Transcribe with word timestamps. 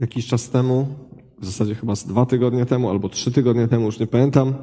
jakiś 0.00 0.26
czas 0.26 0.50
temu, 0.50 0.86
w 1.38 1.46
zasadzie 1.46 1.74
chyba 1.74 1.96
z 1.96 2.06
dwa 2.06 2.26
tygodnie 2.26 2.66
temu 2.66 2.90
albo 2.90 3.08
trzy 3.08 3.32
tygodnie 3.32 3.68
temu, 3.68 3.86
już 3.86 3.98
nie 3.98 4.06
pamiętam, 4.06 4.54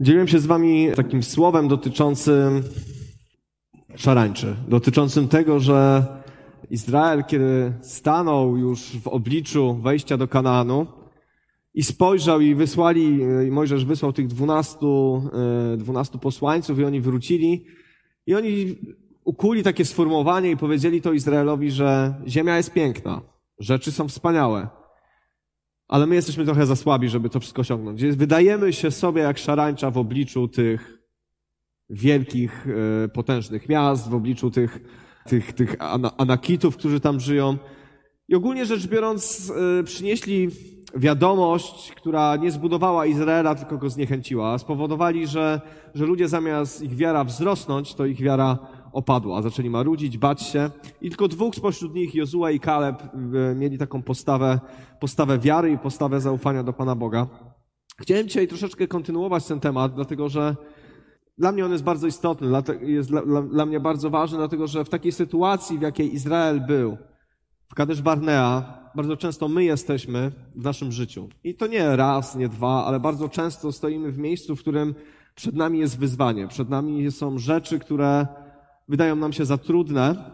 dzieliłem 0.00 0.28
się 0.28 0.38
z 0.38 0.46
wami 0.46 0.88
takim 0.96 1.22
słowem 1.22 1.68
dotyczącym 1.68 2.62
szarańczy, 3.96 4.56
dotyczącym 4.68 5.28
tego, 5.28 5.60
że 5.60 6.06
Izrael, 6.70 7.24
kiedy 7.24 7.72
stanął 7.82 8.56
już 8.56 8.80
w 8.80 9.08
obliczu 9.08 9.74
wejścia 9.74 10.16
do 10.16 10.28
Kanaanu 10.28 10.86
i 11.74 11.82
spojrzał 11.82 12.40
i 12.40 12.54
wysłali, 12.54 13.18
i 13.46 13.50
Mojżesz 13.50 13.84
wysłał 13.84 14.12
tych 14.12 14.26
dwunastu, 14.26 15.22
e, 15.72 15.76
dwunastu 15.76 16.18
posłańców 16.18 16.78
i 16.78 16.84
oni 16.84 17.00
wrócili 17.00 17.64
i 18.26 18.34
oni 18.34 18.76
ukuli 19.24 19.62
takie 19.62 19.84
sformułowanie 19.84 20.50
i 20.50 20.56
powiedzieli 20.56 21.02
to 21.02 21.12
Izraelowi, 21.12 21.70
że 21.70 22.14
ziemia 22.26 22.56
jest 22.56 22.72
piękna, 22.72 23.33
rzeczy 23.58 23.92
są 23.92 24.08
wspaniałe, 24.08 24.68
ale 25.88 26.06
my 26.06 26.14
jesteśmy 26.14 26.44
trochę 26.44 26.66
za 26.66 26.76
słabi, 26.76 27.08
żeby 27.08 27.30
to 27.30 27.40
wszystko 27.40 27.60
osiągnąć. 27.60 28.04
Wydajemy 28.04 28.72
się 28.72 28.90
sobie 28.90 29.22
jak 29.22 29.38
szarańcza 29.38 29.90
w 29.90 29.98
obliczu 29.98 30.48
tych 30.48 30.98
wielkich, 31.90 32.66
e, 33.04 33.08
potężnych 33.08 33.68
miast, 33.68 34.08
w 34.08 34.14
obliczu 34.14 34.50
tych, 34.50 34.80
tych, 35.26 35.52
tych 35.52 35.76
anakitów, 36.18 36.76
którzy 36.76 37.00
tam 37.00 37.20
żyją. 37.20 37.58
I 38.28 38.34
ogólnie 38.34 38.66
rzecz 38.66 38.86
biorąc, 38.86 39.52
e, 39.80 39.84
przynieśli 39.84 40.50
wiadomość, 40.96 41.92
która 41.92 42.36
nie 42.36 42.50
zbudowała 42.50 43.06
Izraela, 43.06 43.54
tylko 43.54 43.78
go 43.78 43.90
zniechęciła. 43.90 44.58
Spowodowali, 44.58 45.26
że, 45.26 45.60
że 45.94 46.06
ludzie 46.06 46.28
zamiast 46.28 46.82
ich 46.82 46.96
wiara 46.96 47.24
wzrosnąć, 47.24 47.94
to 47.94 48.06
ich 48.06 48.20
wiara 48.20 48.58
opadła. 48.94 49.42
Zaczęli 49.42 49.70
marudzić, 49.70 50.18
bać 50.18 50.42
się. 50.42 50.70
I 51.00 51.08
tylko 51.08 51.28
dwóch 51.28 51.54
spośród 51.54 51.94
nich, 51.94 52.14
Jozua 52.14 52.50
i 52.50 52.60
Kaleb, 52.60 53.02
e, 53.02 53.54
mieli 53.54 53.78
taką 53.78 54.02
postawę, 54.02 54.60
postawę 55.00 55.38
wiary 55.38 55.70
i 55.70 55.78
postawę 55.78 56.20
zaufania 56.20 56.62
do 56.62 56.72
Pana 56.72 56.94
Boga. 56.94 57.26
Chciałem 58.00 58.28
dzisiaj 58.28 58.48
troszeczkę 58.48 58.88
kontynuować 58.88 59.46
ten 59.46 59.60
temat, 59.60 59.94
dlatego 59.94 60.28
że 60.28 60.56
dla 61.38 61.52
mnie 61.52 61.64
on 61.64 61.72
jest 61.72 61.84
bardzo 61.84 62.06
istotny, 62.06 62.48
jest 62.80 63.08
dla, 63.08 63.22
dla, 63.22 63.42
dla, 63.42 63.66
mnie 63.66 63.80
bardzo 63.80 64.10
ważny, 64.10 64.38
dlatego 64.38 64.66
że 64.66 64.84
w 64.84 64.88
takiej 64.88 65.12
sytuacji, 65.12 65.78
w 65.78 65.82
jakiej 65.82 66.14
Izrael 66.14 66.60
był, 66.60 66.96
w 67.68 67.74
Kadesh 67.74 68.00
Barnea, 68.00 68.78
bardzo 68.94 69.16
często 69.16 69.48
my 69.48 69.64
jesteśmy 69.64 70.32
w 70.54 70.64
naszym 70.64 70.92
życiu. 70.92 71.28
I 71.44 71.54
to 71.54 71.66
nie 71.66 71.96
raz, 71.96 72.36
nie 72.36 72.48
dwa, 72.48 72.84
ale 72.84 73.00
bardzo 73.00 73.28
często 73.28 73.72
stoimy 73.72 74.12
w 74.12 74.18
miejscu, 74.18 74.56
w 74.56 74.60
którym 74.60 74.94
przed 75.34 75.54
nami 75.54 75.78
jest 75.78 75.98
wyzwanie, 75.98 76.48
przed 76.48 76.68
nami 76.68 77.10
są 77.12 77.38
rzeczy, 77.38 77.78
które 77.78 78.26
wydają 78.88 79.16
nam 79.16 79.32
się 79.32 79.44
za 79.44 79.58
trudne, 79.58 80.30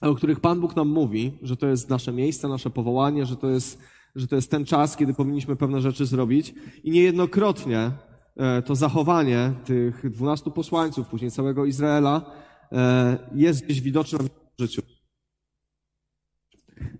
o 0.00 0.14
których 0.14 0.40
Pan 0.40 0.60
Bóg 0.60 0.76
nam 0.76 0.88
mówi, 0.88 1.38
że 1.42 1.56
to 1.56 1.66
jest 1.66 1.90
nasze 1.90 2.12
miejsce, 2.12 2.48
nasze 2.48 2.70
powołanie, 2.70 3.26
że 3.26 3.36
to 3.36 3.50
jest, 3.50 3.78
że 4.14 4.28
to 4.28 4.36
jest 4.36 4.50
ten 4.50 4.64
czas, 4.64 4.96
kiedy 4.96 5.14
powinniśmy 5.14 5.56
pewne 5.56 5.80
rzeczy 5.80 6.06
zrobić. 6.06 6.54
I 6.84 6.90
niejednokrotnie 6.90 7.90
E, 8.36 8.62
to 8.62 8.74
zachowanie 8.74 9.52
tych 9.64 10.10
dwunastu 10.10 10.50
posłańców, 10.50 11.08
później 11.08 11.30
całego 11.30 11.64
Izraela, 11.64 12.30
e, 12.72 13.30
jest 13.34 13.64
gdzieś 13.64 13.80
widoczne 13.80 14.18
w 14.18 14.28
życiu. 14.60 14.82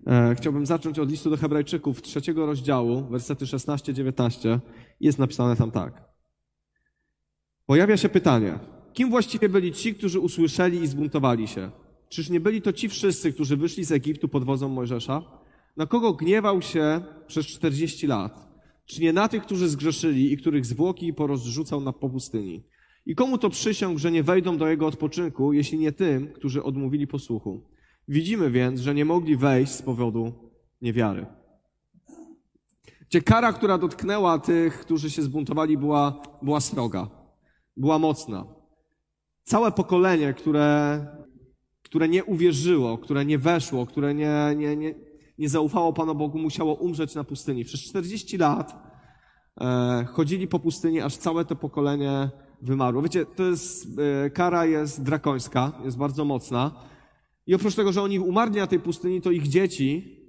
E, 0.07 0.35
chciałbym 0.35 0.65
zacząć 0.65 0.99
od 0.99 1.09
listu 1.09 1.29
do 1.29 1.37
Hebrajczyków, 1.37 2.01
trzeciego 2.01 2.45
rozdziału, 2.45 3.07
wersety 3.09 3.45
16-19. 3.45 4.59
Jest 4.99 5.19
napisane 5.19 5.55
tam 5.55 5.71
tak. 5.71 6.03
Pojawia 7.65 7.97
się 7.97 8.09
pytanie, 8.09 8.59
kim 8.95 9.09
właściwie 9.09 9.49
byli 9.49 9.71
ci, 9.71 9.95
którzy 9.95 10.19
usłyszeli 10.19 10.81
i 10.81 10.87
zbuntowali 10.87 11.47
się? 11.47 11.71
Czyż 12.09 12.29
nie 12.29 12.39
byli 12.39 12.61
to 12.61 12.73
ci 12.73 12.89
wszyscy, 12.89 13.33
którzy 13.33 13.57
wyszli 13.57 13.85
z 13.85 13.91
Egiptu 13.91 14.27
pod 14.27 14.43
wodzą 14.43 14.69
Mojżesza? 14.69 15.21
Na 15.77 15.85
kogo 15.85 16.13
gniewał 16.13 16.61
się 16.61 17.01
przez 17.27 17.45
40 17.45 18.07
lat? 18.07 18.55
czy 18.85 19.01
nie 19.01 19.13
na 19.13 19.27
tych, 19.27 19.43
którzy 19.43 19.69
zgrzeszyli 19.69 20.33
i 20.33 20.37
których 20.37 20.65
zwłoki 20.65 21.13
porozrzucał 21.13 21.81
na 21.81 21.93
pustyni. 21.93 22.63
I 23.05 23.15
komu 23.15 23.37
to 23.37 23.49
przysiąg, 23.49 23.99
że 23.99 24.11
nie 24.11 24.23
wejdą 24.23 24.57
do 24.57 24.67
jego 24.67 24.87
odpoczynku, 24.87 25.53
jeśli 25.53 25.77
nie 25.77 25.91
tym, 25.91 26.33
którzy 26.33 26.63
odmówili 26.63 27.07
posłuchu. 27.07 27.69
Widzimy 28.07 28.51
więc, 28.51 28.79
że 28.79 28.95
nie 28.95 29.05
mogli 29.05 29.37
wejść 29.37 29.71
z 29.71 29.81
powodu 29.81 30.33
niewiary. 30.81 31.25
Gdzie 33.09 33.21
kara, 33.21 33.53
która 33.53 33.77
dotknęła 33.77 34.39
tych, 34.39 34.79
którzy 34.79 35.09
się 35.09 35.21
zbuntowali, 35.21 35.77
była, 35.77 36.21
była 36.41 36.61
sroga, 36.61 37.09
była 37.77 37.99
mocna. 37.99 38.45
Całe 39.45 39.71
pokolenie, 39.71 40.33
które, 40.33 41.05
które 41.83 42.09
nie 42.09 42.23
uwierzyło, 42.23 42.97
które 42.97 43.25
nie 43.25 43.37
weszło, 43.37 43.85
które 43.85 44.13
nie, 44.13 44.53
nie, 44.57 44.75
nie, 44.75 44.95
nie 45.37 45.49
zaufało 45.49 45.93
Panu 45.93 46.15
Bogu, 46.15 46.39
musiało 46.39 46.73
umrzeć 46.73 47.15
na 47.15 47.23
pustyni. 47.23 47.65
Przez 47.65 47.81
40 47.81 48.37
lat 48.37 48.75
e, 49.61 50.05
chodzili 50.11 50.47
po 50.47 50.59
pustyni, 50.59 51.01
aż 51.01 51.17
całe 51.17 51.45
to 51.45 51.55
pokolenie 51.55 52.29
wymarło. 52.61 53.01
Wiecie, 53.01 53.25
to 53.25 53.43
jest, 53.43 53.87
e, 54.25 54.29
kara 54.29 54.65
jest 54.65 55.03
drakońska, 55.03 55.71
jest 55.83 55.97
bardzo 55.97 56.25
mocna. 56.25 56.83
I 57.47 57.55
oprócz 57.55 57.75
tego, 57.75 57.93
że 57.93 58.01
oni 58.01 58.19
umarli 58.19 58.57
na 58.57 58.67
tej 58.67 58.79
pustyni, 58.79 59.21
to 59.21 59.31
ich 59.31 59.47
dzieci 59.47 60.19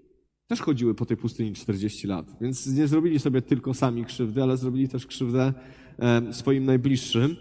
też 0.46 0.60
chodziły 0.60 0.94
po 0.94 1.06
tej 1.06 1.16
pustyni 1.16 1.52
40 1.52 2.06
lat. 2.06 2.26
Więc 2.40 2.66
nie 2.66 2.86
zrobili 2.86 3.18
sobie 3.18 3.42
tylko 3.42 3.74
sami 3.74 4.04
krzywdy, 4.04 4.42
ale 4.42 4.56
zrobili 4.56 4.88
też 4.88 5.06
krzywdę 5.06 5.52
e, 5.98 6.32
swoim 6.32 6.64
najbliższym. 6.64 7.36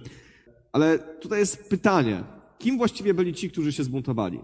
Ale 0.76 1.00
tutaj 1.00 1.40
jest 1.40 1.70
pytanie, 1.70 2.24
kim 2.58 2.78
właściwie 2.78 3.14
byli 3.14 3.34
ci, 3.34 3.50
którzy 3.50 3.74
się 3.74 3.84
zbuntowali? 3.84 4.40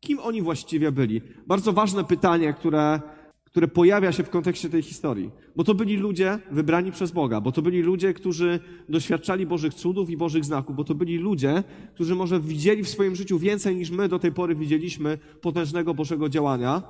Kim 0.00 0.18
oni 0.18 0.42
właściwie 0.42 0.92
byli? 0.92 1.20
Bardzo 1.46 1.72
ważne 1.72 2.04
pytanie, 2.04 2.52
które, 2.52 3.00
które 3.44 3.68
pojawia 3.68 4.12
się 4.12 4.22
w 4.22 4.30
kontekście 4.30 4.68
tej 4.68 4.82
historii. 4.82 5.30
Bo 5.56 5.64
to 5.64 5.74
byli 5.74 5.96
ludzie 5.96 6.38
wybrani 6.50 6.92
przez 6.92 7.10
Boga, 7.10 7.40
bo 7.40 7.52
to 7.52 7.62
byli 7.62 7.82
ludzie, 7.82 8.14
którzy 8.14 8.60
doświadczali 8.88 9.46
Bożych 9.46 9.74
cudów 9.74 10.10
i 10.10 10.16
Bożych 10.16 10.44
znaków, 10.44 10.76
bo 10.76 10.84
to 10.84 10.94
byli 10.94 11.18
ludzie, 11.18 11.64
którzy 11.94 12.14
może 12.14 12.40
widzieli 12.40 12.84
w 12.84 12.88
swoim 12.88 13.16
życiu 13.16 13.38
więcej 13.38 13.76
niż 13.76 13.90
my 13.90 14.08
do 14.08 14.18
tej 14.18 14.32
pory 14.32 14.54
widzieliśmy 14.54 15.18
potężnego 15.40 15.94
Bożego 15.94 16.28
działania. 16.28 16.82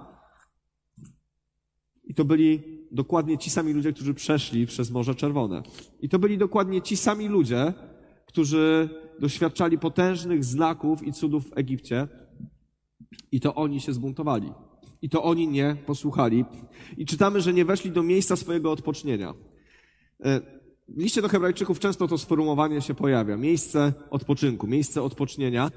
I 2.05 2.15
to 2.15 2.25
byli 2.25 2.63
dokładnie 2.91 3.39
ci 3.39 3.51
sami 3.51 3.73
ludzie, 3.73 3.93
którzy 3.93 4.15
przeszli 4.15 4.67
przez 4.67 4.91
Morze 4.91 5.15
Czerwone. 5.15 5.63
I 6.01 6.09
to 6.09 6.19
byli 6.19 6.39
dokładnie 6.39 6.83
ci 6.83 6.97
sami 6.97 7.29
ludzie, 7.29 7.73
którzy 8.35 8.89
doświadczali 9.21 9.79
potężnych 9.79 10.45
znaków 10.45 11.07
i 11.07 11.13
cudów 11.13 11.51
w 11.51 11.59
Egipcie, 11.59 12.09
i 13.33 13.41
to 13.41 13.55
oni 13.55 13.81
się 13.81 13.93
zbuntowali. 13.93 14.53
I 15.03 15.09
to 15.09 15.23
oni 15.23 15.49
nie 15.49 15.77
posłuchali. 15.87 16.45
I 16.97 17.07
czytamy, 17.07 17.41
że 17.41 17.53
nie 17.53 17.65
weszli 17.65 17.91
do 17.91 18.03
miejsca 18.03 18.37
swojego 18.37 18.73
odpocznienia. 18.73 19.35
E, 20.25 20.41
w 20.89 20.99
liście 20.99 21.23
do 21.23 21.29
Hebrajczyków 21.29 21.79
często 21.79 22.09
to 22.09 22.19
sformułowanie 22.19 22.81
się 22.81 22.95
pojawia. 22.95 23.37
Miejsce 23.37 23.93
odpoczynku, 24.11 24.67
miejsce 24.67 25.03
odpocznienia. 25.03 25.71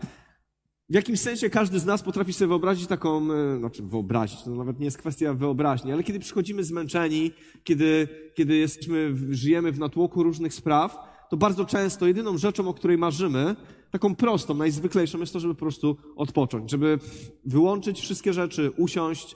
W 0.89 0.93
jakimś 0.93 1.19
sensie 1.19 1.49
każdy 1.49 1.79
z 1.79 1.85
nas 1.85 2.03
potrafi 2.03 2.33
sobie 2.33 2.47
wyobrazić 2.47 2.87
taką, 2.87 3.33
e, 3.33 3.57
znaczy 3.57 3.83
wyobrazić, 3.83 4.43
to 4.43 4.49
nawet 4.49 4.79
nie 4.79 4.85
jest 4.85 4.97
kwestia 4.97 5.33
wyobraźni, 5.33 5.91
ale 5.91 6.03
kiedy 6.03 6.19
przychodzimy 6.19 6.63
zmęczeni, 6.63 7.31
kiedy, 7.63 8.07
kiedy 8.33 8.55
jesteśmy, 8.55 9.15
żyjemy 9.29 9.71
w 9.71 9.79
natłoku 9.79 10.23
różnych 10.23 10.53
spraw, 10.53 11.16
to 11.29 11.37
bardzo 11.37 11.65
często 11.65 12.07
jedyną 12.07 12.37
rzeczą, 12.37 12.67
o 12.67 12.73
której 12.73 12.97
marzymy, 12.97 13.55
taką 13.91 14.15
prostą, 14.15 14.53
najzwyklejszą 14.53 15.19
jest 15.19 15.33
to, 15.33 15.39
żeby 15.39 15.53
po 15.53 15.59
prostu 15.59 15.97
odpocząć, 16.15 16.71
żeby 16.71 16.99
wyłączyć 17.45 17.99
wszystkie 17.99 18.33
rzeczy, 18.33 18.71
usiąść, 18.77 19.35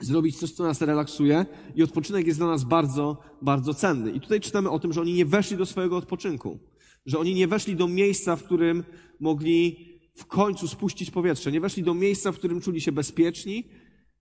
zrobić 0.00 0.38
coś, 0.38 0.52
co 0.52 0.64
nas 0.64 0.80
relaksuje 0.80 1.46
i 1.74 1.82
odpoczynek 1.82 2.26
jest 2.26 2.38
dla 2.38 2.46
nas 2.46 2.64
bardzo, 2.64 3.18
bardzo 3.42 3.74
cenny. 3.74 4.10
I 4.10 4.20
tutaj 4.20 4.40
czytamy 4.40 4.70
o 4.70 4.78
tym, 4.78 4.92
że 4.92 5.00
oni 5.00 5.12
nie 5.12 5.26
weszli 5.26 5.56
do 5.56 5.66
swojego 5.66 5.96
odpoczynku, 5.96 6.58
że 7.06 7.18
oni 7.18 7.34
nie 7.34 7.48
weszli 7.48 7.76
do 7.76 7.88
miejsca, 7.88 8.36
w 8.36 8.44
którym 8.44 8.84
mogli 9.20 9.76
w 10.14 10.26
końcu 10.26 10.68
spuścić 10.68 11.10
powietrze, 11.10 11.52
nie 11.52 11.60
weszli 11.60 11.82
do 11.82 11.94
miejsca, 11.94 12.32
w 12.32 12.38
którym 12.38 12.60
czuli 12.60 12.80
się 12.80 12.92
bezpieczni, 12.92 13.68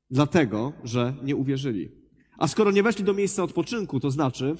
dlatego, 0.09 0.73
że 0.83 1.13
nie 1.23 1.35
uwierzyli. 1.35 1.91
A 2.37 2.47
skoro 2.47 2.71
nie 2.71 2.83
weszli 2.83 3.03
do 3.03 3.13
miejsca 3.13 3.43
odpoczynku, 3.43 3.99
to 3.99 4.11
znaczy, 4.11 4.55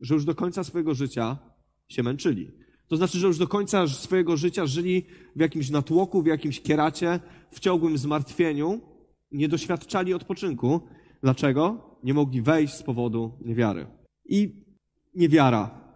że 0.00 0.14
już 0.14 0.24
do 0.24 0.34
końca 0.34 0.64
swojego 0.64 0.94
życia 0.94 1.38
się 1.88 2.02
męczyli. 2.02 2.52
To 2.88 2.96
znaczy, 2.96 3.18
że 3.18 3.26
już 3.26 3.38
do 3.38 3.48
końca 3.48 3.88
swojego 3.88 4.36
życia 4.36 4.66
żyli 4.66 5.06
w 5.36 5.40
jakimś 5.40 5.70
natłoku, 5.70 6.22
w 6.22 6.26
jakimś 6.26 6.60
kieracie, 6.60 7.20
w 7.50 7.60
ciągłym 7.60 7.98
zmartwieniu, 7.98 8.80
nie 9.32 9.48
doświadczali 9.48 10.14
odpoczynku. 10.14 10.80
Dlaczego? 11.22 11.90
Nie 12.02 12.14
mogli 12.14 12.42
wejść 12.42 12.74
z 12.74 12.82
powodu 12.82 13.38
niewiary. 13.44 13.86
I 14.24 14.64
niewiara. 15.14 15.86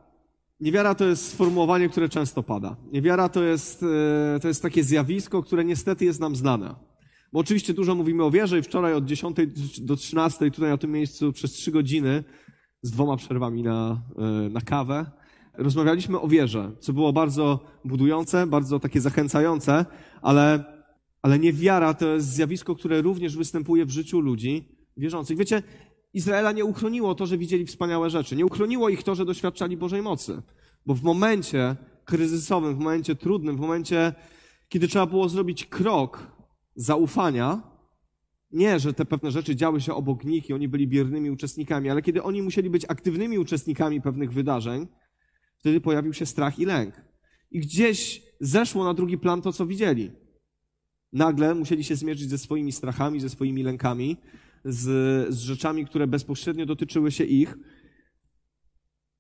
Niewiara 0.61 0.95
to 0.95 1.05
jest 1.05 1.31
sformułowanie, 1.31 1.89
które 1.89 2.09
często 2.09 2.43
pada. 2.43 2.77
Niewiara 2.93 3.29
to 3.29 3.43
jest, 3.43 3.83
e, 3.83 4.41
to 4.41 4.49
jest 4.49 4.63
takie 4.63 4.85
zjawisko, 4.85 5.43
które 5.43 5.65
niestety 5.65 6.05
jest 6.05 6.21
nam 6.21 6.37
znane. 6.37 6.75
Bo 7.33 7.41
oczywiście 7.41 7.75
dużo 7.75 7.95
mówimy 7.95 8.25
o 8.25 8.31
wierze 8.31 8.59
i 8.59 8.63
wczoraj 8.63 8.95
od 8.95 9.05
10 9.05 9.37
do 9.81 9.97
13 9.97 10.51
tutaj 10.51 10.71
na 10.71 10.79
tym 10.79 10.93
miejscu 10.93 11.33
przez 11.33 11.53
3 11.53 11.73
godziny 11.73 12.25
z 12.83 12.91
dwoma 12.91 13.17
przerwami 13.17 13.63
na, 13.63 14.03
e, 14.19 14.49
na 14.49 14.61
kawę 14.61 15.20
rozmawialiśmy 15.61 16.21
o 16.21 16.29
wierze, 16.29 16.73
co 16.81 16.93
było 16.93 17.13
bardzo 17.13 17.61
budujące, 17.85 18.47
bardzo 18.47 18.81
takie 18.81 19.01
zachęcające, 19.01 19.87
ale, 20.23 20.65
ale 21.23 21.39
niewiara 21.39 21.95
to 21.95 22.09
jest 22.09 22.33
zjawisko, 22.33 22.75
które 22.75 23.03
również 23.03 23.37
występuje 23.37 23.87
w 23.87 23.91
życiu 23.91 24.21
ludzi 24.21 24.69
wierzących. 24.97 25.39
Wiecie, 25.39 25.63
Izraela 26.15 26.53
nie 26.53 26.65
uchroniło 26.65 27.15
to, 27.15 27.27
że 27.27 27.39
widzieli 27.39 27.67
wspaniałe 27.67 28.11
rzeczy. 28.11 28.37
Nie 28.37 28.47
uchroniło 28.47 28.89
ich 28.89 29.03
to, 29.03 29.15
że 29.15 29.25
doświadczali 29.25 29.77
Bożej 29.77 30.03
mocy. 30.03 30.43
Bo 30.87 30.95
w 30.95 31.03
momencie 31.03 31.77
kryzysowym, 32.05 32.75
w 32.75 32.79
momencie 32.79 33.15
trudnym, 33.17 33.57
w 33.57 33.61
momencie, 33.61 34.13
kiedy 34.69 34.89
trzeba 34.89 35.07
było 35.07 35.29
zrobić 35.29 35.67
krok 35.67 36.27
zaufania, 36.75 37.63
nie, 38.51 38.79
że 38.79 38.95
te 38.95 39.05
pewne 39.05 39.31
rzeczy 39.31 39.57
działy 39.57 39.81
się 39.81 39.95
obok 39.95 40.25
nich 40.25 40.49
i 40.49 40.53
oni 40.53 40.69
byli 40.69 40.89
biernymi 40.89 41.31
uczestnikami, 41.31 41.91
ale 41.91 42.03
kiedy 42.03 42.23
oni 42.23 42.43
musieli 42.43 42.71
być 42.71 42.85
aktywnymi 42.89 43.39
uczestnikami 43.39 44.01
pewnych 44.01 44.33
wydarzeń, 44.33 44.87
wtedy 45.61 45.81
pojawił 45.81 46.13
się 46.13 46.27
strach 46.27 46.59
i 46.59 46.65
lęk. 46.65 46.95
I 47.51 47.61
gdzieś 47.61 48.23
zeszło 48.41 48.85
na 48.85 48.95
drugi 48.95 49.19
plan 49.19 49.43
to, 49.43 49.53
co 49.53 49.67
widzieli. 49.67 50.11
Nagle 51.13 51.55
musieli 51.55 51.85
się 51.85 51.97
zmierzyć 51.97 52.31
ze 52.31 52.39
swoimi 52.39 52.73
strachami, 52.73 53.21
ze 53.21 53.29
swoimi 53.29 53.63
lękami, 53.63 54.17
z, 54.65 54.85
z 55.35 55.39
rzeczami, 55.39 55.87
które 55.87 56.07
bezpośrednio 56.07 56.67
dotyczyły 56.67 57.13
się 57.13 57.25
ich. 57.25 57.59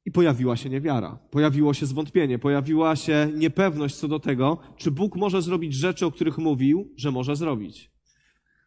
I 0.04 0.10
pojawiła 0.12 0.56
się 0.56 0.70
niewiara, 0.70 1.18
pojawiło 1.30 1.74
się 1.74 1.86
zwątpienie, 1.86 2.38
pojawiła 2.38 2.96
się 2.96 3.32
niepewność 3.34 3.94
co 3.96 4.08
do 4.08 4.20
tego, 4.20 4.58
czy 4.76 4.90
Bóg 4.90 5.16
może 5.16 5.42
zrobić 5.42 5.74
rzeczy, 5.74 6.06
o 6.06 6.12
których 6.12 6.38
mówił, 6.38 6.94
że 6.96 7.10
może 7.10 7.36
zrobić. 7.36 7.90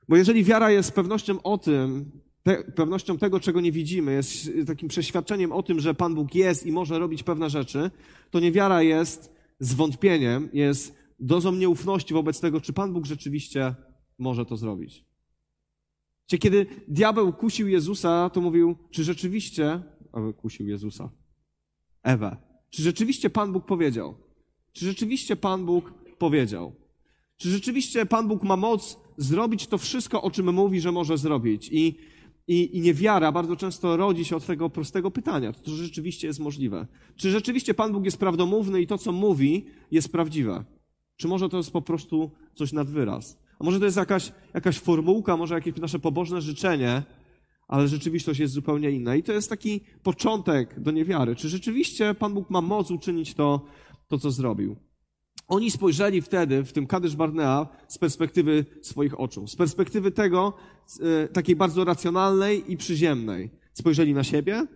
Bo 0.10 0.18
jeżeli 0.18 0.44
wiara 0.44 0.72
jest 0.72 0.92
pewnością 0.92 1.42
o 1.42 1.58
tym, 1.58 2.12
pe 2.44 2.64
pewnością 2.64 3.18
tego, 3.18 3.40
czego 3.40 3.62
nie 3.62 3.72
widzimy, 3.72 4.14
jest 4.14 4.52
takim 4.68 4.90
przeświadczeniem 4.90 5.52
o 5.52 5.64
tym, 5.64 5.80
że 5.80 5.94
Pan 5.94 6.16
Bóg 6.16 6.36
jest 6.36 6.66
i 6.66 6.72
może 6.72 7.00
robić 7.00 7.24
pewne 7.24 7.50
rzeczy, 7.50 7.92
to 8.32 8.40
niewiara 8.40 8.82
jest 8.82 9.34
zwątpieniem, 9.60 10.50
jest 10.54 10.98
dozą 11.20 11.52
nieufności 11.52 12.14
wobec 12.14 12.40
tego, 12.40 12.62
czy 12.62 12.74
Pan 12.74 12.94
Bóg 12.94 13.06
rzeczywiście 13.06 13.76
może 14.20 14.46
to 14.46 14.58
zrobić. 14.58 15.06
Czy 16.28 16.38
kiedy 16.38 16.66
diabeł 16.88 17.34
kusił 17.34 17.68
Jezusa, 17.68 18.30
to 18.30 18.42
mówił, 18.42 18.76
czy 18.92 19.04
rzeczywiście, 19.04 19.82
a 20.12 20.34
kusił 20.38 20.68
Jezusa, 20.68 21.10
Ewę, 22.04 22.38
czy 22.70 22.82
rzeczywiście 22.82 23.30
Pan 23.30 23.54
Bóg 23.54 23.66
powiedział? 23.66 24.16
Czy 24.74 24.86
rzeczywiście 24.86 25.36
Pan 25.36 25.66
Bóg 25.66 25.94
powiedział? 26.18 26.76
Czy 27.38 27.50
rzeczywiście 27.50 28.06
Pan 28.06 28.28
Bóg 28.28 28.44
ma 28.44 28.56
moc 28.56 28.98
zrobić 29.18 29.68
to 29.68 29.78
wszystko, 29.78 30.22
o 30.22 30.32
czym 30.32 30.54
mówi, 30.54 30.82
że 30.82 30.92
może 30.92 31.18
zrobić? 31.18 31.70
I, 31.72 31.98
i, 32.48 32.78
i 32.78 32.82
niewiara 32.82 33.32
bardzo 33.32 33.56
często 33.56 33.98
rodzi 33.98 34.26
się 34.26 34.36
od 34.36 34.46
tego 34.46 34.70
prostego 34.70 35.12
pytania, 35.12 35.54
to 35.54 35.72
rzeczywiście 35.72 36.28
jest 36.28 36.40
możliwe. 36.40 36.88
Czy 37.16 37.32
rzeczywiście 37.32 37.74
Pan 37.74 37.92
Bóg 37.92 38.06
jest 38.06 38.18
prawdomówny 38.18 38.82
i 38.82 38.88
to, 38.88 38.98
co 38.98 39.12
mówi, 39.12 39.66
jest 39.92 40.12
prawdziwe? 40.12 40.64
Czy 41.18 41.28
może 41.28 41.50
to 41.50 41.58
jest 41.58 41.72
po 41.72 41.82
prostu 41.82 42.32
coś 42.56 42.74
nad 42.74 42.90
wyraz? 42.90 43.40
A 43.60 43.64
może 43.64 43.80
to 43.80 43.86
jest 43.86 43.98
jakaś, 43.98 44.32
jakaś 44.54 44.80
formułka, 44.80 45.38
może 45.38 45.56
jakieś 45.56 45.76
nasze 45.76 46.00
pobożne 46.00 46.42
życzenie, 46.42 47.04
ale 47.68 47.88
rzeczywistość 47.88 48.40
jest 48.40 48.54
zupełnie 48.54 48.92
inna. 48.92 49.16
I 49.16 49.24
to 49.24 49.34
jest 49.34 49.50
taki 49.50 49.82
początek 50.04 50.80
do 50.80 50.92
niewiary. 50.92 51.36
Czy 51.36 51.50
rzeczywiście 51.50 52.14
Pan 52.14 52.34
Bóg 52.34 52.50
ma 52.50 52.62
moc 52.62 52.92
uczynić 52.92 53.34
to, 53.34 53.66
to 54.08 54.18
co 54.18 54.32
zrobił? 54.32 54.76
Oni 55.54 55.72
spojrzeli 55.72 56.22
wtedy 56.22 56.64
w 56.64 56.74
tym 56.74 56.88
Kadysz 56.88 57.16
Barnea 57.16 57.68
z 57.88 57.98
perspektywy 57.98 58.66
swoich 58.82 59.20
oczu, 59.20 59.48
z 59.48 59.56
perspektywy 59.56 60.12
tego, 60.12 60.54
e, 61.00 61.28
takiej 61.28 61.56
bardzo 61.56 61.84
racjonalnej 61.84 62.72
i 62.72 62.78
przyziemnej. 62.78 63.50
Spojrzeli 63.74 64.14
na 64.14 64.24
siebie, 64.24 64.68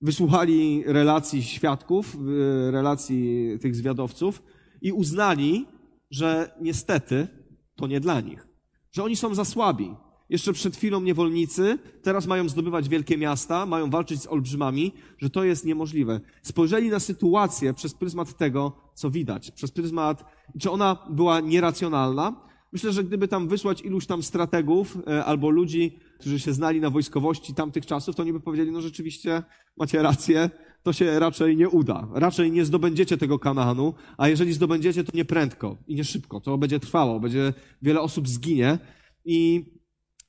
wysłuchali 0.00 0.82
relacji 0.86 1.42
świadków, 1.42 2.14
e, 2.14 2.70
relacji 2.70 3.48
tych 3.60 3.74
zwiadowców 3.76 4.42
i 4.82 4.92
uznali, 4.92 5.66
że 6.10 6.56
niestety 6.60 7.28
to 7.76 7.86
nie 7.86 8.00
dla 8.00 8.20
nich, 8.20 8.48
że 8.92 9.04
oni 9.04 9.16
są 9.16 9.34
za 9.34 9.44
słabi, 9.44 9.94
jeszcze 10.28 10.52
przed 10.52 10.76
chwilą 10.76 11.00
niewolnicy, 11.00 11.78
teraz 12.02 12.26
mają 12.26 12.48
zdobywać 12.48 12.88
wielkie 12.88 13.18
miasta, 13.18 13.66
mają 13.66 13.90
walczyć 13.90 14.22
z 14.22 14.26
olbrzymami, 14.26 14.92
że 15.18 15.30
to 15.30 15.44
jest 15.44 15.64
niemożliwe. 15.64 16.20
Spojrzeli 16.42 16.90
na 16.90 17.00
sytuację 17.00 17.74
przez 17.74 17.94
pryzmat 17.94 18.36
tego, 18.36 18.72
co 18.94 19.10
widać, 19.10 19.50
przez 19.50 19.70
pryzmat, 19.70 20.24
czy 20.60 20.70
ona 20.70 21.06
była 21.10 21.40
nieracjonalna. 21.40 22.44
Myślę, 22.72 22.92
że 22.92 23.04
gdyby 23.04 23.28
tam 23.28 23.48
wysłać 23.48 23.80
iluś 23.80 24.06
tam 24.06 24.22
strategów 24.22 24.98
e, 25.06 25.24
albo 25.24 25.50
ludzi, 25.50 25.98
którzy 26.18 26.40
się 26.40 26.52
znali 26.52 26.80
na 26.80 26.90
wojskowości 26.90 27.54
tamtych 27.54 27.86
czasów, 27.86 28.16
to 28.16 28.22
oni 28.22 28.32
by 28.32 28.40
powiedzieli, 28.40 28.72
no 28.72 28.80
rzeczywiście 28.80 29.42
macie 29.76 30.02
rację, 30.02 30.50
to 30.82 30.92
się 30.92 31.18
raczej 31.18 31.56
nie 31.56 31.68
uda. 31.68 32.08
Raczej 32.14 32.52
nie 32.52 32.64
zdobędziecie 32.64 33.16
tego 33.16 33.38
Kanaanu, 33.38 33.94
a 34.18 34.28
jeżeli 34.28 34.52
zdobędziecie, 34.52 35.04
to 35.04 35.12
nie 35.14 35.24
prędko 35.24 35.76
i 35.86 35.94
nie 35.94 36.04
szybko. 36.04 36.40
To 36.40 36.58
będzie 36.58 36.80
trwało, 36.80 37.20
będzie 37.20 37.52
wiele 37.82 38.00
osób 38.00 38.28
zginie 38.28 38.78
i 39.24 39.64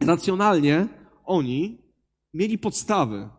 racjonalnie 0.01 0.88
oni 1.25 1.77
mieli 2.33 2.57
podstawy, 2.57 3.30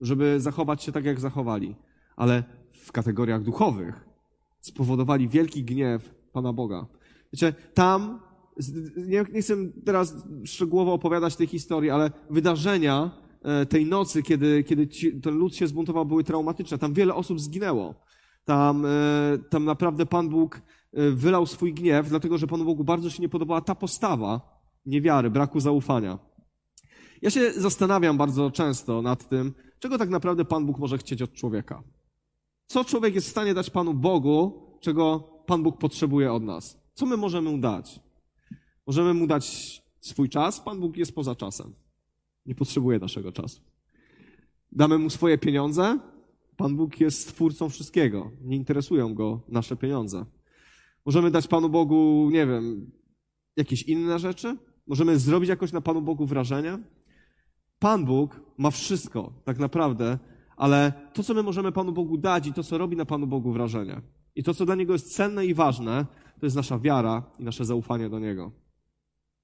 żeby 0.00 0.40
zachować 0.40 0.82
się 0.82 0.92
tak, 0.92 1.04
jak 1.04 1.20
zachowali, 1.20 1.76
ale 2.16 2.44
w 2.70 2.92
kategoriach 2.92 3.42
duchowych 3.42 4.08
spowodowali 4.60 5.28
wielki 5.28 5.64
gniew 5.64 6.14
Pana 6.32 6.52
Boga. 6.52 6.86
Wiecie, 7.32 7.54
tam, 7.74 8.20
nie, 8.96 9.24
nie 9.32 9.42
chcę 9.42 9.56
teraz 9.84 10.14
szczegółowo 10.44 10.92
opowiadać 10.92 11.36
tej 11.36 11.46
historii, 11.46 11.90
ale 11.90 12.10
wydarzenia 12.30 13.10
e, 13.42 13.66
tej 13.66 13.86
nocy, 13.86 14.22
kiedy, 14.22 14.64
kiedy 14.64 14.88
ci, 14.88 15.20
ten 15.20 15.34
lud 15.34 15.56
się 15.56 15.66
zbuntował, 15.66 16.06
były 16.06 16.24
traumatyczne. 16.24 16.78
Tam 16.78 16.94
wiele 16.94 17.14
osób 17.14 17.40
zginęło. 17.40 17.94
Tam, 18.44 18.86
e, 18.86 18.88
tam 19.50 19.64
naprawdę 19.64 20.06
Pan 20.06 20.28
Bóg 20.28 20.56
e, 20.92 21.10
wylał 21.10 21.46
swój 21.46 21.74
gniew, 21.74 22.08
dlatego 22.08 22.38
że 22.38 22.46
Panu 22.46 22.64
Bogu 22.64 22.84
bardzo 22.84 23.10
się 23.10 23.22
nie 23.22 23.28
podobała 23.28 23.60
ta 23.60 23.74
postawa, 23.74 24.53
niewiary, 24.86 25.30
braku 25.30 25.60
zaufania. 25.60 26.18
Ja 27.22 27.30
się 27.30 27.52
zastanawiam 27.52 28.16
bardzo 28.16 28.50
często 28.50 29.02
nad 29.02 29.28
tym, 29.28 29.54
czego 29.78 29.98
tak 29.98 30.10
naprawdę 30.10 30.44
Pan 30.44 30.66
Bóg 30.66 30.78
może 30.78 30.98
chcieć 30.98 31.22
od 31.22 31.32
człowieka. 31.32 31.82
Co 32.66 32.84
człowiek 32.84 33.14
jest 33.14 33.26
w 33.26 33.30
stanie 33.30 33.54
dać 33.54 33.70
Panu 33.70 33.94
Bogu, 33.94 34.66
czego 34.80 35.20
Pan 35.46 35.62
Bóg 35.62 35.78
potrzebuje 35.78 36.32
od 36.32 36.42
nas? 36.42 36.78
Co 36.94 37.06
my 37.06 37.16
możemy 37.16 37.50
mu 37.50 37.58
dać? 37.58 38.00
Możemy 38.86 39.14
mu 39.14 39.26
dać 39.26 39.82
swój 40.00 40.28
czas, 40.28 40.60
Pan 40.60 40.80
Bóg 40.80 40.96
jest 40.96 41.14
poza 41.14 41.34
czasem. 41.34 41.74
Nie 42.46 42.54
potrzebuje 42.54 42.98
naszego 42.98 43.32
czasu. 43.32 43.60
Damy 44.72 44.98
mu 44.98 45.10
swoje 45.10 45.38
pieniądze, 45.38 45.98
Pan 46.56 46.76
Bóg 46.76 47.00
jest 47.00 47.20
stwórcą 47.20 47.68
wszystkiego. 47.68 48.30
Nie 48.40 48.56
interesują 48.56 49.14
go 49.14 49.40
nasze 49.48 49.76
pieniądze. 49.76 50.24
Możemy 51.06 51.30
dać 51.30 51.48
Panu 51.48 51.68
Bogu, 51.68 52.28
nie 52.32 52.46
wiem, 52.46 52.90
jakieś 53.56 53.82
inne 53.82 54.18
rzeczy? 54.18 54.56
Możemy 54.86 55.18
zrobić 55.18 55.48
jakoś 55.48 55.72
na 55.72 55.80
Panu 55.80 56.02
Bogu 56.02 56.26
wrażenie? 56.26 56.78
Pan 57.78 58.04
Bóg 58.04 58.40
ma 58.58 58.70
wszystko, 58.70 59.32
tak 59.44 59.58
naprawdę, 59.58 60.18
ale 60.56 60.92
to, 61.12 61.22
co 61.22 61.34
my 61.34 61.42
możemy 61.42 61.72
Panu 61.72 61.92
Bogu 61.92 62.18
dać 62.18 62.46
i 62.46 62.52
to, 62.52 62.62
co 62.62 62.78
robi 62.78 62.96
na 62.96 63.04
Panu 63.04 63.26
Bogu 63.26 63.52
wrażenie, 63.52 64.00
i 64.34 64.42
to, 64.42 64.54
co 64.54 64.66
dla 64.66 64.74
Niego 64.74 64.92
jest 64.92 65.16
cenne 65.16 65.46
i 65.46 65.54
ważne, 65.54 66.06
to 66.40 66.46
jest 66.46 66.56
nasza 66.56 66.78
wiara 66.78 67.22
i 67.38 67.44
nasze 67.44 67.64
zaufanie 67.64 68.08
do 68.08 68.18
Niego. 68.18 68.63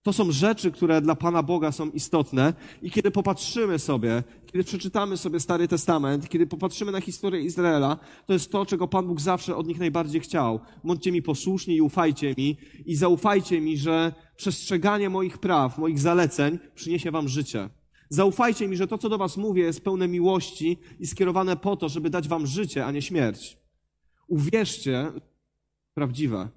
To 0.03 0.13
są 0.13 0.33
rzeczy, 0.33 0.71
które 0.71 1.01
dla 1.01 1.15
Pana 1.15 1.43
Boga 1.43 1.73
są 1.73 1.91
istotne 1.91 2.55
i 2.83 2.91
kiedy 2.91 3.11
popatrzymy 3.11 3.79
sobie, 3.79 4.23
kiedy 4.47 4.65
przeczytamy 4.65 5.17
sobie 5.17 5.41
Stary 5.41 5.69
Testament, 5.69 6.29
kiedy 6.29 6.47
popatrzymy 6.47 6.93
na 6.93 7.01
historię 7.01 7.41
Izraela, 7.41 7.99
to 8.27 8.33
jest 8.33 8.53
to, 8.53 8.67
czego 8.67 8.89
Pan 8.89 9.07
Bóg 9.07 9.21
zawsze 9.21 9.57
od 9.57 9.67
nich 9.67 9.79
najbardziej 9.79 10.21
chciał. 10.21 10.61
Bądźcie 10.85 11.13
mi 11.13 11.23
posłuszni 11.23 11.77
i 11.77 11.81
ufajcie 11.81 12.35
mi 12.39 12.57
i 12.87 12.97
zaufajcie 12.97 13.61
mi, 13.61 13.77
że 13.77 14.13
przestrzeganie 14.37 15.11
moich 15.11 15.39
praw, 15.39 15.79
moich 15.79 15.99
zaleceń 15.99 16.59
przyniesie 16.75 17.11
Wam 17.11 17.29
życie. 17.29 17.69
Zaufajcie 18.09 18.69
mi, 18.69 18.77
że 18.77 18.87
to, 18.87 18.99
co 18.99 19.09
do 19.09 19.19
Was 19.19 19.37
mówię, 19.37 19.63
jest 19.63 19.85
pełne 19.85 20.09
miłości 20.09 20.79
i 21.01 21.07
skierowane 21.07 21.57
po 21.57 21.77
to, 21.77 21.89
żeby 21.89 22.11
dać 22.11 22.29
Wam 22.29 22.47
życie, 22.47 22.87
a 22.87 22.91
nie 22.91 23.03
śmierć. 23.03 23.59
Uwierzcie, 24.29 25.13
prawdziwe. 25.95 26.49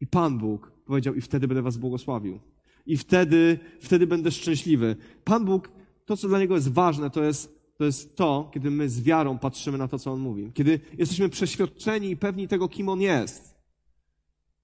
I 0.00 0.06
Pan 0.06 0.38
Bóg 0.38 0.71
powiedział, 0.84 1.14
i 1.14 1.20
wtedy 1.20 1.48
będę 1.48 1.62
was 1.62 1.76
błogosławił. 1.76 2.40
I 2.86 2.96
wtedy, 2.96 3.58
wtedy 3.80 4.06
będę 4.06 4.30
szczęśliwy. 4.30 4.96
Pan 5.24 5.44
Bóg, 5.44 5.70
to 6.06 6.16
co 6.16 6.28
dla 6.28 6.38
Niego 6.38 6.54
jest 6.54 6.72
ważne, 6.72 7.10
to 7.10 7.22
jest, 7.22 7.62
to 7.78 7.84
jest 7.84 8.16
to, 8.16 8.50
kiedy 8.54 8.70
my 8.70 8.88
z 8.88 9.02
wiarą 9.02 9.38
patrzymy 9.38 9.78
na 9.78 9.88
to, 9.88 9.98
co 9.98 10.12
On 10.12 10.20
mówi. 10.20 10.50
Kiedy 10.54 10.80
jesteśmy 10.98 11.28
przeświadczeni 11.28 12.10
i 12.10 12.16
pewni 12.16 12.48
tego, 12.48 12.68
kim 12.68 12.88
On 12.88 13.00
jest. 13.00 13.54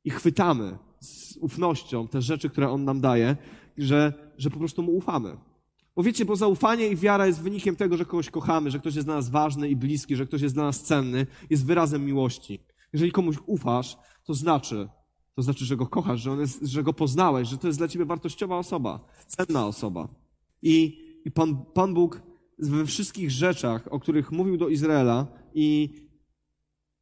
I 0.05 0.11
chwytamy 0.11 0.79
z 1.01 1.37
ufnością 1.37 2.09
te 2.09 2.23
rzeczy, 2.23 2.51
które 2.51 2.71
On 2.71 2.85
nam 2.85 3.01
daje, 3.01 3.37
że, 3.79 4.13
że 4.39 4.51
po 4.51 4.59
prostu 4.59 4.83
Mu 4.83 4.97
ufamy. 4.97 5.37
Bo 5.97 6.03
wiecie, 6.03 6.25
bo 6.25 6.37
zaufanie 6.37 6.89
i 6.89 6.97
wiara 6.97 7.27
jest 7.27 7.43
wynikiem 7.43 7.77
tego, 7.77 7.97
że 7.97 8.05
kogoś 8.05 8.31
kochamy, 8.31 8.71
że 8.71 8.79
ktoś 8.79 8.95
jest 8.95 9.07
dla 9.07 9.15
nas 9.15 9.29
ważny 9.29 9.69
i 9.69 9.77
bliski, 9.77 10.17
że 10.17 10.27
ktoś 10.27 10.43
jest 10.43 10.55
dla 10.55 10.65
nas 10.65 10.83
cenny, 10.83 11.27
jest 11.51 11.67
wyrazem 11.67 12.05
miłości. 12.05 12.61
Jeżeli 12.93 13.13
komuś 13.13 13.37
ufasz, 13.47 13.97
to 14.25 14.35
znaczy, 14.35 14.89
to 15.39 15.43
znaczy, 15.43 15.65
że 15.65 15.77
go 15.77 15.87
kochasz, 15.87 16.21
że, 16.21 16.33
on 16.33 16.41
jest, 16.41 16.67
że 16.67 16.83
go 16.83 16.93
poznałeś, 16.93 17.49
że 17.49 17.59
to 17.59 17.67
jest 17.67 17.79
dla 17.79 17.89
ciebie 17.89 18.05
wartościowa 18.05 18.59
osoba, 18.59 19.01
cenna 19.27 19.67
osoba. 19.67 20.09
I, 20.63 20.99
i 21.25 21.31
Pan, 21.31 21.65
Pan 21.75 21.95
Bóg 21.95 22.23
we 22.59 22.87
wszystkich 22.87 23.31
rzeczach, 23.31 23.89
o 23.91 24.01
których 24.01 24.33
mówił 24.33 24.57
do 24.57 24.69
Izraela 24.69 25.27
i 25.55 25.95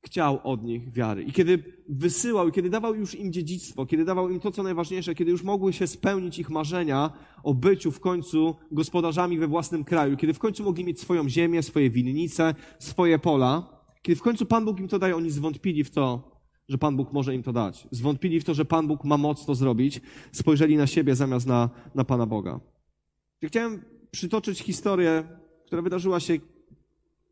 chciał 0.04 0.40
od 0.44 0.64
nich 0.64 0.92
wiary. 0.92 1.22
I 1.22 1.32
kiedy 1.32 1.82
wysyłał, 1.88 2.50
kiedy 2.50 2.70
dawał 2.70 2.94
już 2.94 3.14
im 3.14 3.32
dziedzictwo, 3.32 3.86
kiedy 3.86 4.04
dawał 4.04 4.30
im 4.30 4.40
to, 4.40 4.50
co 4.50 4.62
najważniejsze, 4.62 5.14
kiedy 5.14 5.30
już 5.30 5.42
mogły 5.42 5.72
się 5.72 5.86
spełnić 5.86 6.38
ich 6.38 6.50
marzenia 6.50 7.10
o 7.42 7.54
byciu 7.54 7.92
w 7.92 8.00
końcu 8.00 8.56
gospodarzami 8.70 9.38
we 9.38 9.46
własnym 9.46 9.84
kraju, 9.84 10.16
kiedy 10.16 10.34
w 10.34 10.38
końcu 10.38 10.64
mogli 10.64 10.84
mieć 10.84 11.00
swoją 11.00 11.28
ziemię, 11.28 11.62
swoje 11.62 11.90
winnice, 11.90 12.54
swoje 12.78 13.18
pola, 13.18 13.82
kiedy 14.02 14.16
w 14.16 14.22
końcu 14.22 14.46
Pan 14.46 14.64
Bóg 14.64 14.80
im 14.80 14.88
to 14.88 14.98
daje, 14.98 15.16
oni 15.16 15.30
zwątpili 15.30 15.84
w 15.84 15.90
to, 15.90 16.35
że 16.68 16.78
Pan 16.78 16.96
Bóg 16.96 17.12
może 17.12 17.34
im 17.34 17.42
to 17.42 17.52
dać. 17.52 17.88
Zwątpili 17.90 18.40
w 18.40 18.44
to, 18.44 18.54
że 18.54 18.64
Pan 18.64 18.86
Bóg 18.86 19.04
ma 19.04 19.16
moc 19.16 19.46
to 19.46 19.54
zrobić. 19.54 20.00
Spojrzeli 20.32 20.76
na 20.76 20.86
siebie 20.86 21.14
zamiast 21.14 21.46
na, 21.46 21.70
na 21.94 22.04
Pana 22.04 22.26
Boga. 22.26 22.60
Chciałem 23.42 23.82
przytoczyć 24.10 24.58
historię, 24.58 25.24
która 25.66 25.82
wydarzyła 25.82 26.20
się 26.20 26.38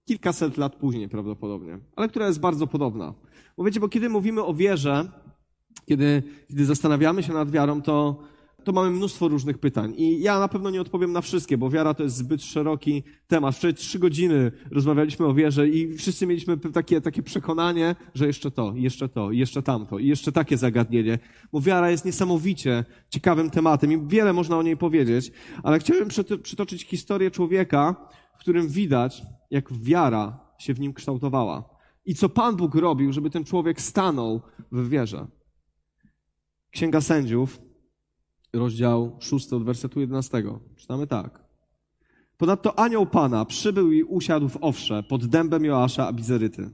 kilkaset 0.05 0.57
lat 0.57 0.77
później 0.77 1.09
prawdopodobnie, 1.09 1.79
ale 1.97 2.09
która 2.09 2.27
jest 2.27 2.41
bardzo 2.41 2.67
podobna. 2.67 3.15
Bo 3.57 3.65
wiecie, 3.65 3.81
bo 3.81 3.89
kiedy 3.89 4.09
mówimy 4.09 4.45
o 4.45 4.55
wierze, 4.55 5.11
kiedy, 5.87 6.23
kiedy 6.49 6.65
zastanawiamy 6.65 7.23
się 7.23 7.33
nad 7.33 7.51
wiarą, 7.51 7.83
to, 7.83 8.23
to 8.65 8.73
mamy 8.73 8.91
mnóstwo 8.91 9.29
różnych 9.29 9.59
pytań. 9.59 9.95
I 9.97 10.21
ja 10.21 10.39
na 10.39 10.49
pewno 10.49 10.71
nie 10.71 10.81
odpowiem 10.81 11.13
na 11.13 11.21
wszystkie, 11.21 11.59
bo 11.59 11.71
wiara 11.71 11.95
to 11.95 12.03
jest 12.03 12.17
zbyt 12.17 12.43
szeroki 12.43 13.03
temat. 13.27 13.57
Wczoraj 13.57 13.75
trzy 13.75 13.99
godziny 13.99 14.53
rozmawialiśmy 14.71 15.27
o 15.27 15.35
wierze 15.35 15.69
i 15.69 15.97
wszyscy 15.97 16.27
mieliśmy 16.27 16.57
takie, 16.57 17.01
takie 17.01 17.23
przekonanie, 17.23 17.97
że 18.15 18.27
jeszcze 18.27 18.51
to, 18.51 18.73
jeszcze 18.77 19.09
to, 19.09 19.33
jeszcze 19.33 19.63
tamto, 19.63 19.99
i 19.99 20.07
jeszcze 20.07 20.33
takie 20.33 20.57
zagadnienie. 20.57 21.19
Bo 21.53 21.61
wiara 21.61 21.91
jest 21.91 22.05
niesamowicie 22.05 22.85
ciekawym 23.11 23.51
tematem 23.51 23.93
i 23.93 24.09
wiele 24.09 24.33
można 24.33 24.59
o 24.59 24.63
niej 24.63 24.77
powiedzieć, 24.77 25.33
ale 25.63 25.79
chciałem 25.79 26.09
przytoczyć 26.43 26.85
historię 26.85 27.31
człowieka, 27.31 28.09
w 28.37 28.41
którym 28.41 28.69
widać, 28.69 29.23
jak 29.51 29.73
wiara 29.73 30.41
się 30.59 30.75
w 30.75 30.81
nim 30.81 30.93
kształtowała. 30.93 31.75
I 32.05 32.15
co 32.15 32.29
Pan 32.29 32.57
Bóg 32.57 32.75
robił, 32.75 33.13
żeby 33.13 33.31
ten 33.31 33.45
człowiek 33.45 33.81
stanął 33.81 34.41
w 34.73 34.89
wierze. 34.89 35.27
Księga 36.71 37.01
Sędziów, 37.01 37.61
rozdział 38.55 39.17
6 39.21 39.53
od 39.53 39.65
wersetu 39.65 40.01
11. 40.01 40.43
Czytamy 40.77 41.07
tak. 41.07 41.45
Ponadto 42.37 42.79
anioł 42.79 43.07
Pana 43.07 43.45
przybył 43.45 43.93
i 43.93 44.03
usiadł 44.03 44.49
w 44.49 44.59
owsze 44.61 45.03
pod 45.03 45.27
dębem 45.27 45.65
Joasza 45.65 46.07
Abizeryty. 46.07 46.71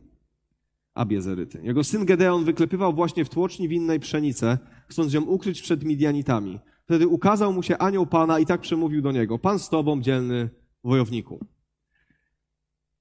Abiezeryty. 0.94 1.60
Jego 1.62 1.84
syn 1.84 2.04
Gedeon 2.04 2.44
wyklepywał 2.44 2.92
właśnie 2.92 3.24
w 3.24 3.28
tłoczni 3.28 3.68
winnej 3.68 4.00
pszenicę, 4.00 4.58
chcąc 4.88 5.12
ją 5.12 5.22
ukryć 5.22 5.62
przed 5.62 5.84
Midianitami. 5.84 6.58
Wtedy 6.84 7.08
ukazał 7.08 7.52
mu 7.52 7.62
się 7.62 7.78
anioł 7.78 8.06
Pana 8.06 8.38
i 8.38 8.46
tak 8.46 8.60
przemówił 8.60 9.02
do 9.02 9.12
niego. 9.12 9.38
Pan 9.38 9.58
z 9.58 9.68
tobą, 9.68 10.00
dzielny 10.00 10.50
wojowniku. 10.84 11.46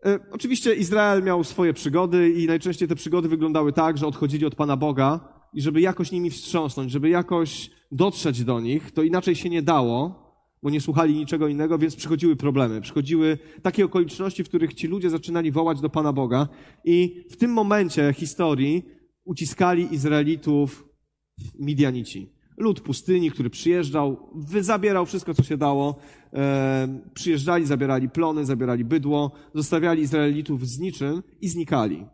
E, 0.06 0.20
oczywiście 0.32 0.74
Izrael 0.74 1.24
miał 1.24 1.44
swoje 1.44 1.74
przygody 1.74 2.30
i 2.30 2.48
najczęściej 2.48 2.88
te 2.88 2.96
przygody 2.96 3.30
wyglądały 3.30 3.74
tak, 3.74 3.98
że 3.98 4.08
odchodzili 4.08 4.46
od 4.46 4.56
Pana 4.56 4.78
Boga 4.78 5.39
i 5.54 5.62
żeby 5.62 5.82
jakoś 5.82 6.12
nimi 6.12 6.30
wstrząsnąć, 6.30 6.92
żeby 6.92 7.10
jakoś 7.10 7.72
dotrzeć 7.92 8.44
do 8.44 8.60
nich, 8.60 8.92
to 8.92 9.04
inaczej 9.04 9.36
się 9.36 9.50
nie 9.50 9.62
dało, 9.62 10.30
bo 10.64 10.70
nie 10.70 10.82
słuchali 10.82 11.16
niczego 11.16 11.48
innego, 11.48 11.78
więc 11.78 11.96
przychodziły 11.96 12.36
problemy. 12.36 12.82
Przychodziły 12.82 13.38
takie 13.62 13.86
okoliczności, 13.86 14.44
w 14.44 14.50
których 14.50 14.74
ci 14.74 14.88
ludzie 14.88 15.10
zaczynali 15.10 15.52
wołać 15.52 15.82
do 15.82 15.90
Pana 15.90 16.14
Boga 16.14 16.48
i 16.86 17.26
w 17.30 17.38
tym 17.38 17.54
momencie 17.54 18.14
historii 18.14 18.86
uciskali 19.26 19.94
Izraelitów 19.94 20.90
Midianici 21.60 22.40
lud 22.60 22.82
pustyni, 22.82 23.32
który 23.32 23.50
przyjeżdżał, 23.50 24.18
zabierał 24.62 25.06
wszystko, 25.06 25.34
co 25.34 25.44
się 25.44 25.58
dało. 25.58 25.96
E, 26.34 27.02
przyjeżdżali, 27.14 27.66
zabierali 27.66 28.10
plony, 28.10 28.46
zabierali 28.46 28.86
bydło, 28.86 29.32
zostawiali 29.54 30.02
Izraelitów 30.02 30.68
z 30.68 30.80
niczym 30.80 31.24
i 31.42 31.50
znikali. 31.50 32.06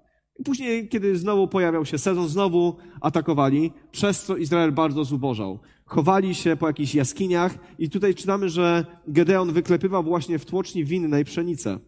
Później, 0.44 0.90
kiedy 0.90 1.18
znowu 1.18 1.48
pojawiał 1.48 1.86
się 1.86 1.98
sezon, 1.98 2.28
znowu 2.28 2.76
atakowali, 3.02 3.72
przez 3.92 4.24
co 4.24 4.38
Izrael 4.38 4.72
bardzo 4.72 5.06
zubożał. 5.06 5.60
Chowali 5.86 6.36
się 6.36 6.56
po 6.56 6.68
jakichś 6.68 6.96
jaskiniach 6.96 7.58
i 7.80 7.90
tutaj 7.90 8.16
czytamy, 8.16 8.50
że 8.50 8.86
Gedeon 9.08 9.54
wyklepywał 9.54 10.04
właśnie 10.04 10.40
w 10.40 10.46
tłoczni 10.46 10.86
winnej 10.86 11.26
pszenicę 11.26 11.80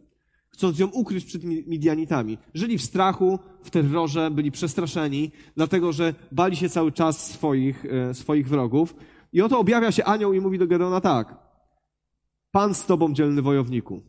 chcąc 0.57 0.79
ją 0.79 0.87
ukryć 0.87 1.25
przed 1.25 1.43
Midianitami. 1.43 2.37
Żyli 2.53 2.77
w 2.77 2.83
strachu, 2.83 3.39
w 3.63 3.69
terrorze, 3.69 4.31
byli 4.31 4.51
przestraszeni, 4.51 5.31
dlatego 5.55 5.93
że 5.93 6.13
bali 6.31 6.55
się 6.55 6.69
cały 6.69 6.91
czas 6.91 7.31
swoich, 7.31 7.85
e, 7.85 8.13
swoich 8.13 8.47
wrogów. 8.47 8.95
I 9.33 9.41
oto 9.41 9.59
objawia 9.59 9.91
się 9.91 10.03
anioł 10.03 10.33
i 10.33 10.41
mówi 10.41 10.59
do 10.59 10.67
Gedeona 10.67 11.01
tak. 11.01 11.35
Pan 12.51 12.73
z 12.73 12.85
tobą, 12.85 13.13
dzielny 13.13 13.41
wojowniku. 13.41 14.01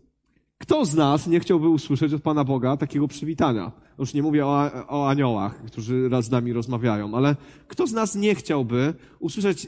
Kto 0.58 0.84
z 0.84 0.94
nas 0.94 1.26
nie 1.26 1.40
chciałby 1.40 1.68
usłyszeć 1.68 2.12
od 2.12 2.22
Pana 2.22 2.44
Boga 2.44 2.76
takiego 2.76 3.08
przywitania? 3.08 3.72
Już 3.98 4.14
nie 4.14 4.22
mówię 4.22 4.46
o, 4.46 4.70
o 4.88 5.08
aniołach, 5.08 5.64
którzy 5.64 6.08
raz 6.08 6.24
z 6.24 6.30
nami 6.30 6.52
rozmawiają, 6.52 7.14
ale 7.14 7.36
kto 7.68 7.86
z 7.86 7.92
nas 7.92 8.14
nie 8.14 8.34
chciałby 8.34 8.94
usłyszeć, 9.18 9.66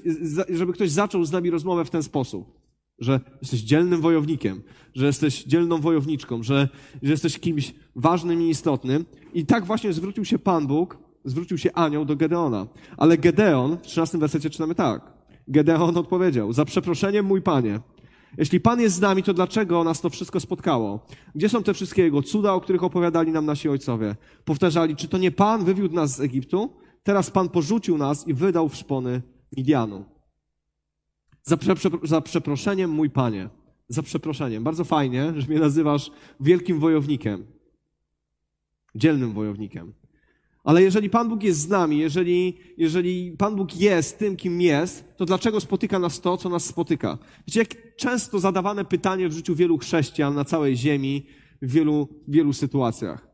żeby 0.48 0.72
ktoś 0.72 0.90
zaczął 0.90 1.24
z 1.24 1.32
nami 1.32 1.50
rozmowę 1.50 1.84
w 1.84 1.90
ten 1.90 2.02
sposób? 2.02 2.60
że 3.00 3.20
jesteś 3.42 3.60
dzielnym 3.60 4.00
wojownikiem, 4.00 4.62
że 4.94 5.06
jesteś 5.06 5.44
dzielną 5.44 5.80
wojowniczką, 5.80 6.42
że, 6.42 6.68
że 7.02 7.10
jesteś 7.10 7.38
kimś 7.38 7.74
ważnym 7.96 8.42
i 8.42 8.48
istotnym. 8.48 9.04
I 9.34 9.46
tak 9.46 9.64
właśnie 9.64 9.92
zwrócił 9.92 10.24
się 10.24 10.38
Pan 10.38 10.66
Bóg, 10.66 10.98
zwrócił 11.24 11.58
się 11.58 11.72
anioł 11.72 12.04
do 12.04 12.16
Gedeona. 12.16 12.66
Ale 12.96 13.18
Gedeon, 13.18 13.76
w 13.76 13.82
13 13.82 14.18
wersecie 14.18 14.50
czytamy 14.50 14.74
tak. 14.74 15.12
Gedeon 15.48 15.96
odpowiedział, 15.96 16.52
za 16.52 16.64
przeproszeniem 16.64 17.26
mój 17.26 17.42
Panie, 17.42 17.80
jeśli 18.38 18.60
Pan 18.60 18.80
jest 18.80 18.96
z 18.96 19.00
nami, 19.00 19.22
to 19.22 19.34
dlaczego 19.34 19.84
nas 19.84 20.00
to 20.00 20.10
wszystko 20.10 20.40
spotkało? 20.40 21.06
Gdzie 21.34 21.48
są 21.48 21.62
te 21.62 21.74
wszystkie 21.74 22.02
Jego 22.02 22.22
cuda, 22.22 22.52
o 22.52 22.60
których 22.60 22.84
opowiadali 22.84 23.32
nam 23.32 23.46
nasi 23.46 23.68
ojcowie? 23.68 24.16
Powtarzali, 24.44 24.96
czy 24.96 25.08
to 25.08 25.18
nie 25.18 25.30
Pan 25.30 25.64
wywiódł 25.64 25.94
nas 25.94 26.16
z 26.16 26.20
Egiptu? 26.20 26.76
Teraz 27.02 27.30
Pan 27.30 27.48
porzucił 27.48 27.98
nas 27.98 28.28
i 28.28 28.34
wydał 28.34 28.68
w 28.68 28.76
szpony 28.76 29.22
Midianu. 29.56 30.04
Za, 31.42 31.56
prze, 31.56 31.74
za 32.02 32.20
przeproszeniem, 32.20 32.90
mój 32.90 33.10
panie. 33.10 33.48
Za 33.88 34.02
przeproszeniem. 34.02 34.64
Bardzo 34.64 34.84
fajnie, 34.84 35.32
że 35.36 35.48
mnie 35.48 35.58
nazywasz 35.58 36.10
wielkim 36.40 36.78
wojownikiem. 36.78 37.46
Dzielnym 38.94 39.32
wojownikiem. 39.32 39.92
Ale 40.64 40.82
jeżeli 40.82 41.10
Pan 41.10 41.28
Bóg 41.28 41.42
jest 41.42 41.60
z 41.60 41.68
nami, 41.68 41.98
jeżeli, 41.98 42.58
jeżeli 42.76 43.32
Pan 43.32 43.56
Bóg 43.56 43.76
jest 43.76 44.18
tym, 44.18 44.36
kim 44.36 44.60
jest, 44.60 45.16
to 45.16 45.24
dlaczego 45.24 45.60
spotyka 45.60 45.98
nas 45.98 46.20
to, 46.20 46.36
co 46.36 46.48
nas 46.48 46.64
spotyka? 46.64 47.18
Wiecie, 47.46 47.60
jak 47.60 47.96
często 47.96 48.38
zadawane 48.38 48.84
pytanie 48.84 49.28
w 49.28 49.32
życiu 49.32 49.54
wielu 49.54 49.78
chrześcijan 49.78 50.34
na 50.34 50.44
całej 50.44 50.76
ziemi, 50.76 51.26
w 51.62 51.72
wielu, 51.72 52.08
wielu 52.28 52.52
sytuacjach. 52.52 53.30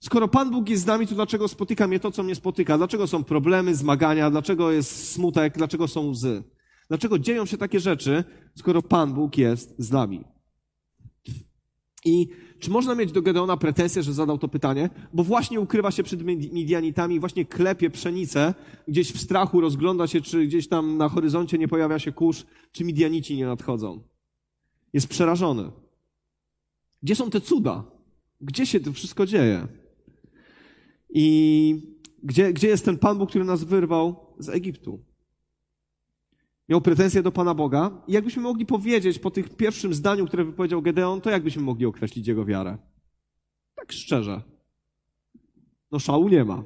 Skoro 0.00 0.28
Pan 0.28 0.50
Bóg 0.50 0.68
jest 0.68 0.82
z 0.82 0.86
nami, 0.86 1.06
to 1.06 1.14
dlaczego 1.14 1.48
spotyka 1.48 1.86
mnie 1.86 2.00
to, 2.00 2.10
co 2.10 2.22
mnie 2.22 2.34
spotyka? 2.34 2.76
Dlaczego 2.78 3.06
są 3.06 3.24
problemy, 3.24 3.74
zmagania? 3.74 4.30
Dlaczego 4.30 4.70
jest 4.70 5.12
smutek? 5.12 5.56
Dlaczego 5.56 5.88
są 5.88 6.08
łzy? 6.08 6.42
Dlaczego 6.88 7.18
dzieją 7.18 7.46
się 7.46 7.58
takie 7.58 7.80
rzeczy, 7.80 8.24
skoro 8.54 8.82
Pan 8.82 9.14
Bóg 9.14 9.38
jest 9.38 9.74
z 9.78 9.90
nami? 9.90 10.24
I 12.04 12.28
czy 12.58 12.70
można 12.70 12.94
mieć 12.94 13.12
do 13.12 13.22
Gedeona 13.22 13.56
pretensję, 13.56 14.02
że 14.02 14.12
zadał 14.12 14.38
to 14.38 14.48
pytanie? 14.48 14.90
Bo 15.12 15.24
właśnie 15.24 15.60
ukrywa 15.60 15.90
się 15.90 16.02
przed 16.02 16.22
Midianitami, 16.52 17.20
właśnie 17.20 17.44
klepie 17.44 17.90
pszenicę, 17.90 18.54
gdzieś 18.88 19.12
w 19.12 19.20
strachu 19.20 19.60
rozgląda 19.60 20.06
się, 20.06 20.20
czy 20.20 20.46
gdzieś 20.46 20.68
tam 20.68 20.96
na 20.96 21.08
horyzoncie 21.08 21.58
nie 21.58 21.68
pojawia 21.68 21.98
się 21.98 22.12
kurz, 22.12 22.46
czy 22.72 22.84
Midianici 22.84 23.36
nie 23.36 23.46
nadchodzą. 23.46 24.02
Jest 24.92 25.08
przerażony. 25.08 25.70
Gdzie 27.02 27.14
są 27.14 27.30
te 27.30 27.40
cuda? 27.40 27.84
Gdzie 28.40 28.66
się 28.66 28.80
to 28.80 28.92
wszystko 28.92 29.26
dzieje? 29.26 29.68
I 31.10 31.96
gdzie, 32.22 32.52
gdzie 32.52 32.68
jest 32.68 32.84
ten 32.84 32.98
Pan 32.98 33.18
Bóg, 33.18 33.30
który 33.30 33.44
nas 33.44 33.64
wyrwał 33.64 34.16
z 34.38 34.48
Egiptu? 34.48 35.04
Miał 36.68 36.80
pretensje 36.80 37.22
do 37.22 37.32
Pana 37.32 37.54
Boga. 37.54 37.90
I 38.08 38.12
jakbyśmy 38.12 38.42
mogli 38.42 38.66
powiedzieć 38.66 39.18
po 39.18 39.30
tych 39.30 39.56
pierwszym 39.56 39.94
zdaniu, 39.94 40.26
które 40.26 40.44
wypowiedział 40.44 40.82
Gedeon, 40.82 41.20
to 41.20 41.30
jakbyśmy 41.30 41.62
mogli 41.62 41.86
określić 41.86 42.28
jego 42.28 42.44
wiarę? 42.44 42.78
Tak 43.74 43.92
szczerze. 43.92 44.42
No 45.92 45.98
szału 45.98 46.28
nie 46.28 46.44
ma. 46.44 46.64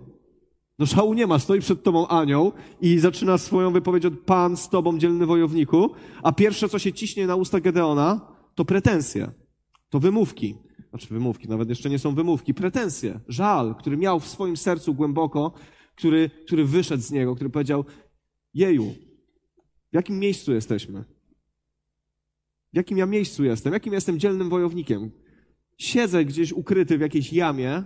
No 0.78 0.87
szału 0.87 1.14
nie 1.14 1.26
ma. 1.26 1.38
Stoi 1.38 1.61
przed 1.61 1.83
tobą 1.83 2.09
anioł 2.09 2.52
i 2.80 2.99
zaczyna 2.99 3.38
swoją 3.38 3.73
wypowiedź 3.73 4.04
od 4.04 4.21
Pan 4.21 4.57
z 4.57 4.69
tobą, 4.69 4.99
dzielny 4.99 5.26
wojowniku, 5.26 5.90
a 6.23 6.33
pierwsze, 6.33 6.69
co 6.69 6.78
się 6.78 6.92
ciśnie 6.92 7.26
na 7.26 7.37
usta 7.37 7.61
Gedeona, 7.61 8.21
to 8.54 8.64
pretensje. 8.64 9.30
To 9.88 10.00
wymówki. 10.00 10.57
Znaczy 10.90 11.09
wymówki, 11.09 11.49
nawet 11.49 11.69
jeszcze 11.69 11.90
nie 11.90 11.99
są 11.99 12.14
wymówki. 12.14 12.54
Pretensje. 12.54 13.21
Żal, 13.28 13.75
który 13.75 13.97
miał 13.97 14.21
w 14.21 14.28
swoim 14.28 14.57
sercu 14.57 14.95
głęboko, 14.95 15.52
który, 15.95 16.30
który 16.47 16.64
wyszedł 16.64 17.02
z 17.02 17.11
niego, 17.11 17.35
który 17.35 17.50
powiedział, 17.50 17.85
jeju, 18.54 18.95
w 19.92 19.94
jakim 19.94 20.18
miejscu 20.18 20.52
jesteśmy? 20.52 21.04
W 22.73 22.76
jakim 22.76 22.99
ja 22.99 23.06
miejscu 23.06 23.44
jestem? 23.44 23.73
Jakim 23.73 23.92
jestem 23.92 24.18
dzielnym 24.18 24.49
wojownikiem? 24.49 25.11
Siedzę 25.78 26.25
gdzieś 26.25 26.52
ukryty 26.52 26.99
w 26.99 27.00
jakiejś 27.00 27.32
jamie 27.32 27.85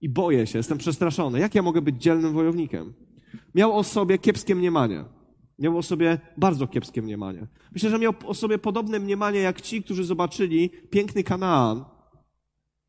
i 0.00 0.08
boję 0.08 0.46
się, 0.46 0.58
jestem 0.58 0.78
przestraszony. 0.78 1.40
Jak 1.40 1.54
ja 1.54 1.62
mogę 1.62 1.82
być 1.82 2.02
dzielnym 2.02 2.32
wojownikiem? 2.32 2.94
Miał 3.54 3.78
o 3.78 3.84
sobie 3.84 4.18
kiepskie 4.18 4.54
mniemanie. 4.54 5.04
Miał 5.58 5.78
o 5.78 5.82
sobie 5.82 6.18
bardzo 6.36 6.66
kiepskie 6.66 7.02
mniemanie. 7.02 7.46
Myślę, 7.72 7.90
że 7.90 7.98
miał 7.98 8.14
o 8.24 8.34
sobie 8.34 8.58
podobne 8.58 9.00
mniemanie 9.00 9.40
jak 9.40 9.60
ci, 9.60 9.82
którzy 9.82 10.04
zobaczyli 10.04 10.70
piękny 10.90 11.24
Kanaan, 11.24 11.84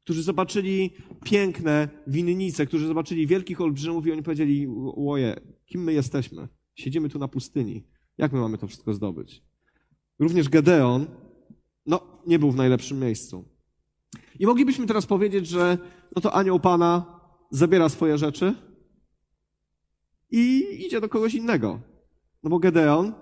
którzy 0.03 0.23
zobaczyli 0.23 0.93
piękne 1.23 1.89
winnice, 2.07 2.65
którzy 2.65 2.87
zobaczyli 2.87 3.27
wielkich 3.27 3.61
olbrzymów 3.61 4.07
i 4.07 4.11
oni 4.11 4.23
powiedzieli, 4.23 4.67
łoje, 4.95 5.39
kim 5.65 5.83
my 5.83 5.93
jesteśmy? 5.93 6.47
Siedzimy 6.75 7.09
tu 7.09 7.19
na 7.19 7.27
pustyni. 7.27 7.83
Jak 8.17 8.31
my 8.31 8.39
mamy 8.39 8.57
to 8.57 8.67
wszystko 8.67 8.93
zdobyć? 8.93 9.43
Również 10.19 10.49
Gedeon, 10.49 11.07
no, 11.85 12.21
nie 12.27 12.39
był 12.39 12.51
w 12.51 12.55
najlepszym 12.55 12.99
miejscu. 12.99 13.45
I 14.39 14.45
moglibyśmy 14.45 14.87
teraz 14.87 15.05
powiedzieć, 15.05 15.47
że 15.47 15.77
no 16.15 16.21
to 16.21 16.33
anioł 16.33 16.59
Pana 16.59 17.19
zabiera 17.51 17.89
swoje 17.89 18.17
rzeczy 18.17 18.55
i 20.31 20.63
idzie 20.85 21.01
do 21.01 21.09
kogoś 21.09 21.33
innego. 21.33 21.79
No 22.43 22.49
bo 22.49 22.59
Gedeon 22.59 23.13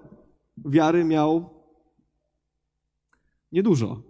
wiary 0.65 1.03
miał 1.03 1.49
niedużo. 3.51 4.01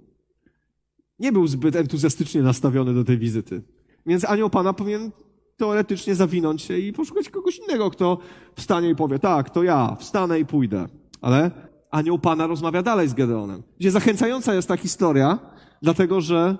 Nie 1.19 1.31
był 1.31 1.47
zbyt 1.47 1.75
entuzjastycznie 1.75 2.41
nastawiony 2.41 2.93
do 2.93 3.03
tej 3.03 3.17
wizyty. 3.17 3.63
Więc 4.05 4.25
anioł 4.25 4.49
Pana 4.49 4.73
powinien 4.73 5.11
teoretycznie 5.57 6.15
zawinąć 6.15 6.61
się 6.61 6.77
i 6.77 6.93
poszukać 6.93 7.29
kogoś 7.29 7.57
innego, 7.57 7.91
kto 7.91 8.17
wstanie 8.55 8.89
i 8.89 8.95
powie, 8.95 9.19
tak, 9.19 9.49
to 9.49 9.63
ja, 9.63 9.95
wstanę 9.99 10.39
i 10.39 10.45
pójdę. 10.45 10.87
Ale 11.21 11.51
anioł 11.91 12.19
Pana 12.19 12.47
rozmawia 12.47 12.83
dalej 12.83 13.07
z 13.07 13.13
Gedeonem. 13.13 13.63
Gdzie 13.79 13.91
zachęcająca 13.91 14.53
jest 14.53 14.67
ta 14.67 14.77
historia, 14.77 15.39
dlatego 15.81 16.21
że 16.21 16.57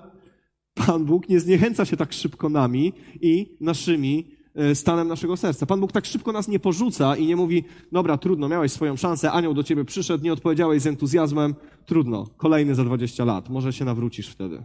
Pan 0.74 1.04
Bóg 1.04 1.28
nie 1.28 1.40
zniechęca 1.40 1.84
się 1.84 1.96
tak 1.96 2.12
szybko 2.12 2.48
nami 2.48 2.92
i 3.20 3.56
naszymi 3.60 4.30
e, 4.54 4.74
stanem 4.74 5.08
naszego 5.08 5.36
serca. 5.36 5.66
Pan 5.66 5.80
Bóg 5.80 5.92
tak 5.92 6.04
szybko 6.04 6.32
nas 6.32 6.48
nie 6.48 6.58
porzuca 6.58 7.16
i 7.16 7.26
nie 7.26 7.36
mówi, 7.36 7.64
dobra, 7.92 8.18
trudno, 8.18 8.48
miałeś 8.48 8.72
swoją 8.72 8.96
szansę, 8.96 9.32
anioł 9.32 9.54
do 9.54 9.62
ciebie 9.62 9.84
przyszedł, 9.84 10.24
nie 10.24 10.32
odpowiedziałeś 10.32 10.82
z 10.82 10.86
entuzjazmem, 10.86 11.54
trudno, 11.86 12.26
kolejny 12.36 12.74
za 12.74 12.84
20 12.84 13.24
lat, 13.24 13.48
może 13.48 13.72
się 13.72 13.84
nawrócisz 13.84 14.28
wtedy. 14.28 14.64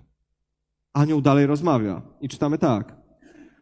Anioł 0.94 1.22
dalej 1.22 1.46
rozmawia 1.46 2.02
i 2.22 2.30
czytamy 2.30 2.58
tak. 2.58 3.01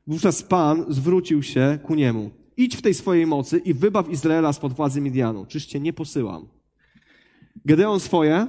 Wówczas 0.07 0.43
Pan 0.43 0.85
zwrócił 0.89 1.43
się 1.43 1.79
ku 1.83 1.95
niemu. 1.95 2.31
Idź 2.57 2.75
w 2.75 2.81
tej 2.81 2.93
swojej 2.93 3.27
mocy 3.27 3.57
i 3.57 3.73
wybaw 3.73 4.09
Izraela 4.09 4.53
spod 4.53 4.73
władzy 4.73 5.01
Midianu. 5.01 5.45
Czyście 5.45 5.79
nie 5.79 5.93
posyłam. 5.93 6.47
Gedeon 7.65 7.99
swoje, 7.99 8.47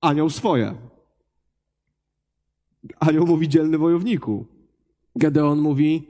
anioł 0.00 0.30
swoje. 0.30 0.74
Anioł 2.98 3.26
mówi 3.26 3.48
dzielny 3.48 3.78
wojowniku. 3.78 4.46
Gedeon 5.16 5.60
mówi, 5.60 6.08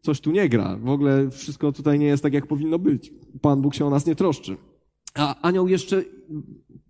coś 0.00 0.20
tu 0.20 0.30
nie 0.30 0.48
gra. 0.48 0.76
W 0.76 0.88
ogóle 0.88 1.30
wszystko 1.30 1.72
tutaj 1.72 1.98
nie 1.98 2.06
jest 2.06 2.22
tak, 2.22 2.32
jak 2.32 2.46
powinno 2.46 2.78
być. 2.78 3.12
Pan 3.40 3.62
Bóg 3.62 3.74
się 3.74 3.86
o 3.86 3.90
nas 3.90 4.06
nie 4.06 4.16
troszczy. 4.16 4.56
A 5.14 5.40
anioł 5.40 5.68
jeszcze, 5.68 6.02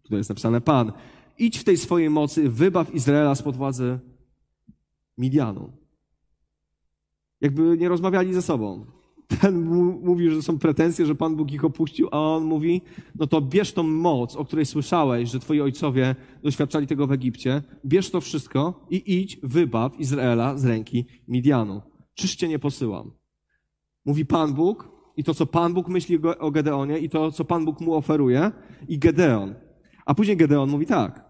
tutaj 0.03 0.19
jest 0.19 0.29
napisane 0.29 0.61
Pan, 0.61 0.93
idź 1.39 1.59
w 1.59 1.65
tej 1.65 1.77
swojej 1.77 2.11
mocy, 2.11 2.51
wybaw 2.51 2.95
Izraela 2.95 3.35
spod 3.35 3.57
władzy 3.57 3.99
Midianu. 5.19 5.78
Jakby 7.41 7.77
nie 7.79 7.89
rozmawiali 7.89 8.35
ze 8.35 8.43
sobą. 8.43 8.87
Ten 9.41 9.65
mówi, 10.03 10.31
że 10.31 10.43
są 10.43 10.59
pretensje, 10.59 11.07
że 11.07 11.15
Pan 11.15 11.37
Bóg 11.37 11.53
ich 11.53 11.65
opuścił, 11.65 12.09
a 12.11 12.21
on 12.21 12.45
mówi, 12.45 12.83
no 13.15 13.27
to 13.27 13.41
bierz 13.41 13.73
tą 13.73 13.83
moc, 13.83 14.37
o 14.37 14.45
której 14.45 14.67
słyszałeś, 14.67 15.31
że 15.31 15.41
twoi 15.41 15.61
ojcowie 15.61 16.17
doświadczali 16.43 16.87
tego 16.87 17.07
w 17.07 17.13
Egipcie, 17.13 17.63
bierz 17.87 18.11
to 18.11 18.21
wszystko 18.21 18.87
i 18.91 19.21
idź, 19.21 19.39
wybaw 19.43 20.01
Izraela 20.01 20.59
z 20.59 20.65
ręki 20.65 21.07
Midianu. 21.29 21.83
Czyżcie 22.15 22.49
nie 22.49 22.59
posyłam. 22.59 23.11
Mówi 24.05 24.27
Pan 24.27 24.55
Bóg 24.55 24.89
i 25.17 25.25
to, 25.25 25.35
co 25.35 25.47
Pan 25.47 25.75
Bóg 25.75 25.89
myśli 25.89 26.19
o 26.39 26.51
Gedeonie 26.51 26.99
i 26.99 27.09
to, 27.09 27.33
co 27.33 27.45
Pan 27.45 27.65
Bóg 27.65 27.81
mu 27.81 27.95
oferuje 27.95 28.53
i 28.89 28.99
Gedeon. 28.99 29.55
A 30.07 30.15
później 30.15 30.37
Gedeon 30.37 30.71
mówi 30.71 30.87
tak. 30.87 31.28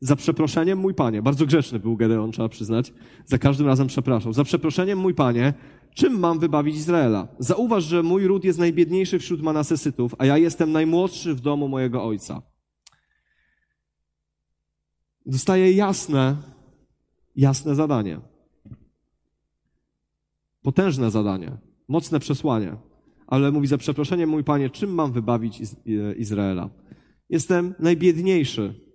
Za 0.00 0.16
przeproszeniem, 0.16 0.78
mój 0.78 0.94
panie, 0.94 1.22
bardzo 1.22 1.46
grzeczny 1.46 1.78
był 1.78 1.96
Gedeon, 1.96 2.32
trzeba 2.32 2.48
przyznać, 2.48 2.92
za 3.24 3.38
każdym 3.38 3.66
razem 3.66 3.86
przepraszał. 3.86 4.32
Za 4.32 4.44
przeproszeniem, 4.44 4.98
mój 4.98 5.14
panie, 5.14 5.54
czym 5.94 6.18
mam 6.18 6.38
wybawić 6.38 6.76
Izraela? 6.76 7.28
Zauważ, 7.38 7.84
że 7.84 8.02
mój 8.02 8.26
ród 8.26 8.44
jest 8.44 8.58
najbiedniejszy 8.58 9.18
wśród 9.18 9.42
Manasesytów, 9.42 10.14
a 10.18 10.26
ja 10.26 10.38
jestem 10.38 10.72
najmłodszy 10.72 11.34
w 11.34 11.40
domu 11.40 11.68
mojego 11.68 12.04
ojca. 12.04 12.42
Dostaje 15.26 15.72
jasne, 15.72 16.36
jasne 17.36 17.74
zadanie. 17.74 18.20
Potężne 20.62 21.10
zadanie, 21.10 21.56
mocne 21.88 22.20
przesłanie. 22.20 22.76
Ale 23.26 23.52
mówi 23.52 23.66
za 23.66 23.78
przeproszeniem, 23.78 24.30
mój 24.30 24.44
panie, 24.44 24.70
czym 24.70 24.90
mam 24.94 25.12
wybawić 25.12 25.62
Izraela? 26.16 26.70
Jestem 27.28 27.74
najbiedniejszy 27.78 28.87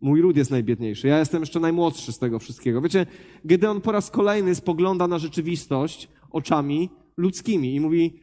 Mój 0.00 0.20
ród 0.20 0.36
jest 0.36 0.50
najbiedniejszy. 0.50 1.08
Ja 1.08 1.18
jestem 1.18 1.42
jeszcze 1.42 1.60
najmłodszy 1.60 2.12
z 2.12 2.18
tego 2.18 2.38
wszystkiego. 2.38 2.80
Wiecie, 2.80 3.06
Gedeon 3.44 3.80
po 3.80 3.92
raz 3.92 4.10
kolejny 4.10 4.54
spogląda 4.54 5.08
na 5.08 5.18
rzeczywistość 5.18 6.08
oczami 6.30 6.90
ludzkimi 7.16 7.74
i 7.74 7.80
mówi, 7.80 8.20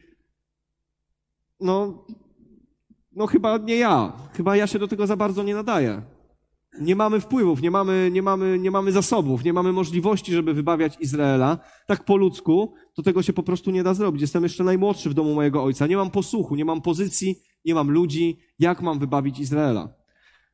no, 1.60 2.04
no 3.12 3.26
chyba 3.26 3.58
nie 3.58 3.76
ja. 3.76 4.12
Chyba 4.32 4.56
ja 4.56 4.66
się 4.66 4.78
do 4.78 4.88
tego 4.88 5.06
za 5.06 5.16
bardzo 5.16 5.42
nie 5.42 5.54
nadaję. 5.54 6.02
Nie 6.80 6.96
mamy 6.96 7.20
wpływów, 7.20 7.62
nie 7.62 7.70
mamy, 7.70 8.10
nie 8.12 8.22
mamy, 8.22 8.58
nie 8.58 8.70
mamy 8.70 8.92
zasobów, 8.92 9.44
nie 9.44 9.52
mamy 9.52 9.72
możliwości, 9.72 10.32
żeby 10.32 10.54
wybawiać 10.54 10.96
Izraela. 11.00 11.58
Tak 11.86 12.04
po 12.04 12.16
ludzku, 12.16 12.74
to 12.94 13.02
tego 13.02 13.22
się 13.22 13.32
po 13.32 13.42
prostu 13.42 13.70
nie 13.70 13.82
da 13.82 13.94
zrobić. 13.94 14.20
Jestem 14.20 14.42
jeszcze 14.42 14.64
najmłodszy 14.64 15.10
w 15.10 15.14
domu 15.14 15.34
mojego 15.34 15.64
ojca. 15.64 15.86
Nie 15.86 15.96
mam 15.96 16.10
posłuchu, 16.10 16.56
nie 16.56 16.64
mam 16.64 16.82
pozycji, 16.82 17.36
nie 17.64 17.74
mam 17.74 17.90
ludzi. 17.90 18.38
Jak 18.58 18.82
mam 18.82 18.98
wybawić 18.98 19.38
Izraela? 19.38 19.95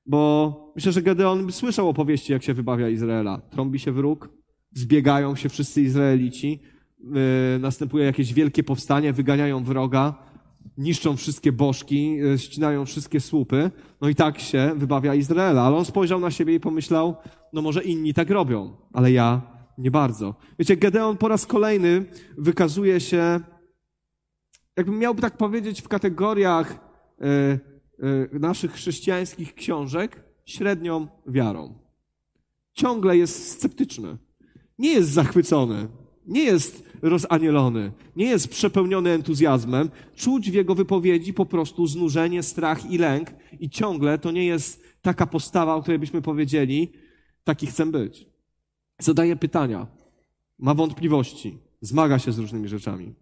Bo 0.06 0.72
myślę, 0.76 0.92
że 0.92 1.02
Gedeon 1.02 1.52
słyszał 1.52 1.88
opowieści, 1.88 2.32
jak 2.32 2.42
się 2.42 2.54
wybawia 2.54 2.88
Izraela. 2.88 3.40
Trąbi 3.50 3.78
się 3.78 3.92
wróg, 3.92 4.28
zbiegają 4.72 5.36
się 5.36 5.48
wszyscy 5.48 5.82
Izraelici, 5.82 6.60
yy, 7.00 7.58
następuje 7.60 8.04
jakieś 8.04 8.34
wielkie 8.34 8.62
powstanie, 8.62 9.12
wyganiają 9.12 9.64
wroga, 9.64 10.14
niszczą 10.78 11.16
wszystkie 11.16 11.52
bożki, 11.52 12.16
yy, 12.16 12.38
ścinają 12.38 12.84
wszystkie 12.84 13.20
słupy. 13.20 13.70
No 14.00 14.08
i 14.08 14.14
tak 14.14 14.38
się 14.38 14.72
wybawia 14.76 15.14
Izraela. 15.14 15.62
Ale 15.62 15.76
on 15.76 15.84
spojrzał 15.84 16.20
na 16.20 16.30
siebie 16.30 16.54
i 16.54 16.60
pomyślał, 16.60 17.16
no 17.52 17.62
może 17.62 17.82
inni 17.82 18.14
tak 18.14 18.30
robią, 18.30 18.76
ale 18.92 19.12
ja 19.12 19.42
nie 19.78 19.90
bardzo. 19.90 20.34
Wiecie, 20.58 20.76
Gedeon 20.76 21.16
po 21.16 21.28
raz 21.28 21.46
kolejny 21.46 22.04
wykazuje 22.38 23.00
się, 23.00 23.40
jakbym 24.76 24.98
miałby 24.98 25.22
tak 25.22 25.36
powiedzieć, 25.36 25.82
w 25.82 25.88
kategoriach 25.88 26.92
Y, 27.22 27.60
naszych 28.32 28.72
chrześcijańskich 28.72 29.54
książek 29.54 30.24
średnią 30.44 31.06
wiarą. 31.26 31.78
Ciągle 32.72 33.16
jest 33.16 33.50
sceptyczny. 33.50 34.16
Nie 34.78 34.92
jest 34.92 35.10
zachwycony. 35.10 35.88
Nie 36.26 36.42
jest 36.42 36.88
rozanielony. 37.02 37.92
Nie 38.16 38.24
jest 38.24 38.48
przepełniony 38.48 39.10
entuzjazmem. 39.10 39.90
Czuć 40.16 40.50
w 40.50 40.54
jego 40.54 40.74
wypowiedzi 40.74 41.34
po 41.34 41.46
prostu 41.46 41.86
znużenie, 41.86 42.42
strach 42.42 42.90
i 42.90 42.98
lęk. 42.98 43.30
I 43.60 43.70
ciągle 43.70 44.18
to 44.18 44.30
nie 44.30 44.46
jest 44.46 44.84
taka 45.02 45.26
postawa, 45.26 45.74
o 45.74 45.82
której 45.82 45.98
byśmy 45.98 46.22
powiedzieli, 46.22 46.92
taki 47.44 47.66
chcę 47.66 47.86
być. 47.86 48.26
Zadaje 48.98 49.36
pytania. 49.36 49.86
Ma 50.58 50.74
wątpliwości. 50.74 51.58
Zmaga 51.80 52.18
się 52.18 52.32
z 52.32 52.38
różnymi 52.38 52.68
rzeczami. 52.68 53.14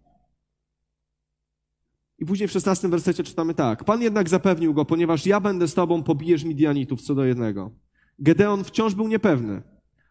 I 2.21 2.25
później 2.25 2.47
w 2.47 2.51
szesnastym 2.51 2.91
wersecie 2.91 3.23
czytamy 3.23 3.53
tak. 3.53 3.83
Pan 3.83 4.01
jednak 4.01 4.29
zapewnił 4.29 4.73
go, 4.73 4.85
ponieważ 4.85 5.25
ja 5.25 5.39
będę 5.39 5.67
z 5.67 5.73
tobą, 5.73 6.03
pobijesz 6.03 6.43
Midianitów 6.43 7.01
co 7.01 7.15
do 7.15 7.25
jednego. 7.25 7.71
Gedeon 8.19 8.63
wciąż 8.63 8.95
był 8.95 9.07
niepewny. 9.07 9.61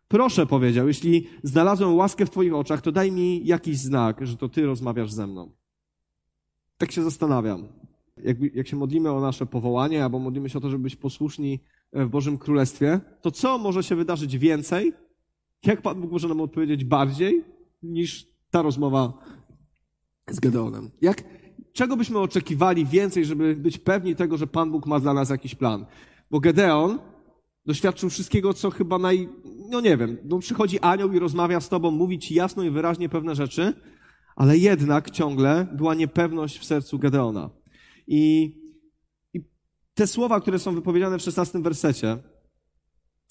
Proszę, 0.08 0.46
powiedział, 0.46 0.88
jeśli 0.88 1.28
znalazłem 1.42 1.94
łaskę 1.94 2.26
w 2.26 2.30
twoich 2.30 2.54
oczach, 2.54 2.82
to 2.82 2.92
daj 2.92 3.12
mi 3.12 3.46
jakiś 3.46 3.78
znak, 3.78 4.26
że 4.26 4.36
to 4.36 4.48
ty 4.48 4.66
rozmawiasz 4.66 5.12
ze 5.12 5.26
mną. 5.26 5.52
Tak 6.78 6.92
się 6.92 7.02
zastanawiam. 7.02 7.68
Jak, 8.16 8.54
jak 8.54 8.68
się 8.68 8.76
modlimy 8.76 9.10
o 9.10 9.20
nasze 9.20 9.46
powołanie, 9.46 10.04
albo 10.04 10.18
modlimy 10.18 10.48
się 10.48 10.58
o 10.58 10.60
to, 10.60 10.70
żeby 10.70 10.82
być 10.82 10.96
posłuszni 10.96 11.60
w 11.92 12.08
Bożym 12.08 12.38
Królestwie, 12.38 13.00
to 13.20 13.30
co 13.30 13.58
może 13.58 13.82
się 13.82 13.96
wydarzyć 13.96 14.38
więcej? 14.38 14.92
Jak 15.66 15.82
Pan 15.82 16.00
Bóg 16.00 16.10
może 16.10 16.28
nam 16.28 16.40
odpowiedzieć 16.40 16.84
bardziej 16.84 17.44
niż 17.82 18.26
ta 18.50 18.62
rozmowa 18.62 19.12
z 20.30 20.40
Gedeonem? 20.40 20.90
Jak, 21.00 21.24
czego 21.72 21.96
byśmy 21.96 22.18
oczekiwali 22.18 22.86
więcej, 22.86 23.24
żeby 23.24 23.56
być 23.56 23.78
pewni 23.78 24.16
tego, 24.16 24.36
że 24.36 24.46
Pan 24.46 24.70
Bóg 24.70 24.86
ma 24.86 25.00
dla 25.00 25.14
nas 25.14 25.30
jakiś 25.30 25.54
plan? 25.54 25.86
Bo 26.30 26.40
Gedeon 26.40 26.98
doświadczył 27.66 28.10
wszystkiego, 28.10 28.54
co 28.54 28.70
chyba 28.70 28.98
naj... 28.98 29.28
No 29.70 29.80
nie 29.80 29.96
wiem, 29.96 30.16
no 30.24 30.38
przychodzi 30.38 30.80
anioł 30.80 31.12
i 31.12 31.18
rozmawia 31.18 31.60
z 31.60 31.68
tobą, 31.68 31.90
mówi 31.90 32.18
ci 32.18 32.34
jasno 32.34 32.62
i 32.62 32.70
wyraźnie 32.70 33.08
pewne 33.08 33.34
rzeczy, 33.34 33.74
ale 34.36 34.58
jednak 34.58 35.10
ciągle 35.10 35.66
była 35.72 35.94
niepewność 35.94 36.58
w 36.58 36.64
sercu 36.64 36.98
Gedeona. 36.98 37.50
I, 38.06 38.54
i 39.34 39.40
te 39.94 40.06
słowa, 40.06 40.40
które 40.40 40.58
są 40.58 40.74
wypowiedziane 40.74 41.18
w 41.18 41.22
szesnastym 41.22 41.62
wersecie, 41.62 42.18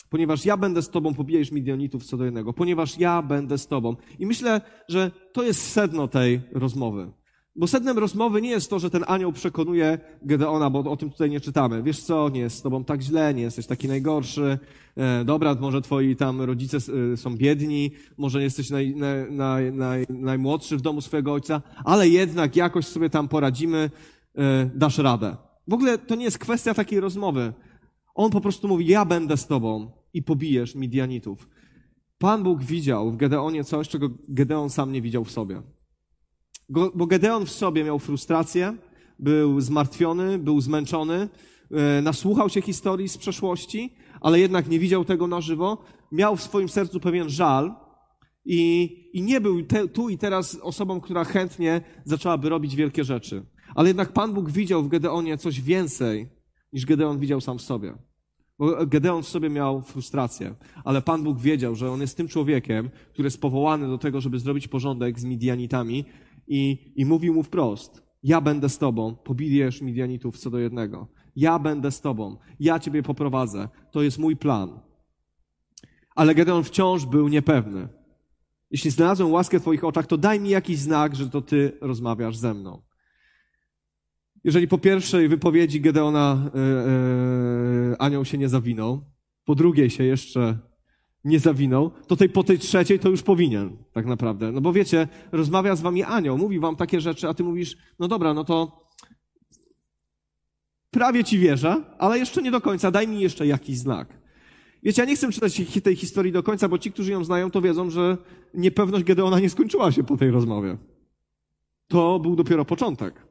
ponieważ 0.09 0.45
ja 0.45 0.57
będę 0.57 0.81
z 0.81 0.89
tobą, 0.89 1.13
pobijesz 1.13 1.51
Midianitów 1.51 2.05
co 2.05 2.17
do 2.17 2.25
jednego, 2.25 2.53
ponieważ 2.53 2.99
ja 2.99 3.21
będę 3.21 3.57
z 3.57 3.67
tobą. 3.67 3.95
I 4.19 4.25
myślę, 4.25 4.61
że 4.87 5.11
to 5.33 5.43
jest 5.43 5.71
sedno 5.71 6.07
tej 6.07 6.41
rozmowy 6.51 7.11
Bo 7.59 7.67
sednem 7.67 7.97
rozmowy 7.97 8.41
nie 8.41 8.49
jest 8.49 8.69
to, 8.69 8.79
że 8.79 8.89
ten 8.89 9.03
anioł 9.07 9.33
przekonuje 9.33 9.99
Gedeona, 10.21 10.69
bo 10.69 10.79
o 10.79 10.97
tym 10.97 11.09
tutaj 11.09 11.29
nie 11.29 11.39
czytamy. 11.39 11.83
Wiesz 11.83 11.99
co, 12.03 12.29
nie 12.29 12.39
jest 12.39 12.57
z 12.57 12.61
tobą 12.61 12.83
tak 12.83 13.01
źle, 13.01 13.33
nie 13.33 13.41
jesteś 13.41 13.65
taki 13.65 13.87
najgorszy. 13.87 14.59
E, 14.97 15.25
dobra, 15.25 15.55
może 15.59 15.81
twoi 15.81 16.15
tam 16.15 16.41
rodzice 16.41 16.77
e, 17.13 17.17
są 17.17 17.37
biedni, 17.37 17.91
może 18.17 18.43
jesteś 18.43 18.69
naj, 18.69 18.95
naj, 18.95 19.31
naj, 19.31 19.73
naj, 19.73 20.05
najmłodszy 20.09 20.77
w 20.77 20.81
domu 20.81 21.01
swojego 21.01 21.33
ojca, 21.33 21.61
ale 21.83 22.09
jednak 22.09 22.55
jakoś 22.55 22.85
sobie 22.85 23.09
tam 23.09 23.27
poradzimy, 23.27 23.89
e, 24.37 24.69
dasz 24.75 24.97
radę. 24.97 25.37
W 25.67 25.73
ogóle 25.73 25.97
to 25.97 26.15
nie 26.15 26.25
jest 26.25 26.37
kwestia 26.37 26.73
takiej 26.73 26.99
rozmowy. 26.99 27.53
On 28.15 28.31
po 28.31 28.41
prostu 28.41 28.67
mówi, 28.67 28.87
ja 28.87 29.05
będę 29.05 29.37
z 29.37 29.47
tobą 29.47 29.91
i 30.13 30.23
pobijesz 30.23 30.75
Midianitów. 30.75 31.49
Pan 32.17 32.43
Bóg 32.43 32.63
widział 32.63 33.11
w 33.11 33.17
Gedeonie 33.17 33.63
coś, 33.63 33.89
czego 33.89 34.09
Gedeon 34.29 34.69
sam 34.69 34.91
nie 34.91 35.01
widział 35.01 35.23
w 35.23 35.31
sobie. 35.31 35.61
Bo 36.69 37.07
Gedeon 37.07 37.45
w 37.45 37.51
sobie 37.51 37.83
miał 37.83 37.99
frustrację, 37.99 38.77
był 39.19 39.61
zmartwiony, 39.61 40.39
był 40.39 40.61
zmęczony, 40.61 41.29
e, 41.71 42.01
nasłuchał 42.01 42.49
się 42.49 42.61
historii 42.61 43.09
z 43.09 43.17
przeszłości, 43.17 43.95
ale 44.21 44.39
jednak 44.39 44.69
nie 44.69 44.79
widział 44.79 45.05
tego 45.05 45.27
na 45.27 45.41
żywo. 45.41 45.77
Miał 46.11 46.35
w 46.35 46.41
swoim 46.41 46.69
sercu 46.69 46.99
pewien 46.99 47.29
żal 47.29 47.75
i, 48.45 48.89
i 49.13 49.21
nie 49.21 49.41
był 49.41 49.63
te, 49.63 49.87
tu 49.87 50.09
i 50.09 50.17
teraz 50.17 50.59
osobą, 50.61 51.01
która 51.01 51.23
chętnie 51.23 51.81
zaczęłaby 52.05 52.49
robić 52.49 52.75
wielkie 52.75 53.03
rzeczy. 53.03 53.45
Ale 53.75 53.87
jednak 53.87 54.13
Pan 54.13 54.33
Bóg 54.33 54.49
widział 54.51 54.83
w 54.83 54.87
Gedeonie 54.87 55.37
coś 55.37 55.61
więcej, 55.61 56.29
niż 56.73 56.85
Gedeon 56.85 57.19
widział 57.19 57.41
sam 57.41 57.57
w 57.57 57.61
sobie. 57.61 57.93
Bo 58.59 58.85
Gedeon 58.85 59.23
w 59.23 59.27
sobie 59.27 59.49
miał 59.49 59.81
frustrację, 59.81 60.55
ale 60.83 61.01
Pan 61.01 61.23
Bóg 61.23 61.39
wiedział, 61.39 61.75
że 61.75 61.91
on 61.91 62.01
jest 62.01 62.17
tym 62.17 62.27
człowiekiem, 62.27 62.89
który 63.13 63.25
jest 63.25 63.41
powołany 63.41 63.87
do 63.87 63.97
tego, 63.97 64.21
żeby 64.21 64.39
zrobić 64.39 64.67
porządek 64.67 65.19
z 65.19 65.25
Midianitami 65.25 66.05
i, 66.49 66.93
i 66.95 67.05
mówił 67.05 67.33
mu 67.33 67.43
wprost, 67.43 68.03
ja 68.23 68.41
będę 68.41 68.69
z 68.69 68.77
tobą, 68.77 69.15
pobijesz 69.15 69.81
Midianitów 69.81 70.37
co 70.37 70.49
do 70.49 70.59
jednego. 70.59 71.07
Ja 71.35 71.59
będę 71.59 71.91
z 71.91 72.01
tobą, 72.01 72.37
ja 72.59 72.79
ciebie 72.79 73.03
poprowadzę. 73.03 73.69
To 73.91 74.01
jest 74.01 74.19
mój 74.19 74.35
plan. 74.35 74.79
Ale 76.15 76.35
Gedeon 76.35 76.63
wciąż 76.63 77.05
był 77.05 77.27
niepewny. 77.27 77.87
Jeśli 78.71 78.91
znalazłem 78.91 79.31
łaskę 79.31 79.59
w 79.59 79.61
twoich 79.61 79.83
oczach, 79.83 80.07
to 80.07 80.17
daj 80.17 80.39
mi 80.39 80.49
jakiś 80.49 80.77
znak, 80.77 81.15
że 81.15 81.29
to 81.29 81.41
ty 81.41 81.77
rozmawiasz 81.81 82.37
ze 82.37 82.53
mną. 82.53 82.81
Jeżeli 84.43 84.67
po 84.67 84.77
pierwszej 84.77 85.27
wypowiedzi 85.27 85.81
Gedeona 85.81 86.51
yy, 86.53 86.61
yy, 87.89 87.95
anioł 87.99 88.25
się 88.25 88.37
nie 88.37 88.49
zawinął, 88.49 89.01
po 89.45 89.55
drugiej 89.55 89.89
się 89.89 90.03
jeszcze 90.03 90.59
nie 91.23 91.39
zawinął, 91.39 91.91
to 92.07 92.15
tej, 92.15 92.29
po 92.29 92.43
tej 92.43 92.59
trzeciej 92.59 92.99
to 92.99 93.09
już 93.09 93.21
powinien, 93.21 93.77
tak 93.93 94.05
naprawdę. 94.05 94.51
No 94.51 94.61
bo 94.61 94.73
wiecie, 94.73 95.07
rozmawia 95.31 95.75
z 95.75 95.81
wami 95.81 96.03
anioł, 96.03 96.37
mówi 96.37 96.59
wam 96.59 96.75
takie 96.75 97.01
rzeczy, 97.01 97.29
a 97.29 97.33
ty 97.33 97.43
mówisz, 97.43 97.77
no 97.99 98.07
dobra, 98.07 98.33
no 98.33 98.43
to 98.43 98.85
prawie 100.91 101.23
ci 101.23 101.39
wierzę, 101.39 101.83
ale 101.97 102.19
jeszcze 102.19 102.41
nie 102.41 102.51
do 102.51 102.61
końca, 102.61 102.91
daj 102.91 103.07
mi 103.07 103.19
jeszcze 103.19 103.47
jakiś 103.47 103.77
znak. 103.77 104.19
Wiecie, 104.83 105.01
ja 105.01 105.07
nie 105.07 105.15
chcę 105.15 105.31
czytać 105.31 105.61
tej 105.83 105.95
historii 105.95 106.31
do 106.31 106.43
końca, 106.43 106.69
bo 106.69 106.77
ci, 106.77 106.91
którzy 106.91 107.11
ją 107.11 107.23
znają, 107.23 107.51
to 107.51 107.61
wiedzą, 107.61 107.89
że 107.89 108.17
niepewność 108.53 109.03
Gedeona 109.03 109.39
nie 109.39 109.49
skończyła 109.49 109.91
się 109.91 110.03
po 110.03 110.17
tej 110.17 110.31
rozmowie. 110.31 110.77
To 111.87 112.19
był 112.19 112.35
dopiero 112.35 112.65
początek. 112.65 113.28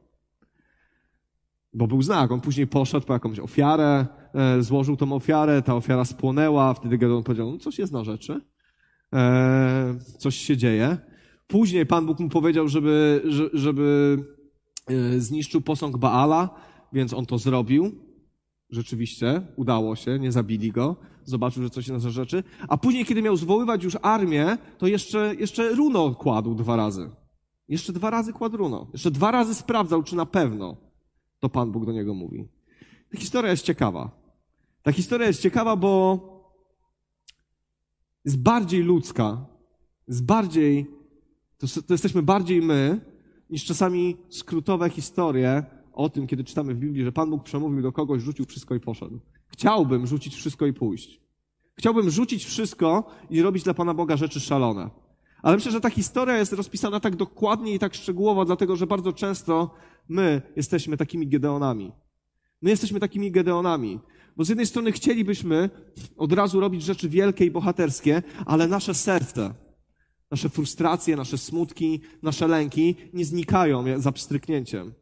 Bo 1.73 1.87
był 1.87 2.01
znak. 2.01 2.31
On 2.31 2.41
później 2.41 2.67
poszedł 2.67 3.05
po 3.05 3.13
jakąś 3.13 3.39
ofiarę, 3.39 4.07
e, 4.33 4.63
złożył 4.63 4.97
tą 4.97 5.13
ofiarę, 5.13 5.61
ta 5.61 5.75
ofiara 5.75 6.05
spłonęła, 6.05 6.73
wtedy 6.73 6.97
Gedeon 6.97 7.23
powiedział, 7.23 7.51
no 7.51 7.57
coś 7.57 7.79
jest 7.79 7.93
na 7.93 8.03
rzeczy, 8.03 8.41
e, 9.13 9.95
coś 10.17 10.35
się 10.35 10.57
dzieje. 10.57 10.97
Później 11.47 11.85
Pan 11.85 12.05
Bóg 12.05 12.19
mu 12.19 12.29
powiedział, 12.29 12.67
żeby, 12.67 13.23
żeby 13.53 14.17
e, 14.87 15.19
zniszczył 15.19 15.61
posąg 15.61 15.97
Baala, 15.97 16.49
więc 16.93 17.13
on 17.13 17.25
to 17.25 17.37
zrobił. 17.37 17.91
Rzeczywiście, 18.69 19.41
udało 19.55 19.95
się, 19.95 20.19
nie 20.19 20.31
zabili 20.31 20.71
go. 20.71 20.95
Zobaczył, 21.23 21.63
że 21.63 21.69
coś 21.69 21.87
jest 21.87 22.03
na 22.03 22.11
rzeczy. 22.11 22.43
A 22.67 22.77
później, 22.77 23.05
kiedy 23.05 23.21
miał 23.21 23.37
zwoływać 23.37 23.83
już 23.83 23.97
armię, 24.01 24.57
to 24.77 24.87
jeszcze, 24.87 25.35
jeszcze 25.35 25.69
runo 25.69 26.15
kładł 26.15 26.55
dwa 26.55 26.75
razy. 26.75 27.09
Jeszcze 27.67 27.93
dwa 27.93 28.09
razy 28.09 28.33
kładł 28.33 28.57
runo. 28.57 28.87
Jeszcze 28.93 29.11
dwa 29.11 29.31
razy 29.31 29.55
sprawdzał, 29.55 30.03
czy 30.03 30.15
na 30.15 30.25
pewno 30.25 30.88
to 31.39 31.49
Pan 31.49 31.71
Bóg 31.71 31.85
do 31.85 31.91
niego 31.91 32.13
mówi. 32.13 32.47
Ta 33.11 33.17
historia 33.17 33.51
jest 33.51 33.63
ciekawa. 33.63 34.11
Ta 34.83 34.91
historia 34.91 35.27
jest 35.27 35.41
ciekawa, 35.41 35.75
bo 35.75 36.19
jest 38.25 38.41
bardziej 38.41 38.83
ludzka, 38.83 39.45
jest 40.07 40.25
bardziej, 40.25 40.85
to, 41.57 41.67
to 41.87 41.93
jesteśmy 41.93 42.21
bardziej 42.21 42.61
my, 42.61 43.01
niż 43.49 43.65
czasami 43.65 44.17
skrótowe 44.29 44.89
historie 44.89 45.63
o 45.93 46.09
tym, 46.09 46.27
kiedy 46.27 46.43
czytamy 46.43 46.75
w 46.75 46.79
Biblii, 46.79 47.03
że 47.03 47.11
Pan 47.11 47.29
Bóg 47.29 47.43
przemówił 47.43 47.81
do 47.81 47.91
kogoś, 47.91 48.21
rzucił 48.21 48.45
wszystko 48.45 48.75
i 48.75 48.79
poszedł. 48.79 49.19
Chciałbym 49.47 50.07
rzucić 50.07 50.35
wszystko 50.35 50.65
i 50.65 50.73
pójść. 50.73 51.21
Chciałbym 51.75 52.09
rzucić 52.09 52.45
wszystko 52.45 53.11
i 53.29 53.41
robić 53.41 53.63
dla 53.63 53.73
Pana 53.73 53.93
Boga 53.93 54.17
rzeczy 54.17 54.39
szalone. 54.39 54.89
Ale 55.41 55.55
myślę, 55.55 55.71
że 55.71 55.81
ta 55.81 55.89
historia 55.89 56.37
jest 56.37 56.53
rozpisana 56.53 56.99
tak 56.99 57.15
dokładnie 57.15 57.73
i 57.73 57.79
tak 57.79 57.93
szczegółowo, 57.93 58.45
dlatego 58.45 58.75
że 58.75 58.87
bardzo 58.87 59.13
często 59.13 59.73
my 60.09 60.41
jesteśmy 60.55 60.97
takimi 60.97 61.27
Gedeonami. 61.27 61.91
My 62.61 62.69
jesteśmy 62.69 62.99
takimi 62.99 63.31
Gedeonami. 63.31 63.99
Bo 64.37 64.43
z 64.43 64.49
jednej 64.49 64.67
strony 64.67 64.91
chcielibyśmy 64.91 65.69
od 66.17 66.33
razu 66.33 66.59
robić 66.59 66.83
rzeczy 66.83 67.09
wielkie 67.09 67.45
i 67.45 67.51
bohaterskie, 67.51 68.23
ale 68.45 68.67
nasze 68.67 68.93
serce, 68.93 69.53
nasze 70.31 70.49
frustracje, 70.49 71.15
nasze 71.15 71.37
smutki, 71.37 72.01
nasze 72.23 72.47
lęki 72.47 72.95
nie 73.13 73.25
znikają 73.25 74.01
za 74.01 74.11
pstryknięciem. 74.11 74.93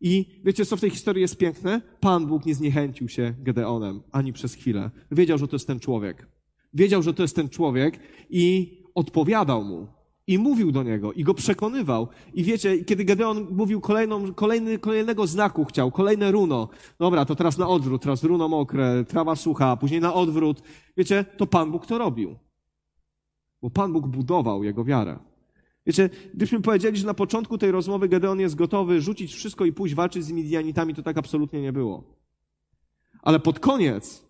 I 0.00 0.40
wiecie, 0.44 0.66
co 0.66 0.76
w 0.76 0.80
tej 0.80 0.90
historii 0.90 1.22
jest 1.22 1.36
piękne? 1.36 1.80
Pan 2.00 2.26
Bóg 2.26 2.46
nie 2.46 2.54
zniechęcił 2.54 3.08
się 3.08 3.34
Gedeonem 3.38 4.02
ani 4.12 4.32
przez 4.32 4.54
chwilę. 4.54 4.90
Wiedział, 5.10 5.38
że 5.38 5.48
to 5.48 5.56
jest 5.56 5.66
ten 5.66 5.80
człowiek. 5.80 6.26
Wiedział, 6.74 7.02
że 7.02 7.14
to 7.14 7.22
jest 7.22 7.36
ten 7.36 7.48
człowiek 7.48 8.00
i 8.30 8.79
odpowiadał 8.94 9.64
mu 9.64 9.86
i 10.26 10.38
mówił 10.38 10.72
do 10.72 10.82
niego 10.82 11.12
i 11.12 11.24
go 11.24 11.34
przekonywał. 11.34 12.08
I 12.34 12.44
wiecie, 12.44 12.84
kiedy 12.84 13.04
Gedeon 13.04 13.46
mówił 13.50 13.80
kolejną, 13.80 14.34
kolejny, 14.34 14.78
kolejnego 14.78 15.26
znaku 15.26 15.64
chciał, 15.64 15.90
kolejne 15.90 16.30
runo. 16.30 16.68
Dobra, 16.98 17.24
to 17.24 17.34
teraz 17.34 17.58
na 17.58 17.68
odwrót, 17.68 18.02
teraz 18.02 18.24
runo 18.24 18.48
mokre, 18.48 19.04
trawa 19.04 19.36
sucha, 19.36 19.76
później 19.76 20.00
na 20.00 20.14
odwrót. 20.14 20.62
Wiecie, 20.96 21.24
to 21.36 21.46
Pan 21.46 21.70
Bóg 21.70 21.86
to 21.86 21.98
robił. 21.98 22.36
Bo 23.62 23.70
Pan 23.70 23.92
Bóg 23.92 24.06
budował 24.06 24.64
jego 24.64 24.84
wiarę. 24.84 25.18
Wiecie, 25.86 26.10
gdybyśmy 26.30 26.60
powiedzieli, 26.60 26.96
że 26.96 27.06
na 27.06 27.14
początku 27.14 27.58
tej 27.58 27.70
rozmowy 27.70 28.08
Gedeon 28.08 28.40
jest 28.40 28.54
gotowy 28.54 29.00
rzucić 29.00 29.34
wszystko 29.34 29.64
i 29.64 29.72
pójść 29.72 29.94
walczyć 29.94 30.24
z 30.24 30.32
Midianitami, 30.32 30.94
to 30.94 31.02
tak 31.02 31.18
absolutnie 31.18 31.62
nie 31.62 31.72
było. 31.72 32.04
Ale 33.22 33.40
pod 33.40 33.60
koniec 33.60 34.26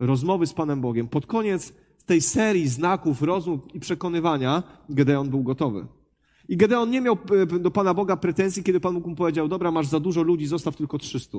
rozmowy 0.00 0.46
z 0.46 0.54
Panem 0.54 0.80
Bogiem, 0.80 1.08
pod 1.08 1.26
koniec 1.26 1.72
tej 2.06 2.20
serii 2.20 2.68
znaków, 2.68 3.22
rozmów 3.22 3.74
i 3.74 3.80
przekonywania 3.80 4.62
Gedeon 4.88 5.30
był 5.30 5.42
gotowy. 5.42 5.86
I 6.48 6.56
Gedeon 6.56 6.90
nie 6.90 7.00
miał 7.00 7.18
e, 7.42 7.58
do 7.58 7.70
Pana 7.70 7.94
Boga 7.94 8.16
pretensji, 8.16 8.62
kiedy 8.62 8.80
Pan 8.80 8.94
Bóg 8.94 9.06
mu 9.06 9.16
powiedział, 9.16 9.48
dobra, 9.48 9.70
masz 9.70 9.86
za 9.86 10.00
dużo 10.00 10.22
ludzi, 10.22 10.46
zostaw 10.46 10.76
tylko 10.76 10.98
300. 10.98 11.38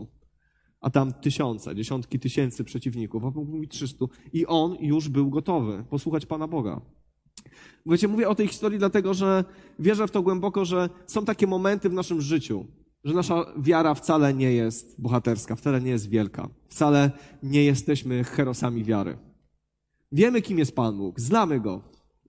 A 0.81 0.89
tam 0.89 1.13
tysiące, 1.13 1.75
dziesiątki 1.75 2.19
tysięcy 2.19 2.63
przeciwników. 2.63 3.23
A 3.23 3.31
Pan 3.31 3.33
Bóg 3.33 3.49
mówi 3.49 3.67
300. 3.67 4.05
I 4.33 4.45
on 4.45 4.77
już 4.79 5.09
był 5.09 5.29
gotowy 5.29 5.83
posłuchać 5.89 6.25
Pana 6.25 6.47
Boga. 6.47 6.81
Wiecie, 7.85 8.07
mówię 8.07 8.29
o 8.29 8.35
tej 8.35 8.47
historii 8.47 8.79
dlatego, 8.79 9.13
że 9.13 9.43
wierzę 9.79 10.07
w 10.07 10.11
to 10.11 10.21
głęboko, 10.21 10.65
że 10.65 10.89
są 11.07 11.25
takie 11.25 11.47
momenty 11.47 11.89
w 11.89 11.93
naszym 11.93 12.21
życiu, 12.21 12.65
że 13.03 13.13
nasza 13.13 13.45
wiara 13.57 13.93
wcale 13.93 14.33
nie 14.33 14.51
jest 14.51 15.01
bohaterska, 15.01 15.55
wcale 15.55 15.81
nie 15.81 15.91
jest 15.91 16.09
wielka. 16.09 16.49
Wcale 16.67 17.11
nie 17.43 17.63
jesteśmy 17.63 18.23
herosami 18.23 18.83
wiary. 18.83 19.17
Wiemy, 20.11 20.41
kim 20.41 20.59
jest 20.59 20.75
Pan 20.75 20.97
Bóg, 20.97 21.19
znamy 21.19 21.59
Go, 21.59 21.81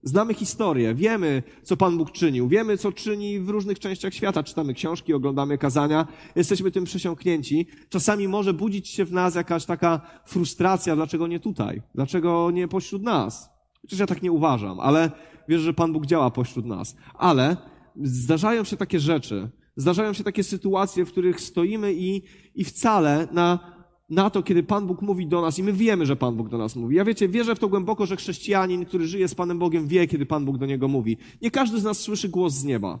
znamy 0.03 0.33
historię, 0.33 0.95
wiemy, 0.95 1.43
co 1.63 1.77
Pan 1.77 1.97
Bóg 1.97 2.11
czynił, 2.11 2.47
wiemy, 2.47 2.77
co 2.77 2.91
czyni 2.91 3.39
w 3.39 3.49
różnych 3.49 3.79
częściach 3.79 4.13
świata. 4.13 4.43
Czytamy 4.43 4.73
książki, 4.73 5.13
oglądamy 5.13 5.57
kazania, 5.57 6.07
jesteśmy 6.35 6.71
tym 6.71 6.83
przesiąknięci. 6.83 7.67
Czasami 7.89 8.27
może 8.27 8.53
budzić 8.53 8.87
się 8.87 9.05
w 9.05 9.11
nas 9.11 9.35
jakaś 9.35 9.65
taka 9.65 10.01
frustracja, 10.25 10.95
dlaczego 10.95 11.27
nie 11.27 11.39
tutaj, 11.39 11.81
dlaczego 11.95 12.51
nie 12.51 12.67
pośród 12.67 13.03
nas. 13.03 13.49
Chociaż 13.81 13.99
ja 13.99 14.07
tak 14.07 14.21
nie 14.21 14.31
uważam, 14.31 14.79
ale 14.79 15.11
wierzę, 15.49 15.63
że 15.63 15.73
Pan 15.73 15.93
Bóg 15.93 16.05
działa 16.05 16.31
pośród 16.31 16.65
nas. 16.65 16.95
Ale 17.13 17.57
zdarzają 18.03 18.63
się 18.63 18.77
takie 18.77 18.99
rzeczy, 18.99 19.49
zdarzają 19.75 20.13
się 20.13 20.23
takie 20.23 20.43
sytuacje, 20.43 21.05
w 21.05 21.11
których 21.11 21.41
stoimy 21.41 21.93
i, 21.93 22.21
i 22.55 22.63
wcale 22.63 23.27
na 23.31 23.76
na 24.09 24.29
to, 24.29 24.43
kiedy 24.43 24.63
Pan 24.63 24.87
Bóg 24.87 25.01
mówi 25.01 25.27
do 25.27 25.41
nas 25.41 25.59
i 25.59 25.63
my 25.63 25.73
wiemy, 25.73 26.05
że 26.05 26.15
Pan 26.15 26.35
Bóg 26.35 26.49
do 26.49 26.57
nas 26.57 26.75
mówi. 26.75 26.95
Ja 26.95 27.05
wiecie, 27.05 27.27
wierzę 27.27 27.55
w 27.55 27.59
to 27.59 27.67
głęboko, 27.67 28.05
że 28.05 28.15
chrześcijanin, 28.15 28.85
który 28.85 29.07
żyje 29.07 29.27
z 29.27 29.35
Panem 29.35 29.59
Bogiem, 29.59 29.87
wie, 29.87 30.07
kiedy 30.07 30.25
Pan 30.25 30.45
Bóg 30.45 30.57
do 30.57 30.65
niego 30.65 30.87
mówi. 30.87 31.17
Nie 31.41 31.51
każdy 31.51 31.79
z 31.79 31.83
nas 31.83 31.99
słyszy 31.99 32.29
głos 32.29 32.53
z 32.53 32.63
nieba, 32.63 32.99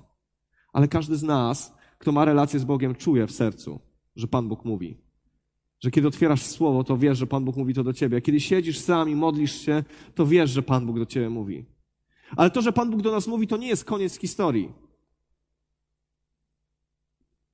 ale 0.73 0.87
każdy 0.87 1.15
z 1.15 1.23
nas, 1.23 1.77
kto 1.97 2.11
ma 2.11 2.25
relację 2.25 2.59
z 2.59 2.63
Bogiem, 2.63 2.95
czuje 2.95 3.27
w 3.27 3.31
sercu, 3.31 3.79
że 4.15 4.27
Pan 4.27 4.47
Bóg 4.47 4.65
mówi. 4.65 4.97
Że 5.79 5.91
kiedy 5.91 6.07
otwierasz 6.07 6.41
słowo, 6.41 6.83
to 6.83 6.97
wiesz, 6.97 7.17
że 7.17 7.27
Pan 7.27 7.45
Bóg 7.45 7.57
mówi 7.57 7.73
to 7.73 7.83
do 7.83 7.93
ciebie. 7.93 8.21
Kiedy 8.21 8.39
siedzisz 8.39 8.79
sam 8.79 9.09
i 9.09 9.15
modlisz 9.15 9.61
się, 9.61 9.83
to 10.15 10.25
wiesz, 10.25 10.49
że 10.49 10.61
Pan 10.61 10.85
Bóg 10.85 10.99
do 10.99 11.05
ciebie 11.05 11.29
mówi. 11.29 11.65
Ale 12.37 12.49
to, 12.49 12.61
że 12.61 12.73
Pan 12.73 12.91
Bóg 12.91 13.01
do 13.01 13.11
nas 13.11 13.27
mówi, 13.27 13.47
to 13.47 13.57
nie 13.57 13.67
jest 13.67 13.85
koniec 13.85 14.19
historii. 14.19 14.87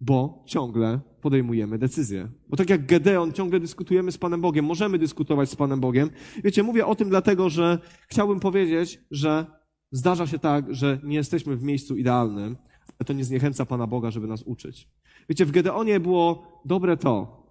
bo 0.04 0.44
ciągle 0.46 1.00
podejmujemy 1.24 1.78
decyzje. 1.78 2.30
Bo 2.50 2.58
tak 2.58 2.70
jak 2.70 2.86
Gedeon, 2.86 3.34
ciągle 3.34 3.60
dyskutujemy 3.60 4.12
z 4.12 4.18
Panem 4.18 4.42
Bogiem, 4.42 4.66
możemy 4.66 4.98
dyskutować 5.00 5.50
z 5.50 5.56
Panem 5.56 5.80
Bogiem. 5.80 6.10
Wiecie, 6.44 6.64
mówię 6.64 6.86
o 6.86 6.96
tym 6.96 7.10
dlatego, 7.10 7.50
że 7.50 7.80
chciałbym 8.08 8.40
powiedzieć, 8.40 9.00
że 9.12 9.46
zdarza 9.92 10.28
się 10.28 10.40
tak, 10.40 10.74
że 10.74 11.00
nie 11.04 11.16
jesteśmy 11.16 11.56
w 11.56 11.64
miejscu 11.64 11.96
idealnym, 11.96 12.58
ale 13.00 13.06
to 13.06 13.14
nie 13.14 13.24
zniechęca 13.24 13.66
Pana 13.66 13.88
Boga, 13.88 14.12
żeby 14.12 14.28
nas 14.28 14.44
uczyć. 14.44 14.90
Wiecie, 15.30 15.46
w 15.46 15.52
Gedeonie 15.52 16.00
było 16.00 16.62
dobre 16.66 16.98
to, 16.98 17.44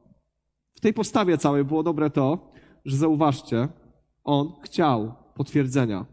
w 0.75 0.81
tej 0.81 0.95
postawie 0.95 1.39
całej 1.39 1.65
było 1.65 1.83
dobre 1.83 2.11
to, 2.11 2.53
że 2.85 2.97
zauważcie, 2.97 3.69
on 4.25 4.53
chciał 4.63 5.15
potwierdzenia. 5.35 6.07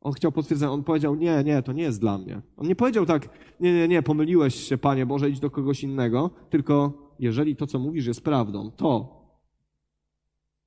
On 0.00 0.12
chciał 0.12 0.32
potwierdzenia. 0.32 0.72
On 0.72 0.84
powiedział, 0.84 1.14
nie, 1.14 1.44
nie, 1.44 1.62
to 1.62 1.72
nie 1.72 1.82
jest 1.82 2.00
dla 2.00 2.18
mnie. 2.18 2.42
On 2.56 2.68
nie 2.68 2.76
powiedział 2.76 3.06
tak, 3.06 3.28
nie, 3.60 3.74
nie, 3.74 3.88
nie, 3.88 4.02
pomyliłeś 4.02 4.54
się, 4.54 4.78
Panie 4.78 5.06
Boże, 5.06 5.30
idź 5.30 5.40
do 5.40 5.50
kogoś 5.50 5.82
innego, 5.82 6.30
tylko 6.50 6.92
jeżeli 7.18 7.56
to, 7.56 7.66
co 7.66 7.78
mówisz, 7.78 8.06
jest 8.06 8.20
prawdą, 8.20 8.70
to 8.70 9.18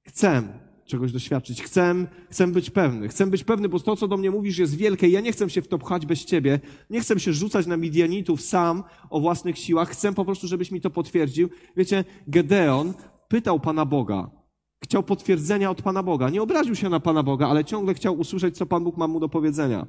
chcę 0.07 0.43
czegoś 0.85 1.11
doświadczyć, 1.11 1.63
chcę, 1.63 2.07
chcę 2.29 2.47
być 2.47 2.69
pewny, 2.69 3.07
chcę 3.07 3.27
być 3.27 3.43
pewny, 3.43 3.69
bo 3.69 3.79
to, 3.79 3.95
co 3.95 4.07
do 4.07 4.17
mnie 4.17 4.31
mówisz, 4.31 4.57
jest 4.57 4.75
wielkie. 4.75 5.07
Ja 5.07 5.21
nie 5.21 5.31
chcę 5.31 5.49
się 5.49 5.61
w 5.61 5.67
to 5.67 5.77
pchać 5.77 6.05
bez 6.05 6.25
Ciebie, 6.25 6.59
nie 6.89 7.01
chcę 7.01 7.19
się 7.19 7.33
rzucać 7.33 7.67
na 7.67 7.77
Midianitów 7.77 8.41
sam 8.41 8.83
o 9.09 9.19
własnych 9.19 9.57
siłach, 9.57 9.89
chcę 9.89 10.13
po 10.13 10.25
prostu, 10.25 10.47
żebyś 10.47 10.71
mi 10.71 10.81
to 10.81 10.89
potwierdził. 10.89 11.49
Wiecie, 11.77 12.03
Gedeon 12.27 12.93
pytał 13.27 13.59
Pana 13.59 13.85
Boga, 13.85 14.40
Chciał 14.83 15.03
potwierdzenia 15.03 15.71
od 15.71 15.81
Pana 15.81 16.03
Boga. 16.03 16.29
Nie 16.29 16.41
obraził 16.41 16.75
się 16.75 16.89
na 16.89 16.99
Pana 16.99 17.23
Boga, 17.23 17.47
ale 17.47 17.65
ciągle 17.65 17.93
chciał 17.93 18.19
usłyszeć, 18.19 18.57
co 18.57 18.65
Pan 18.65 18.83
Bóg 18.83 18.97
ma 18.97 19.07
mu 19.07 19.19
do 19.19 19.29
powiedzenia. 19.29 19.87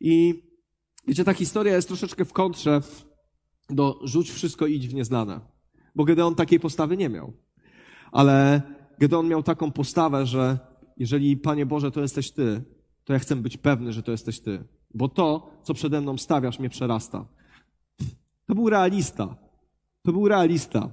I 0.00 0.42
wiecie, 1.06 1.24
ta 1.24 1.34
historia 1.34 1.76
jest 1.76 1.88
troszeczkę 1.88 2.24
w 2.24 2.32
kontrze 2.32 2.80
do 3.70 4.00
rzuć 4.04 4.30
wszystko 4.30 4.66
i 4.66 4.74
idź 4.74 4.88
w 4.88 4.94
nieznane. 4.94 5.40
Bo 5.94 6.04
Gedeon 6.04 6.34
takiej 6.34 6.60
postawy 6.60 6.96
nie 6.96 7.08
miał. 7.08 7.32
Ale 8.12 8.62
Gedeon 8.98 9.28
miał 9.28 9.42
taką 9.42 9.72
postawę, 9.72 10.26
że 10.26 10.58
jeżeli, 10.96 11.36
Panie 11.36 11.66
Boże, 11.66 11.90
to 11.90 12.00
jesteś 12.00 12.30
Ty, 12.30 12.62
to 13.04 13.12
ja 13.12 13.18
chcę 13.18 13.36
być 13.36 13.56
pewny, 13.56 13.92
że 13.92 14.02
to 14.02 14.12
jesteś 14.12 14.40
Ty. 14.40 14.64
Bo 14.94 15.08
to, 15.08 15.50
co 15.62 15.74
przede 15.74 16.00
mną 16.00 16.18
stawiasz, 16.18 16.58
mnie 16.58 16.68
przerasta. 16.70 17.26
To 18.46 18.54
był 18.54 18.70
realista. 18.70 19.36
To 20.02 20.12
był 20.12 20.28
realista. 20.28 20.90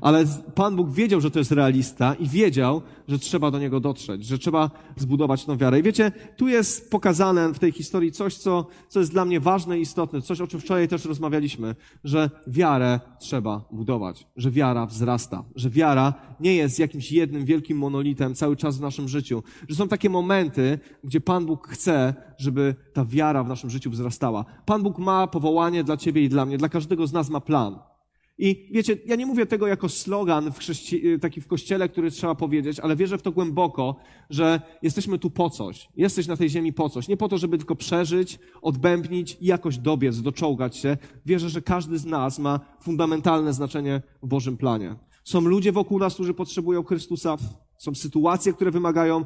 Ale 0.00 0.24
Pan 0.54 0.76
Bóg 0.76 0.90
wiedział, 0.90 1.20
że 1.20 1.30
to 1.30 1.38
jest 1.38 1.52
realista 1.52 2.14
i 2.14 2.28
wiedział, 2.28 2.82
że 3.08 3.18
trzeba 3.18 3.50
do 3.50 3.58
niego 3.58 3.80
dotrzeć, 3.80 4.24
że 4.26 4.38
trzeba 4.38 4.70
zbudować 4.96 5.44
tą 5.44 5.56
wiarę. 5.56 5.80
I 5.80 5.82
wiecie, 5.82 6.12
tu 6.36 6.48
jest 6.48 6.90
pokazane 6.90 7.54
w 7.54 7.58
tej 7.58 7.72
historii 7.72 8.12
coś, 8.12 8.36
co, 8.36 8.66
co 8.88 9.00
jest 9.00 9.12
dla 9.12 9.24
mnie 9.24 9.40
ważne 9.40 9.78
i 9.78 9.82
istotne, 9.82 10.22
coś, 10.22 10.40
o 10.40 10.46
czym 10.46 10.60
wczoraj 10.60 10.88
też 10.88 11.04
rozmawialiśmy, 11.04 11.74
że 12.04 12.30
wiarę 12.46 13.00
trzeba 13.20 13.64
budować, 13.72 14.26
że 14.36 14.50
wiara 14.50 14.86
wzrasta, 14.86 15.44
że 15.54 15.70
wiara 15.70 16.14
nie 16.40 16.54
jest 16.54 16.78
jakimś 16.78 17.12
jednym 17.12 17.44
wielkim 17.44 17.78
monolitem 17.78 18.34
cały 18.34 18.56
czas 18.56 18.78
w 18.78 18.80
naszym 18.80 19.08
życiu, 19.08 19.42
że 19.68 19.76
są 19.76 19.88
takie 19.88 20.10
momenty, 20.10 20.78
gdzie 21.04 21.20
Pan 21.20 21.46
Bóg 21.46 21.68
chce, 21.68 22.14
żeby 22.38 22.74
ta 22.92 23.04
wiara 23.04 23.44
w 23.44 23.48
naszym 23.48 23.70
życiu 23.70 23.90
wzrastała. 23.90 24.44
Pan 24.66 24.82
Bóg 24.82 24.98
ma 24.98 25.26
powołanie 25.26 25.84
dla 25.84 25.96
ciebie 25.96 26.24
i 26.24 26.28
dla 26.28 26.46
mnie, 26.46 26.58
dla 26.58 26.68
każdego 26.68 27.06
z 27.06 27.12
nas 27.12 27.30
ma 27.30 27.40
plan. 27.40 27.91
I 28.38 28.68
wiecie, 28.72 28.98
ja 29.06 29.16
nie 29.16 29.26
mówię 29.26 29.46
tego 29.46 29.66
jako 29.66 29.88
slogan 29.88 30.52
w 30.52 30.58
chrześci- 30.58 31.18
taki 31.20 31.40
w 31.40 31.46
kościele, 31.46 31.88
który 31.88 32.10
trzeba 32.10 32.34
powiedzieć, 32.34 32.80
ale 32.80 32.96
wierzę 32.96 33.18
w 33.18 33.22
to 33.22 33.32
głęboko, 33.32 33.96
że 34.30 34.60
jesteśmy 34.82 35.18
tu 35.18 35.30
po 35.30 35.50
coś. 35.50 35.88
Jesteś 35.96 36.26
na 36.26 36.36
tej 36.36 36.50
ziemi 36.50 36.72
po 36.72 36.88
coś. 36.88 37.08
Nie 37.08 37.16
po 37.16 37.28
to, 37.28 37.38
żeby 37.38 37.58
tylko 37.58 37.76
przeżyć, 37.76 38.38
odbębnić 38.62 39.36
i 39.40 39.46
jakoś 39.46 39.78
dobiec, 39.78 40.20
doczołgać 40.22 40.76
się. 40.76 40.96
Wierzę, 41.26 41.48
że 41.48 41.62
każdy 41.62 41.98
z 41.98 42.04
nas 42.04 42.38
ma 42.38 42.60
fundamentalne 42.80 43.52
znaczenie 43.52 44.02
w 44.22 44.26
Bożym 44.26 44.56
planie. 44.56 44.96
Są 45.24 45.40
ludzie 45.40 45.72
wokół 45.72 45.98
nas, 45.98 46.14
którzy 46.14 46.34
potrzebują 46.34 46.84
Chrystusa. 46.84 47.36
Są 47.78 47.94
sytuacje, 47.94 48.52
które 48.52 48.70
wymagają 48.70 49.24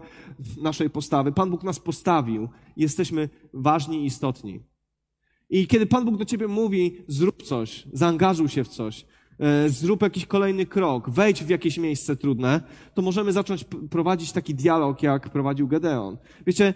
naszej 0.63 0.91
postawy. 0.91 1.33
Pan 1.33 1.51
Bóg 1.51 1.65
nas 1.65 1.81
postawił. 1.81 2.49
Jesteśmy 2.77 3.29
ważni 3.53 4.03
i 4.03 4.07
istotni. 4.07 4.61
I 5.51 5.67
kiedy 5.67 5.87
Pan 5.87 6.05
Bóg 6.05 6.17
do 6.17 6.25
ciebie 6.25 6.49
mówi, 6.49 6.97
zrób 7.09 7.43
coś, 7.43 7.87
zaangażuj 7.93 8.49
się 8.49 8.65
w 8.65 8.69
coś, 8.69 9.07
e, 9.39 9.69
zrób 9.69 10.03
jakiś 10.03 10.27
kolejny 10.27 10.67
krok, 10.67 11.11
wejdź 11.11 11.45
w 11.45 11.49
jakieś 11.49 11.79
miejsce 11.79 12.17
trudne, 12.17 12.61
to 12.95 13.03
możemy 13.03 13.33
zacząć 13.33 13.65
prowadzić 13.91 14.33
taki 14.33 14.55
dialog, 14.55 15.03
jak 15.03 15.31
prowadził 15.31 15.69
Gedeon. 15.69 16.17
Wiecie, 16.47 16.75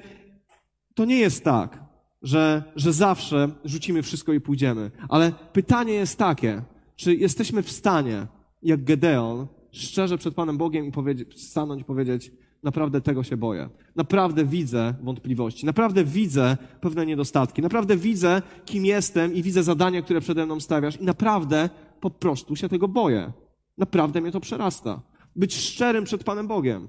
to 0.94 1.04
nie 1.04 1.18
jest 1.18 1.44
tak, 1.44 1.84
że, 2.22 2.62
że 2.76 2.92
zawsze 2.92 3.50
rzucimy 3.64 4.02
wszystko 4.02 4.32
i 4.32 4.40
pójdziemy, 4.40 4.90
ale 5.08 5.32
pytanie 5.52 5.92
jest 5.92 6.18
takie, 6.18 6.62
czy 6.96 7.14
jesteśmy 7.14 7.62
w 7.62 7.70
stanie, 7.70 8.26
jak 8.62 8.84
Gedeon, 8.84 9.46
szczerze 9.72 10.18
przed 10.18 10.34
Panem 10.34 10.58
Bogiem 10.58 10.86
i 10.86 10.92
powiedzieć, 10.92 11.42
stanąć 11.42 11.82
i 11.82 11.84
powiedzieć, 11.84 12.32
naprawdę 12.62 13.00
tego 13.00 13.22
się 13.22 13.36
boję. 13.36 13.68
Naprawdę 13.96 14.44
widzę 14.44 14.94
wątpliwości, 15.02 15.66
naprawdę 15.66 16.04
widzę 16.04 16.56
pewne 16.80 17.06
niedostatki, 17.06 17.62
naprawdę 17.62 17.96
widzę, 17.96 18.42
kim 18.64 18.84
jestem 18.84 19.34
i 19.34 19.42
widzę 19.42 19.62
zadania, 19.62 20.02
które 20.02 20.20
przede 20.20 20.46
mną 20.46 20.60
stawiasz 20.60 21.00
i 21.00 21.04
naprawdę 21.04 21.70
po 22.00 22.10
prostu 22.10 22.56
się 22.56 22.68
tego 22.68 22.88
boję. 22.88 23.32
Naprawdę 23.78 24.20
mnie 24.20 24.32
to 24.32 24.40
przerasta. 24.40 25.02
Być 25.36 25.54
szczerym 25.54 26.04
przed 26.04 26.24
Panem 26.24 26.46
Bogiem. 26.46 26.88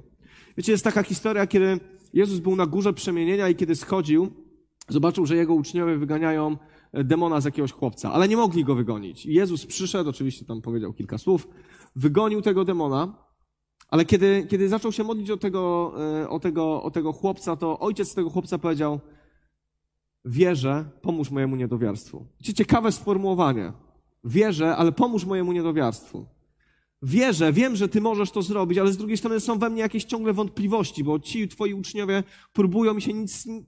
Wiecie, 0.57 0.71
jest 0.71 0.83
taka 0.83 1.03
historia, 1.03 1.47
kiedy 1.47 1.79
Jezus 2.13 2.39
był 2.39 2.55
na 2.55 2.65
górze 2.65 2.93
przemienienia 2.93 3.49
i 3.49 3.55
kiedy 3.55 3.75
schodził, 3.75 4.31
zobaczył, 4.89 5.25
że 5.25 5.35
jego 5.35 5.53
uczniowie 5.53 5.97
wyganiają 5.97 6.57
demona 6.93 7.41
z 7.41 7.45
jakiegoś 7.45 7.71
chłopca, 7.71 8.13
ale 8.13 8.27
nie 8.27 8.37
mogli 8.37 8.63
go 8.63 8.75
wygonić. 8.75 9.25
Jezus 9.25 9.65
przyszedł, 9.65 10.09
oczywiście 10.09 10.45
tam 10.45 10.61
powiedział 10.61 10.93
kilka 10.93 11.17
słów, 11.17 11.47
wygonił 11.95 12.41
tego 12.41 12.65
demona, 12.65 13.13
ale 13.91 14.05
kiedy, 14.05 14.47
kiedy 14.49 14.69
zaczął 14.69 14.91
się 14.91 15.03
modlić 15.03 15.31
o 15.31 15.37
tego, 15.37 15.93
e, 16.21 16.29
o, 16.29 16.39
tego, 16.39 16.83
o 16.83 16.91
tego 16.91 17.13
chłopca, 17.13 17.55
to 17.55 17.79
ojciec 17.79 18.13
tego 18.13 18.29
chłopca 18.29 18.57
powiedział: 18.57 18.99
Wierzę, 20.25 20.85
pomóż 21.01 21.31
mojemu 21.31 21.55
niedowiarstwu. 21.55 22.25
Wiecie, 22.39 22.53
ciekawe 22.53 22.91
sformułowanie. 22.91 23.73
Wierzę, 24.23 24.75
ale 24.75 24.91
pomóż 24.91 25.25
mojemu 25.25 25.53
niedowiarstwu. 25.53 26.25
Wierzę, 27.01 27.53
wiem, 27.53 27.75
że 27.75 27.89
ty 27.89 28.01
możesz 28.01 28.31
to 28.31 28.41
zrobić, 28.41 28.77
ale 28.77 28.91
z 28.91 28.97
drugiej 28.97 29.17
strony 29.17 29.39
są 29.39 29.59
we 29.59 29.69
mnie 29.69 29.81
jakieś 29.81 30.03
ciągle 30.03 30.33
wątpliwości, 30.33 31.03
bo 31.03 31.19
ci 31.19 31.47
twoi 31.47 31.73
uczniowie 31.73 32.23
próbują 32.53 32.97
i 32.97 33.01
się 33.01 33.13
nic 33.13 33.45
nie, 33.45 33.61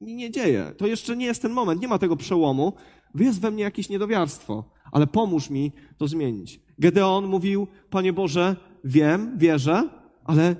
nie, 0.00 0.16
nie 0.16 0.30
dzieje. 0.30 0.72
To 0.76 0.86
jeszcze 0.86 1.16
nie 1.16 1.26
jest 1.26 1.42
ten 1.42 1.52
moment, 1.52 1.82
nie 1.82 1.88
ma 1.88 1.98
tego 1.98 2.16
przełomu. 2.16 2.72
Jest 3.14 3.40
we 3.40 3.50
mnie 3.50 3.62
jakieś 3.62 3.88
niedowiarstwo, 3.88 4.64
ale 4.92 5.06
pomóż 5.06 5.50
mi 5.50 5.72
to 5.98 6.08
zmienić. 6.08 6.60
Gedeon 6.78 7.26
mówił, 7.26 7.66
Panie 7.90 8.12
Boże, 8.12 8.56
wiem, 8.84 9.38
wierzę, 9.38 9.90
ale 10.24 10.56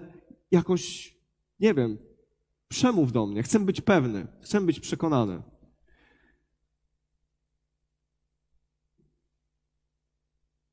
jakoś, 0.51 1.15
nie 1.61 1.75
wiem, 1.75 1.99
przemów 2.69 3.13
do 3.13 3.27
mnie. 3.27 3.43
Chcę 3.43 3.61
być 3.61 3.81
pewny, 3.81 4.27
chcę 4.41 4.61
być 4.61 4.81
przekonany. 4.81 5.43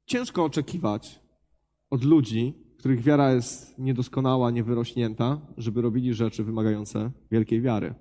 Ciężko 0.06 0.44
oczekiwać 0.44 1.20
od 1.90 2.04
ludzi, 2.04 2.54
których 2.78 3.02
wiara 3.02 3.34
jest 3.34 3.80
niedoskonała, 3.80 4.52
niewyrośnięta, 4.52 5.42
żeby 5.58 5.82
robili 5.82 6.14
rzeczy 6.14 6.44
wymagające 6.44 7.12
wielkiej 7.32 7.62
wiary. 7.62 7.94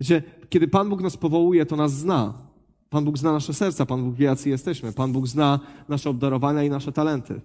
Wiecie, 0.00 0.22
kiedy 0.48 0.68
Pan 0.68 0.88
Bóg 0.88 1.02
nas 1.02 1.16
powołuje, 1.16 1.66
to 1.66 1.76
nas 1.76 1.92
zna. 1.92 2.48
Pan 2.90 3.04
Bóg 3.04 3.18
zna 3.18 3.32
nasze 3.32 3.54
serca, 3.54 3.86
Pan 3.86 4.04
Bóg 4.04 4.14
wie, 4.14 4.26
jacy 4.26 4.48
jesteśmy. 4.48 4.92
Pan 4.92 5.12
Bóg 5.12 5.26
zna 5.26 5.60
nasze 5.88 6.10
obdarowania 6.10 6.62
i 6.62 6.70
nasze 6.70 6.92
talenty. 6.92 7.40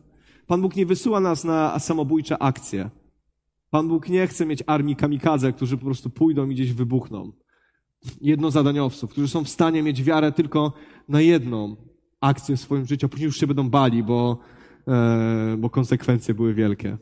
Pan 0.49 0.61
Bóg 0.61 0.75
nie 0.75 0.85
wysyła 0.85 1.19
nas 1.19 1.43
na 1.43 1.79
samobójcze 1.79 2.37
akcje. 2.37 2.89
Pan 3.69 3.87
Bóg 3.87 4.09
nie 4.09 4.27
chce 4.27 4.45
mieć 4.45 4.63
armii 4.67 4.95
kamikadze, 4.95 5.53
którzy 5.53 5.77
po 5.77 5.85
prostu 5.85 6.09
pójdą 6.09 6.49
i 6.49 6.55
gdzieś 6.55 6.73
wybuchną. 6.73 7.31
Jednozadaniowców, 8.21 9.11
którzy 9.11 9.27
są 9.27 9.43
w 9.43 9.49
stanie 9.49 9.83
mieć 9.83 10.03
wiarę 10.03 10.31
tylko 10.31 10.73
na 11.07 11.21
jedną 11.21 11.75
akcję 12.21 12.57
w 12.57 12.59
swoim 12.59 12.85
życiu, 12.85 13.05
a 13.05 13.09
później 13.09 13.25
już 13.25 13.37
się 13.37 13.47
będą 13.47 13.69
bali, 13.69 14.03
bo, 14.03 14.37
e, 14.87 15.57
bo 15.57 15.69
konsekwencje 15.69 16.33
były 16.33 16.53
wielkie. 16.53 16.97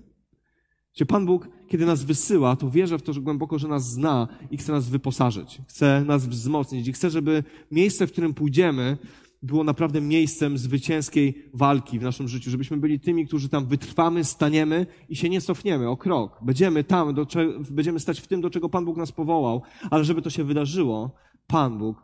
Gdzie 0.95 1.05
Pan 1.05 1.25
Bóg, 1.25 1.49
kiedy 1.67 1.85
nas 1.85 2.03
wysyła, 2.03 2.55
to 2.55 2.69
wierzę 2.69 2.97
w 2.97 3.01
to, 3.01 3.13
że 3.13 3.21
głęboko, 3.21 3.59
że 3.59 3.67
nas 3.67 3.91
zna 3.91 4.27
i 4.51 4.57
chce 4.57 4.71
nas 4.71 4.89
wyposażyć, 4.89 5.61
chce 5.67 6.03
nas 6.07 6.27
wzmocnić 6.27 6.87
i 6.87 6.93
chce, 6.93 7.09
żeby 7.09 7.43
miejsce, 7.71 8.07
w 8.07 8.11
którym 8.11 8.33
pójdziemy, 8.33 8.97
było 9.41 9.63
naprawdę 9.63 10.01
miejscem 10.01 10.57
zwycięskiej 10.57 11.49
walki 11.53 11.99
w 11.99 12.03
naszym 12.03 12.27
życiu, 12.27 12.49
żebyśmy 12.49 12.77
byli 12.77 12.99
tymi, 12.99 13.27
którzy 13.27 13.49
tam 13.49 13.65
wytrwamy, 13.65 14.23
staniemy 14.23 14.85
i 15.09 15.15
się 15.15 15.29
nie 15.29 15.41
cofniemy 15.41 15.89
o 15.89 15.97
krok. 15.97 16.39
Będziemy 16.41 16.83
tam, 16.83 17.13
do, 17.13 17.27
będziemy 17.69 17.99
stać 17.99 18.21
w 18.21 18.27
tym, 18.27 18.41
do 18.41 18.49
czego 18.49 18.69
Pan 18.69 18.85
Bóg 18.85 18.97
nas 18.97 19.11
powołał, 19.11 19.61
ale 19.91 20.03
żeby 20.03 20.21
to 20.21 20.29
się 20.29 20.43
wydarzyło, 20.43 21.15
Pan 21.47 21.77
Bóg 21.77 21.97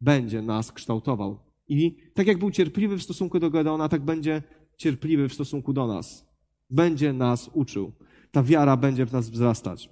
będzie 0.00 0.42
nas 0.42 0.72
kształtował. 0.72 1.38
I 1.68 1.96
tak 2.14 2.26
jak 2.26 2.38
był 2.38 2.50
cierpliwy 2.50 2.98
w 2.98 3.02
stosunku 3.02 3.40
do 3.40 3.50
Gedeona, 3.50 3.88
tak 3.88 4.04
będzie 4.04 4.42
cierpliwy 4.76 5.28
w 5.28 5.34
stosunku 5.34 5.72
do 5.72 5.86
nas. 5.86 6.26
Będzie 6.70 7.12
nas 7.12 7.50
uczył. 7.54 7.92
Ta 8.30 8.42
wiara 8.42 8.76
będzie 8.76 9.06
w 9.06 9.12
nas 9.12 9.30
wzrastać. 9.30 9.88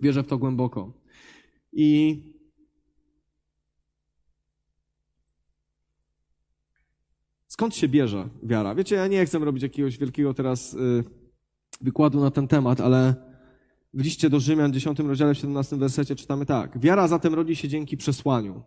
Wierzę 0.00 0.22
w 0.22 0.26
to 0.26 0.38
głęboko. 0.38 0.92
I 1.72 2.20
skąd 7.60 7.76
się 7.76 7.88
bierze 7.88 8.28
wiara? 8.42 8.74
Wiecie, 8.74 8.96
ja 8.96 9.06
nie 9.06 9.26
chcę 9.26 9.38
robić 9.38 9.62
jakiegoś 9.62 9.98
wielkiego 9.98 10.34
teraz 10.34 10.74
y, 10.74 11.04
wykładu 11.80 12.20
na 12.20 12.30
ten 12.30 12.48
temat, 12.48 12.80
ale 12.80 13.14
w 13.94 14.00
liście 14.00 14.30
do 14.30 14.40
Rzymian, 14.40 14.72
10 14.72 14.98
rozdziale, 14.98 15.34
w 15.34 15.38
17 15.38 15.76
wersecie 15.76 16.16
czytamy 16.16 16.46
tak. 16.46 16.78
Wiara 16.78 17.08
zatem 17.08 17.34
rodzi 17.34 17.56
się 17.56 17.68
dzięki 17.68 17.96
przesłaniu. 17.96 18.62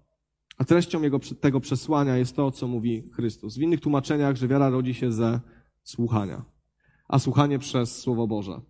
A 0.58 0.66
treścią 0.66 1.02
jego, 1.02 1.20
tego 1.20 1.60
przesłania 1.60 2.18
jest 2.18 2.36
to, 2.36 2.52
co 2.52 2.68
mówi 2.68 3.10
Chrystus. 3.16 3.58
W 3.58 3.62
innych 3.62 3.82
tłumaczeniach, 3.82 4.36
że 4.36 4.48
wiara 4.48 4.70
rodzi 4.70 4.94
się 4.94 5.12
ze 5.12 5.40
słuchania, 5.84 6.46
a 7.08 7.20
słuchanie 7.20 7.60
przez 7.60 8.02
Słowo 8.02 8.28
Boże. 8.28 8.62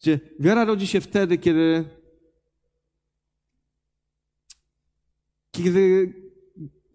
Gdzie 0.00 0.20
wiara 0.40 0.64
rodzi 0.64 0.86
się 0.86 1.00
wtedy, 1.00 1.38
kiedy, 1.38 1.84
kiedy 5.50 6.12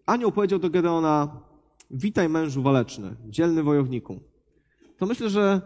anioł 0.06 0.32
powiedział 0.32 0.58
do 0.58 0.70
Gedeona, 0.70 1.44
witaj 1.90 2.28
mężu 2.28 2.62
waleczny, 2.62 3.16
dzielny 3.28 3.62
wojowniku. 3.62 4.20
To 4.96 5.06
myślę, 5.06 5.30
że 5.30 5.60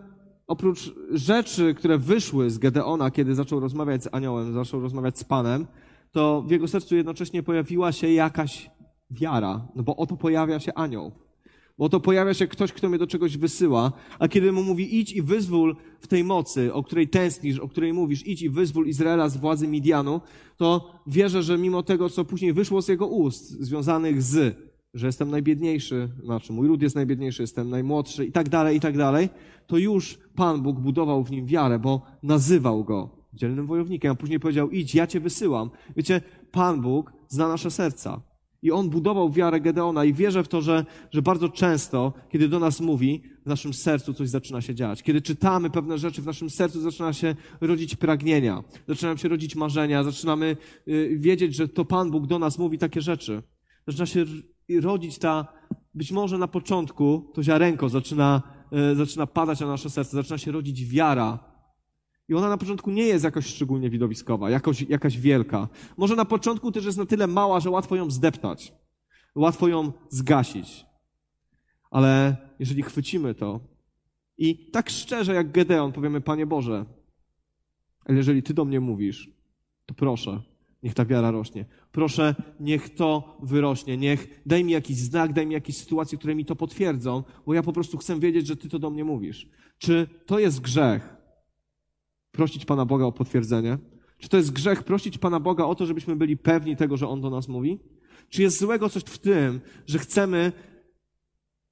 oprócz 0.46 0.94
rzeczy, 1.11 1.74
które 1.74 1.98
wyszły 1.98 2.50
z 2.50 2.59
Gedeona, 2.59 3.11
kiedy 3.11 3.35
zaczął 3.35 3.61
rozmawiać 3.61 4.04
z 4.04 4.09
aniołem, 4.12 4.52
zaczął 4.52 4.81
rozmawiać 4.81 5.18
z 5.18 5.24
Panem, 5.24 5.66
to 6.12 6.42
w 6.42 6.50
jego 6.50 6.68
sercu 6.68 6.96
jednocześnie 6.96 7.42
pojawiła 7.42 7.92
się 7.92 8.12
jakaś 8.12 8.70
wiara, 9.11 9.68
no 9.74 9.83
bo 9.83 9.96
oto 9.96 10.16
pojawia 10.16 10.61
się 10.61 10.74
anioł. 10.74 11.12
Bo 11.78 11.85
oto 11.85 12.00
pojawia 12.00 12.35
się 12.35 12.46
ktoś, 12.46 12.72
kto 12.72 12.88
mnie 12.88 12.98
do 12.98 13.07
czegoś 13.07 13.37
wysyła, 13.37 13.92
a 14.18 14.28
kiedy 14.28 14.52
mu 14.52 14.62
mówi 14.62 14.98
idź 14.98 15.12
i 15.12 15.22
wyzwól 15.22 15.76
w 16.00 16.07
tej 16.07 16.24
mocy, 16.24 16.74
o 16.74 16.83
której 16.83 17.09
tęsknisz, 17.09 17.59
o 17.59 17.68
której 17.68 17.92
mówisz, 17.92 18.26
idź 18.26 18.42
i 18.42 18.50
wyzwól 18.50 18.87
Izraela 18.87 19.28
z 19.28 19.37
władzy 19.37 19.68
Midianu, 19.68 20.20
to 20.57 20.92
wierzę, 21.07 21.42
że 21.42 21.59
mimo 21.59 21.83
tego, 21.83 22.09
co 22.11 22.24
później 22.24 22.52
wyszło 22.52 22.83
z 22.83 22.88
jego 22.88 23.07
ust, 23.07 23.50
związanych 23.50 24.22
z, 24.22 24.67
że 24.94 25.07
jestem 25.07 25.31
najbiedniejszy, 25.31 26.09
znaczy 26.24 26.53
mój 26.53 26.68
lud 26.68 26.83
jest 26.83 26.96
najbiedniejszy, 26.96 27.42
jestem 27.42 27.70
najmłodszy 27.70 28.27
i 28.27 28.33
tak 28.33 28.48
dalej, 28.48 28.77
i 28.77 28.81
tak 28.81 28.96
dalej, 28.96 29.29
to 29.66 29.79
już 29.79 30.18
Pan 30.35 30.62
Bóg 30.62 30.81
budował 30.81 31.24
w 31.24 31.31
nim 31.31 31.46
wiarę, 31.46 31.79
bo 31.79 32.03
nazywał 32.22 32.85
go 32.85 33.18
dzielnym 33.33 33.66
wojownikiem, 33.66 34.12
a 34.12 34.14
później 34.14 34.40
powiedział, 34.40 34.70
idź, 34.70 34.94
ja 34.94 35.07
cię 35.07 35.20
wysyłam. 35.20 35.70
Wiecie, 35.96 36.20
Pan 36.51 36.81
Bóg 36.81 37.12
zna 37.29 37.48
nasze 37.48 37.70
serca. 37.70 38.22
I 38.62 38.70
on 38.70 38.90
budował 38.90 39.31
wiarę 39.31 39.61
Gedeona 39.61 40.05
i 40.05 40.12
wierzę 40.12 40.44
w 40.44 40.48
to, 40.48 40.61
że, 40.62 40.85
że 41.11 41.22
bardzo 41.22 41.48
często, 41.48 42.12
kiedy 42.31 42.48
do 42.48 42.59
nas 42.59 42.81
mówi, 42.81 43.22
w 43.44 43.46
naszym 43.46 43.74
sercu 43.74 44.14
coś 44.14 44.29
zaczyna 44.29 44.61
się 44.61 44.74
dziać. 44.74 45.03
Kiedy 45.03 45.22
czytamy 45.22 45.70
pewne 45.70 45.98
rzeczy, 45.98 46.22
w 46.22 46.27
naszym 46.27 46.51
sercu 46.51 46.81
zaczyna 46.81 47.12
się 47.12 47.35
rodzić 47.61 47.96
pragnienia, 47.96 48.64
zaczynają 48.88 49.16
się 49.16 49.29
rodzić 49.29 49.57
marzenia, 49.57 50.05
zaczynamy 50.05 50.57
y, 50.88 51.16
wiedzieć, 51.18 51.55
że 51.55 51.68
to 51.68 51.85
Pan 51.85 52.11
Bóg 52.11 52.27
do 52.27 52.38
nas 52.38 52.59
mówi 52.59 52.79
takie 52.79 53.01
rzeczy. 53.01 53.42
Zaczyna 53.87 54.07
się 54.07 54.24
rodzić 54.81 55.18
ta, 55.18 55.46
być 55.94 56.12
może 56.12 56.38
na 56.38 56.48
początku 56.48 57.33
to 57.35 57.42
ziarenko 57.42 57.88
zaczyna, 57.88 58.42
y, 58.92 58.96
zaczyna 58.96 59.26
padać 59.26 59.61
na 59.61 59.66
nasze 59.66 59.90
serce, 59.90 60.16
zaczyna 60.16 60.38
się 60.38 60.52
rodzić 60.52 60.85
wiara 60.85 61.48
i 62.28 62.35
ona 62.35 62.48
na 62.48 62.59
początku 62.59 62.90
nie 62.90 63.02
jest 63.02 63.24
jakoś 63.24 63.46
szczególnie 63.46 63.90
widowiskowa, 63.90 64.50
jakoś, 64.50 64.83
jakaś 64.83 65.18
wielka. 65.18 65.68
Może 65.96 66.16
na 66.16 66.24
początku 66.24 66.72
też 66.72 66.85
jest 66.85 66.98
na 66.98 67.07
tyle 67.07 67.26
mała, 67.26 67.61
że 67.61 67.70
łatwo 67.70 67.96
ją 67.96 68.11
zdeptać, 68.11 68.72
łatwo 69.35 69.68
ją 69.68 69.92
zgasić. 70.09 70.87
Ale 71.90 72.37
jeżeli 72.59 72.83
chwycimy 72.83 73.35
to 73.35 73.61
i 74.38 74.70
tak 74.70 74.90
szczerze 74.90 75.35
jak 75.35 75.52
Gedeon 75.52 75.92
powiemy, 75.92 76.20
Panie 76.20 76.46
Boże, 76.46 76.85
ale 78.04 78.16
jeżeli 78.16 78.42
Ty 78.42 78.54
do 78.54 78.64
mnie 78.64 78.81
mówisz, 78.81 79.31
to 79.87 79.94
proszę, 79.94 80.42
niech 80.82 80.94
ta 80.94 81.04
wiara 81.04 81.30
rośnie. 81.30 81.64
Proszę, 81.92 82.34
niech 82.60 82.94
to 82.94 83.38
wyrośnie. 83.42 83.96
Niech 83.96 84.42
daj 84.46 84.64
mi 84.64 84.72
jakiś 84.72 84.96
znak, 84.96 85.32
daj 85.32 85.46
mi 85.46 85.54
jakieś 85.54 85.76
sytuacje, 85.76 86.18
które 86.18 86.34
mi 86.34 86.44
to 86.44 86.56
potwierdzą, 86.56 87.22
bo 87.46 87.54
ja 87.54 87.62
po 87.62 87.72
prostu 87.72 87.98
chcę 87.98 88.20
wiedzieć, 88.20 88.46
że 88.46 88.56
Ty 88.56 88.68
to 88.68 88.78
do 88.78 88.90
mnie 88.90 89.04
mówisz. 89.04 89.48
Czy 89.78 90.06
to 90.26 90.38
jest 90.38 90.60
grzech? 90.60 91.18
prosić 92.38 92.64
Pana 92.64 92.84
Boga 92.84 93.04
o 93.04 93.12
potwierdzenie? 93.12 93.78
Czy 94.18 94.28
to 94.28 94.36
jest 94.36 94.52
grzech 94.52 94.82
prosić 94.82 95.18
Pana 95.18 95.40
Boga 95.40 95.64
o 95.64 95.74
to, 95.74 95.86
żebyśmy 95.86 96.16
byli 96.16 96.36
pewni 96.36 96.76
tego, 96.76 96.96
że 96.96 97.08
On 97.08 97.20
do 97.20 97.30
nas 97.30 97.48
mówi? 97.48 97.78
Czy 98.28 98.42
jest 98.42 98.58
złego 98.58 98.88
coś 98.88 99.02
w 99.02 99.18
tym, 99.18 99.60
że 99.86 99.98
chcemy 99.98 100.52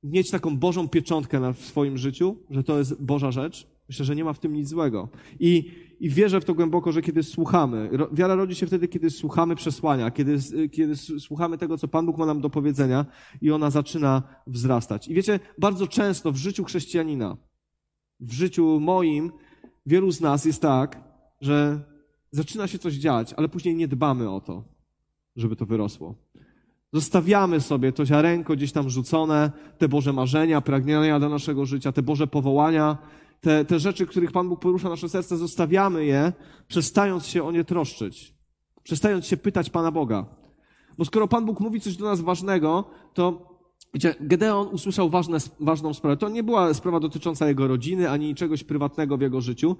mieć 0.03 0.31
taką 0.31 0.57
Bożą 0.57 0.89
pieczątkę 0.89 1.55
w 1.55 1.61
swoim 1.61 1.99
życiu, 1.99 2.37
że 2.51 2.65
to 2.65 2.79
jest 2.79 3.03
Boża 3.03 3.31
rzecz? 3.31 3.67
Myślę, 3.89 4.05
że 4.05 4.17
nie 4.17 4.25
ma 4.25 4.33
w 4.33 4.39
tym 4.39 4.55
nic 4.55 4.69
złego. 4.69 5.09
I, 5.41 5.71
i 6.01 6.11
wierzę 6.11 6.41
w 6.41 6.45
to 6.45 6.55
głęboko, 6.55 6.93
że 6.93 7.03
kiedy 7.03 7.23
słuchamy, 7.23 7.91
wiara 8.13 8.35
rodzi 8.35 8.55
się 8.55 8.67
wtedy, 8.67 8.89
kiedy 8.89 9.11
słuchamy 9.11 9.57
przesłania, 9.57 10.11
kiedy, 10.11 10.39
kiedy 10.69 10.97
słuchamy 10.97 11.59
tego, 11.59 11.79
co 11.79 11.89
Pan 11.89 12.07
Bóg 12.07 12.19
ma 12.19 12.27
nam 12.27 12.41
do 12.41 12.51
powiedzenia 12.51 13.07
i 13.41 13.51
ona 13.51 13.71
zaczyna 13.71 14.23
wzrastać. 14.47 15.09
I 15.09 15.15
wiecie, 15.15 15.41
bardzo 15.59 15.87
często 15.87 16.33
w 16.33 16.37
życiu 16.37 16.65
chrześcijanina, 16.65 17.37
w 18.21 18.33
życiu 18.33 18.81
moim, 18.81 19.33
wielu 19.87 20.11
z 20.11 20.21
nas 20.21 20.45
jest 20.45 20.63
tak, 20.63 21.05
że 21.41 21.81
zaczyna 22.31 22.67
się 22.67 22.79
coś 22.79 22.95
dziać, 22.95 23.33
ale 23.33 23.49
później 23.49 23.75
nie 23.75 23.89
dbamy 23.89 24.31
o 24.31 24.41
to, 24.41 24.65
żeby 25.37 25.57
to 25.57 25.67
wyrosło. 25.67 26.15
Zostawiamy 26.93 27.61
sobie 27.61 27.93
to 27.93 28.07
ziarenko 28.07 28.57
gdzieś 28.57 28.73
tam 28.73 28.91
rzucone, 28.91 29.51
te 29.79 29.89
Boże 29.89 30.13
marzenia, 30.13 30.61
pragnienia 30.61 31.21
do 31.21 31.29
naszego 31.29 31.67
życia, 31.67 31.93
te 31.93 32.03
Boże 32.03 32.27
powołania, 32.27 32.99
te, 33.41 33.65
te 33.65 33.79
rzeczy, 33.79 34.07
których 34.07 34.33
Pan 34.33 34.49
Bóg 34.49 34.61
porusza 34.61 34.89
nasze 34.89 35.09
serce, 35.09 35.37
zostawiamy 35.37 36.05
je, 36.05 36.33
przestając 36.69 37.27
się 37.27 37.45
o 37.45 37.53
nie 37.53 37.65
troszczyć, 37.65 38.35
przestając 38.83 39.27
się 39.27 39.37
pytać 39.37 39.71
Pana 39.71 39.91
Boga. 39.91 40.27
Bo 40.99 41.05
skoro 41.05 41.29
Pan 41.29 41.47
Bóg 41.47 41.61
mówi 41.61 41.81
coś 41.81 41.97
do 41.97 42.05
nas 42.05 42.21
ważnego, 42.21 42.85
to 43.15 43.57
Wiecie, 43.95 44.15
Gedeon 44.21 44.69
usłyszał 44.69 45.11
ważne, 45.11 45.39
ważną 45.61 45.95
sprawę. 45.95 46.17
To 46.17 46.29
nie 46.29 46.43
była 46.43 46.75
sprawa 46.75 47.01
dotycząca 47.01 47.49
jego 47.49 47.69
rodziny, 47.69 48.11
ani 48.11 48.35
czegoś 48.35 48.65
prywatnego 48.65 49.17
w 49.17 49.21
jego 49.21 49.41
życiu. 49.41 49.77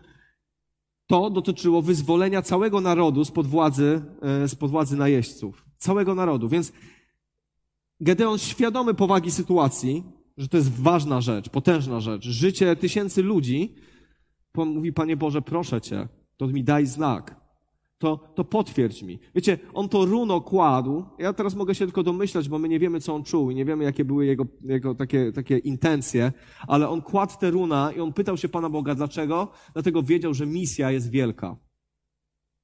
To 1.07 1.31
dotyczyło 1.31 1.83
wyzwolenia 1.83 2.43
całego 2.43 2.81
narodu 2.81 3.25
spod 3.25 3.47
władzy, 3.47 4.03
e, 4.23 4.49
spod 4.49 4.71
władzy 4.71 4.97
najeźdźców. 4.97 5.67
Całego 5.79 6.15
narodu. 6.15 6.49
Więc 6.49 6.73
Gedeon 8.01 8.39
świadomy 8.39 8.95
powagi 8.95 9.31
sytuacji, 9.31 10.05
że 10.37 10.49
to 10.49 10.57
jest 10.57 10.81
ważna 10.81 11.21
rzecz, 11.21 11.49
potężna 11.49 12.01
rzecz, 12.01 12.25
życie 12.25 12.77
tysięcy 12.77 13.23
ludzi, 13.23 13.75
mówi, 14.55 14.93
Panie 14.93 15.17
Boże, 15.17 15.43
proszę 15.43 15.81
Cię, 15.81 16.09
to 16.37 16.47
mi 16.47 16.65
daj 16.65 16.87
znak 16.87 17.47
to, 17.99 18.17
to 18.35 18.45
potwierdź 18.45 19.03
mi. 19.03 19.19
Wiecie, 19.35 19.59
on 19.75 19.89
to 19.89 20.05
runo 20.05 20.41
kładł. 20.41 21.05
Ja 21.19 21.33
teraz 21.33 21.55
mogę 21.55 21.75
się 21.75 21.85
tylko 21.87 22.03
domyślać, 22.03 22.49
bo 22.49 22.59
my 22.59 22.69
nie 22.69 22.79
wiemy, 22.79 23.01
co 23.01 23.15
on 23.15 23.25
czuł 23.25 23.51
i 23.51 23.55
nie 23.55 23.65
wiemy, 23.65 23.85
jakie 23.85 24.05
były 24.05 24.27
jego, 24.27 24.47
jego 24.63 24.95
takie, 24.95 25.33
takie 25.33 25.59
intencje, 25.59 26.33
ale 26.69 26.89
on 26.89 27.03
kładł 27.03 27.33
te 27.41 27.51
runa 27.51 27.93
i 27.93 28.01
on 28.01 28.13
pytał 28.13 28.37
się 28.37 28.49
Pana 28.49 28.71
Boga, 28.71 28.95
dlaczego? 28.95 29.49
Dlatego 29.73 30.03
wiedział, 30.03 30.35
że 30.35 30.47
misja 30.47 30.91
jest 30.91 31.11
wielka. 31.11 31.57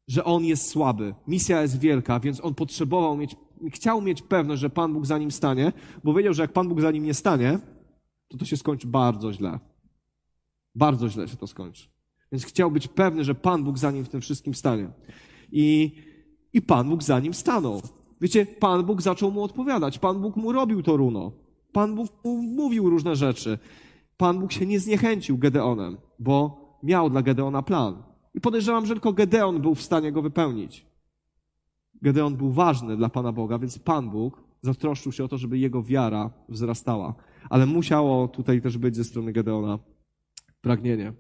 Że 0.08 0.24
on 0.24 0.44
jest 0.44 0.68
słaby. 0.68 1.14
Misja 1.26 1.62
jest 1.62 1.80
wielka, 1.80 2.20
więc 2.20 2.44
on 2.44 2.54
potrzebował 2.54 3.16
mieć, 3.16 3.36
chciał 3.70 4.02
mieć 4.02 4.22
pewność, 4.22 4.60
że 4.60 4.70
Pan 4.70 4.92
Bóg 4.92 5.06
za 5.06 5.18
nim 5.18 5.30
stanie, 5.30 5.72
bo 6.04 6.14
wiedział, 6.14 6.34
że 6.34 6.42
jak 6.42 6.52
Pan 6.52 6.68
Bóg 6.68 6.80
za 6.80 6.90
nim 6.90 7.04
nie 7.04 7.14
stanie, 7.14 7.58
to 8.28 8.38
to 8.38 8.44
się 8.44 8.56
skończy 8.56 8.86
bardzo 8.86 9.32
źle. 9.32 9.58
Bardzo 10.74 11.08
źle 11.08 11.28
się 11.28 11.36
to 11.36 11.46
skończy. 11.46 11.88
Więc 12.32 12.44
chciał 12.44 12.70
być 12.70 12.88
pewny, 12.88 13.24
że 13.24 13.34
Pan 13.34 13.64
Bóg 13.64 13.78
za 13.78 13.90
nim 13.90 14.04
w 14.04 14.08
tym 14.08 14.20
wszystkim 14.20 14.54
stanie. 14.54 14.88
I, 15.52 15.96
i 16.52 16.62
Pan 16.62 16.88
Bóg 16.88 17.02
za 17.02 17.20
nim 17.20 17.34
stanął. 17.34 17.82
Wiecie, 18.20 18.46
Pan 18.46 18.84
Bóg 18.84 19.02
zaczął 19.02 19.30
mu 19.30 19.42
odpowiadać. 19.42 19.98
Pan 19.98 20.20
Bóg 20.20 20.36
mu 20.36 20.52
robił 20.52 20.82
to 20.82 20.96
runo. 20.96 21.32
Pan 21.72 21.94
Bóg 21.94 22.08
mu 22.24 22.42
mówił 22.42 22.90
różne 22.90 23.16
rzeczy. 23.16 23.58
Pan 24.16 24.38
Bóg 24.38 24.52
się 24.52 24.66
nie 24.66 24.80
zniechęcił 24.80 25.38
Gedeonem, 25.38 25.96
bo 26.18 26.62
miał 26.82 27.10
dla 27.10 27.22
Gedeona 27.22 27.62
plan. 27.62 28.02
I 28.34 28.40
podejrzewam, 28.40 28.86
że 28.86 28.94
tylko 28.94 29.12
Gedeon 29.12 29.60
był 29.60 29.74
w 29.74 29.82
stanie 29.82 30.12
go 30.12 30.22
wypełnić. 30.22 30.86
Gedeon 32.02 32.36
był 32.36 32.52
ważny 32.52 32.96
dla 32.96 33.08
Pana 33.08 33.32
Boga, 33.32 33.58
więc 33.58 33.78
Pan 33.78 34.10
Bóg 34.10 34.42
zatroszczył 34.62 35.12
się 35.12 35.24
o 35.24 35.28
to, 35.28 35.38
żeby 35.38 35.58
jego 35.58 35.82
wiara 35.82 36.30
wzrastała. 36.48 37.14
Ale 37.50 37.66
musiało 37.66 38.28
tutaj 38.28 38.60
też 38.60 38.78
być 38.78 38.96
ze 38.96 39.04
strony 39.04 39.32
Gedeona 39.32 39.78
pragnienie. 40.60 41.12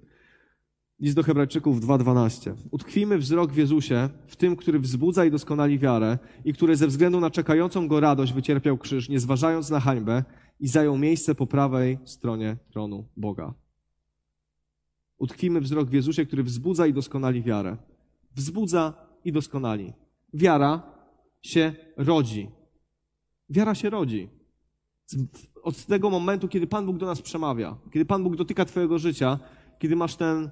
List 1.00 1.16
do 1.16 1.22
Hebrajczyków 1.22 1.80
2:12. 1.80 2.54
Utkwijmy 2.70 3.18
wzrok 3.18 3.52
w 3.52 3.56
Jezusie, 3.56 4.08
w 4.26 4.36
tym, 4.36 4.56
który 4.56 4.78
wzbudza 4.78 5.24
i 5.24 5.30
doskonali 5.30 5.78
wiarę 5.78 6.18
i 6.44 6.52
który 6.52 6.76
ze 6.76 6.86
względu 6.86 7.20
na 7.20 7.30
czekającą 7.30 7.88
go 7.88 8.00
radość 8.00 8.32
wycierpiał 8.32 8.78
krzyż, 8.78 9.08
nie 9.08 9.20
zważając 9.20 9.70
na 9.70 9.80
hańbę 9.80 10.24
i 10.60 10.68
zajął 10.68 10.98
miejsce 10.98 11.34
po 11.34 11.46
prawej 11.46 11.98
stronie 12.04 12.56
tronu 12.70 13.04
Boga. 13.16 13.54
Utkwijmy 15.18 15.60
wzrok 15.60 15.88
w 15.88 15.92
Jezusie, 15.92 16.26
który 16.26 16.42
wzbudza 16.42 16.86
i 16.86 16.92
doskonali 16.92 17.42
wiarę. 17.42 17.76
Wzbudza 18.34 18.94
i 19.24 19.32
doskonali. 19.32 19.92
Wiara 20.34 20.82
się 21.42 21.74
rodzi. 21.96 22.50
Wiara 23.50 23.74
się 23.74 23.90
rodzi. 23.90 24.28
Od 25.62 25.86
tego 25.86 26.10
momentu, 26.10 26.48
kiedy 26.48 26.66
Pan 26.66 26.86
Bóg 26.86 26.98
do 26.98 27.06
nas 27.06 27.22
przemawia, 27.22 27.76
kiedy 27.92 28.04
Pan 28.04 28.22
Bóg 28.22 28.36
dotyka 28.36 28.64
Twojego 28.64 28.98
życia, 28.98 29.38
kiedy 29.78 29.96
masz 29.96 30.16
ten 30.16 30.50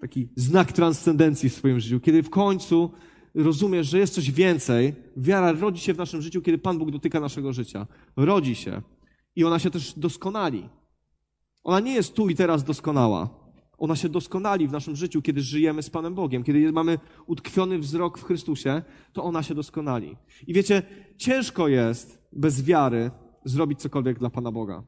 taki 0.00 0.28
znak 0.36 0.72
transcendencji 0.72 1.50
w 1.50 1.54
swoim 1.54 1.80
życiu, 1.80 2.00
kiedy 2.00 2.22
w 2.22 2.30
końcu 2.30 2.90
rozumiesz, 3.34 3.86
że 3.86 3.98
jest 3.98 4.14
coś 4.14 4.30
więcej, 4.30 4.94
wiara 5.16 5.52
rodzi 5.52 5.80
się 5.80 5.94
w 5.94 5.98
naszym 5.98 6.22
życiu, 6.22 6.42
kiedy 6.42 6.58
Pan 6.58 6.78
Bóg 6.78 6.90
dotyka 6.90 7.20
naszego 7.20 7.52
życia. 7.52 7.86
Rodzi 8.16 8.54
się. 8.54 8.82
I 9.36 9.44
ona 9.44 9.58
się 9.58 9.70
też 9.70 9.98
doskonali. 9.98 10.68
Ona 11.64 11.80
nie 11.80 11.94
jest 11.94 12.14
tu 12.14 12.28
i 12.28 12.34
teraz 12.34 12.64
doskonała. 12.64 13.39
Ona 13.80 13.96
się 13.96 14.08
doskonali 14.08 14.68
w 14.68 14.72
naszym 14.72 14.96
życiu, 14.96 15.22
kiedy 15.22 15.42
żyjemy 15.42 15.82
z 15.82 15.90
Panem 15.90 16.14
Bogiem, 16.14 16.44
kiedy 16.44 16.72
mamy 16.72 16.98
utkwiony 17.26 17.78
wzrok 17.78 18.18
w 18.18 18.24
Chrystusie, 18.24 18.82
to 19.12 19.24
ona 19.24 19.42
się 19.42 19.54
doskonali. 19.54 20.16
I 20.46 20.54
wiecie, 20.54 20.82
ciężko 21.16 21.68
jest 21.68 22.28
bez 22.32 22.62
wiary 22.62 23.10
zrobić 23.44 23.80
cokolwiek 23.80 24.18
dla 24.18 24.30
Pana 24.30 24.52
Boga. 24.52 24.82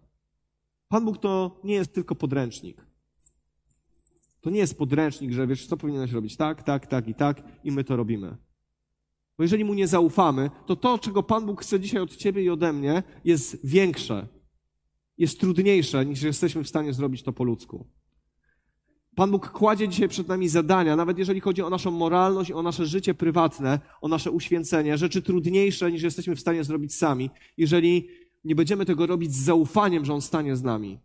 Pan 0.88 1.05
Bóg 1.05 1.18
to 1.18 1.61
nie 1.64 1.74
jest 1.74 1.95
tylko 1.95 2.14
podręcznik. 2.14 2.86
To 4.40 4.51
nie 4.51 4.59
jest 4.59 4.78
podręcznik, 4.78 5.32
że 5.32 5.47
wiesz, 5.47 5.66
co 5.66 5.76
powinieneś 5.76 6.12
robić 6.12 6.36
tak, 6.36 6.62
tak, 6.62 6.86
tak 6.86 7.09
i 7.09 7.14
tak, 7.14 7.43
i 7.64 7.72
my 7.72 7.84
to 7.84 7.97
robimy. 7.97 8.36
Bo 9.38 9.45
jeżeli 9.45 9.64
mu 9.64 9.74
nie 9.74 9.88
zaufamy, 9.88 10.51
to 10.66 10.76
to, 10.76 10.99
czego 10.99 11.22
Pan 11.22 11.47
Bóg 11.47 11.62
chce 11.62 11.80
dzisiaj 11.80 12.01
od 12.01 12.16
ciebie 12.16 12.43
i 12.43 12.51
ode 12.51 12.72
mnie, 12.72 13.03
jest 13.24 13.66
większe, 13.66 14.28
jest 15.18 15.40
trudniejsze, 15.40 16.07
niż 16.07 16.22
jesteśmy 16.22 16.64
w 16.64 16.68
stanie 16.68 16.93
zrobić 16.93 17.22
to 17.22 17.32
po 17.32 17.45
ludzku. 17.45 17.86
Pan 19.15 19.31
Bóg 19.31 19.51
kładzie 19.51 19.89
dzisiaj 19.89 20.09
przed 20.09 20.29
nami 20.29 20.49
zadania, 20.49 20.97
nawet 20.97 21.19
jeżeli 21.19 21.41
chodzi 21.41 21.63
o 21.63 21.71
naszą 21.71 21.91
moralność, 21.91 22.53
o 22.53 22.63
nasze 22.63 22.87
życie 22.87 23.15
prywatne, 23.15 23.81
o 24.01 24.09
nasze 24.09 24.31
uświęcenie, 24.31 24.99
rzeczy 24.99 25.23
trudniejsze 25.23 25.93
niż 25.93 26.03
jesteśmy 26.03 26.37
w 26.37 26.41
stanie 26.41 26.65
zrobić 26.65 26.95
sami, 26.95 27.31
jeżeli 27.57 28.09
nie 28.45 28.55
będziemy 28.55 28.87
tego 28.87 29.07
robić 29.07 29.35
z 29.35 29.45
zaufaniem, 29.45 30.05
że 30.05 30.15
On 30.15 30.23
stanie 30.23 30.57
z 30.57 30.63
nami. 30.63 30.99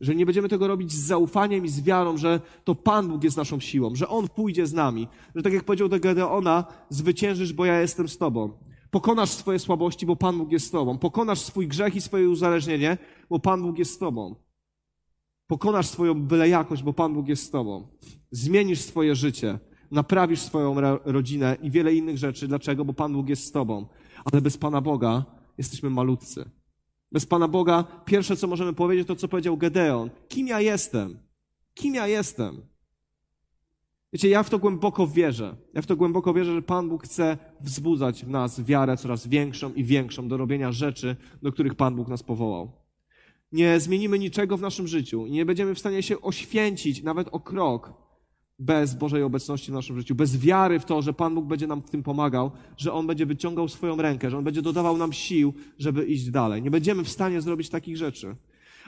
Że 0.00 0.14
nie 0.14 0.26
będziemy 0.26 0.48
tego 0.48 0.68
robić 0.68 0.92
z 0.92 1.06
zaufaniem 1.06 1.64
i 1.64 1.68
z 1.68 1.82
wiarą, 1.82 2.16
że 2.16 2.40
to 2.64 2.74
Pan 2.74 3.08
Bóg 3.08 3.24
jest 3.24 3.36
naszą 3.36 3.60
siłą, 3.60 3.94
że 3.94 4.08
On 4.08 4.28
pójdzie 4.28 4.66
z 4.66 4.72
nami. 4.72 5.08
Że 5.34 5.42
tak 5.42 5.52
jak 5.52 5.64
powiedział 5.64 5.88
do 5.88 6.00
Gedeona, 6.00 6.64
zwyciężysz, 6.88 7.52
bo 7.52 7.64
ja 7.64 7.80
jestem 7.80 8.08
z 8.08 8.18
Tobą. 8.18 8.50
Pokonasz 8.90 9.30
swoje 9.30 9.58
słabości, 9.58 10.06
bo 10.06 10.16
Pan 10.16 10.38
Bóg 10.38 10.52
jest 10.52 10.66
z 10.66 10.70
Tobą. 10.70 10.98
Pokonasz 10.98 11.40
swój 11.40 11.68
grzech 11.68 11.96
i 11.96 12.00
swoje 12.00 12.28
uzależnienie, 12.28 12.98
bo 13.30 13.38
Pan 13.38 13.62
Bóg 13.62 13.78
jest 13.78 13.94
z 13.94 13.98
Tobą. 13.98 14.34
Pokonasz 15.46 15.86
swoją 15.86 16.22
byle 16.22 16.48
jakość, 16.48 16.82
bo 16.82 16.92
Pan 16.92 17.14
Bóg 17.14 17.28
jest 17.28 17.42
z 17.42 17.50
Tobą. 17.50 17.86
Zmienisz 18.30 18.80
swoje 18.80 19.14
życie, 19.14 19.58
naprawisz 19.90 20.40
swoją 20.40 20.80
rodzinę 21.04 21.56
i 21.62 21.70
wiele 21.70 21.94
innych 21.94 22.18
rzeczy. 22.18 22.48
Dlaczego? 22.48 22.84
Bo 22.84 22.92
Pan 22.92 23.12
Bóg 23.12 23.28
jest 23.28 23.44
z 23.44 23.52
Tobą. 23.52 23.86
Ale 24.32 24.42
bez 24.42 24.58
Pana 24.58 24.80
Boga 24.80 25.24
jesteśmy 25.58 25.90
malutcy. 25.90 26.50
Bez 27.12 27.26
Pana 27.26 27.48
Boga 27.48 27.84
pierwsze, 28.04 28.36
co 28.36 28.46
możemy 28.46 28.72
powiedzieć, 28.72 29.08
to 29.08 29.16
co 29.16 29.28
powiedział 29.28 29.56
Gedeon. 29.56 30.10
Kim 30.28 30.46
ja 30.46 30.60
jestem? 30.60 31.18
Kim 31.74 31.94
ja 31.94 32.06
jestem? 32.06 32.62
Wiecie, 34.12 34.28
ja 34.28 34.42
w 34.42 34.50
to 34.50 34.58
głęboko 34.58 35.06
wierzę. 35.06 35.56
Ja 35.74 35.82
w 35.82 35.86
to 35.86 35.96
głęboko 35.96 36.34
wierzę, 36.34 36.54
że 36.54 36.62
Pan 36.62 36.88
Bóg 36.88 37.04
chce 37.04 37.38
wzbudzać 37.60 38.24
w 38.24 38.28
nas 38.28 38.60
wiarę 38.60 38.96
coraz 38.96 39.26
większą 39.26 39.72
i 39.72 39.84
większą 39.84 40.28
do 40.28 40.36
robienia 40.36 40.72
rzeczy, 40.72 41.16
do 41.42 41.52
których 41.52 41.74
Pan 41.74 41.96
Bóg 41.96 42.08
nas 42.08 42.22
powołał. 42.22 42.83
Nie 43.52 43.80
zmienimy 43.80 44.18
niczego 44.18 44.56
w 44.56 44.60
naszym 44.60 44.88
życiu 44.88 45.26
i 45.26 45.30
nie 45.30 45.44
będziemy 45.44 45.74
w 45.74 45.78
stanie 45.78 46.02
się 46.02 46.20
oświęcić 46.20 47.02
nawet 47.02 47.28
o 47.32 47.40
krok, 47.40 48.04
bez 48.58 48.94
Bożej 48.94 49.22
obecności 49.22 49.70
w 49.70 49.74
naszym 49.74 49.98
życiu, 49.98 50.14
bez 50.14 50.38
wiary 50.38 50.80
w 50.80 50.84
to, 50.84 51.02
że 51.02 51.12
Pan 51.12 51.34
Bóg 51.34 51.46
będzie 51.46 51.66
nam 51.66 51.82
w 51.82 51.90
tym 51.90 52.02
pomagał, 52.02 52.50
że 52.76 52.92
On 52.92 53.06
będzie 53.06 53.26
wyciągał 53.26 53.68
swoją 53.68 53.96
rękę, 53.96 54.30
że 54.30 54.38
On 54.38 54.44
będzie 54.44 54.62
dodawał 54.62 54.96
nam 54.96 55.12
sił, 55.12 55.54
żeby 55.78 56.06
iść 56.06 56.30
dalej. 56.30 56.62
Nie 56.62 56.70
będziemy 56.70 57.04
w 57.04 57.08
stanie 57.08 57.40
zrobić 57.40 57.68
takich 57.68 57.96
rzeczy. 57.96 58.36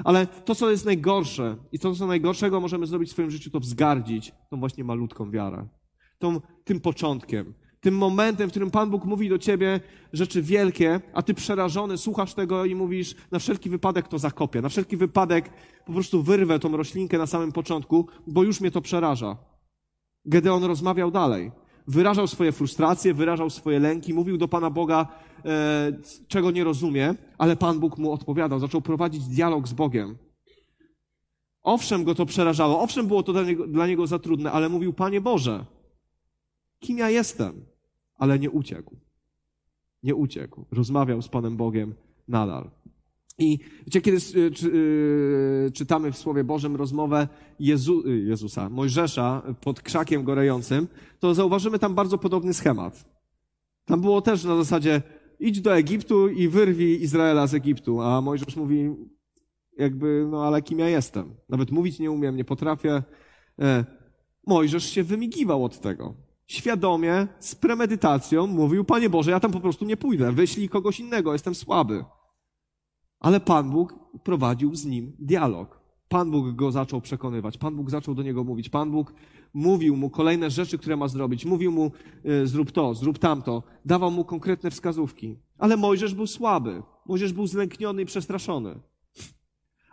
Ale 0.05 0.27
to, 0.27 0.55
co 0.55 0.71
jest 0.71 0.85
najgorsze 0.85 1.57
i 1.73 1.79
to, 1.79 1.95
co 1.95 2.07
najgorszego 2.07 2.61
możemy 2.61 2.87
zrobić 2.87 3.09
w 3.09 3.13
swoim 3.13 3.31
życiu, 3.31 3.51
to 3.51 3.61
wzgardzić 3.61 4.33
tą 4.51 4.61
właśnie 4.61 4.85
malutką 4.85 5.31
wiarę. 5.31 5.69
Tą, 6.19 6.41
tym 6.65 6.81
początkiem. 6.81 7.55
Tym 7.87 7.97
momentem, 7.97 8.49
w 8.49 8.51
którym 8.51 8.71
Pan 8.71 8.91
Bóg 8.91 9.05
mówi 9.05 9.29
do 9.29 9.39
ciebie 9.39 9.81
rzeczy 10.13 10.43
wielkie, 10.43 11.01
a 11.15 11.23
ty 11.23 11.35
przerażony 11.35 11.99
słuchasz 11.99 12.35
tego 12.35 12.65
i 12.65 12.75
mówisz, 12.75 13.15
na 13.31 13.39
wszelki 13.39 13.71
wypadek 13.71 14.09
to 14.09 14.19
zakopię, 14.19 14.63
na 14.63 14.69
wszelki 14.69 14.97
wypadek 14.97 15.51
po 15.85 15.93
prostu 15.93 16.23
wyrwę 16.23 16.59
tą 16.59 16.77
roślinkę 16.77 17.19
na 17.19 17.27
samym 17.27 17.53
początku, 17.53 18.07
bo 18.27 18.43
już 18.43 18.61
mnie 18.61 18.71
to 18.71 18.81
przeraża. 18.81 19.37
Gedeon 20.25 20.65
rozmawiał 20.65 21.11
dalej. 21.11 21.53
Wyrażał 21.87 22.27
swoje 22.27 22.53
frustracje, 22.53 23.15
wyrażał 23.15 23.51
swoje 23.51 23.79
lęki, 23.81 24.15
mówił 24.15 24.37
do 24.37 24.49
Pana 24.49 24.71
Boga, 24.71 25.07
e, 25.45 25.93
czego 26.29 26.51
nie 26.51 26.65
rozumie, 26.65 27.15
ale 27.39 27.57
Pan 27.57 27.81
Bóg 27.81 27.99
mu 27.99 28.13
odpowiadał, 28.13 28.61
zaczął 28.61 28.81
prowadzić 28.81 29.25
dialog 29.25 29.69
z 29.69 29.73
Bogiem. 29.73 30.19
Owszem, 31.63 32.05
go 32.05 32.15
to 32.15 32.27
przerażało, 32.27 32.81
owszem, 32.81 33.07
było 33.07 33.23
to 33.23 33.33
dla 33.33 33.43
niego, 33.43 33.67
dla 33.67 33.87
niego 33.87 34.07
za 34.07 34.19
trudne, 34.19 34.53
ale 34.53 34.69
mówił, 34.69 34.93
Panie 34.93 35.21
Boże, 35.21 35.65
kim 36.81 36.99
ja 36.99 37.11
jestem? 37.11 37.76
Ale 38.17 38.39
nie 38.39 38.51
uciekł. 38.51 38.97
Nie 40.03 40.15
uciekł. 40.15 40.65
Rozmawiał 40.71 41.23
z 41.23 41.29
Panem 41.29 41.57
Bogiem 41.57 41.95
nadal. 42.29 42.71
I 43.39 43.59
wiecie, 43.85 44.01
kiedy 44.01 44.19
y, 44.37 44.51
y, 45.67 45.71
czytamy 45.73 46.13
w 46.13 46.19
Słowie 46.19 46.45
Bożym 46.45 46.77
rozmowę 46.77 47.29
Jezu, 47.61 48.03
y, 48.07 48.19
Jezusa, 48.19 48.69
Mojżesza 48.69 49.43
pod 49.61 49.83
krzakiem 49.83 50.25
gorejącym, 50.25 50.89
to 51.19 51.35
zauważymy 51.35 51.79
tam 51.79 51.95
bardzo 51.95 52.19
podobny 52.19 52.55
schemat. 52.55 53.05
Tam 53.85 54.01
było 54.01 54.21
też 54.21 54.45
na 54.45 54.57
zasadzie 54.57 55.03
idź 55.41 55.61
do 55.61 55.77
Egiptu 55.77 56.29
i 56.29 56.49
wyrwij 56.49 57.03
Izraela 57.03 57.47
z 57.47 57.55
Egiptu, 57.55 58.01
a 58.01 58.21
Mojżesz 58.21 58.57
mówi 58.57 58.91
jakby, 59.79 60.29
no 60.31 60.45
ale 60.47 60.63
kim 60.63 60.79
ja 60.79 60.89
jestem? 60.89 61.35
Nawet 61.49 61.71
mówić 61.71 61.99
nie 61.99 62.11
umiem, 62.11 62.37
nie 62.37 62.45
potrafię. 62.45 63.03
E, 63.61 63.85
Mojżesz 64.47 64.85
się 64.91 65.03
wymigiwał 65.03 65.65
od 65.65 65.81
tego. 65.81 66.26
Świadomie, 66.47 67.27
z 67.39 67.55
premedytacją 67.55 68.47
mówił, 68.47 68.85
Panie 68.85 69.11
Boże, 69.11 69.31
ja 69.31 69.41
tam 69.41 69.53
po 69.53 69.61
prostu 69.61 69.85
nie 69.85 69.97
pójdę, 69.97 70.33
wyślij 70.33 70.69
kogoś 70.69 71.01
innego, 71.01 71.33
jestem 71.33 71.55
słaby. 71.55 72.05
Ale 73.21 73.41
Pan 73.41 73.71
Bóg 73.71 73.95
prowadził 74.25 74.75
z 74.75 74.85
nim 74.85 75.17
dialog. 75.19 75.81
Pan 76.09 76.31
Bóg 76.31 76.55
go 76.55 76.73
zaczął 76.73 77.01
przekonywać, 77.01 77.59
Pan 77.59 77.77
Bóg 77.77 77.91
zaczął 77.91 78.15
do 78.15 78.23
niego 78.23 78.45
mówić, 78.45 78.69
Pan 78.69 78.91
Bóg 78.91 79.15
mówił 79.55 79.97
mu 79.97 80.11
kolejne 80.11 80.51
rzeczy, 80.51 80.79
które 80.79 80.97
ma 80.97 81.09
zrobić, 81.09 81.45
mówił 81.45 81.73
mu 81.73 81.91
y, 82.27 82.47
zrób 82.47 82.73
to, 82.73 82.95
zrób 82.95 83.19
tamto, 83.19 83.63
dawał 83.85 84.11
mu 84.11 84.25
konkretne 84.25 84.71
wskazówki. 84.71 85.37
Ale 85.59 85.77
Mojżesz 85.77 86.15
był 86.15 86.27
słaby, 86.27 86.83
Mojżesz 87.07 87.33
był 87.33 87.47
zlękniony 87.47 88.03
i 88.03 88.07
przestraszony. 88.07 88.81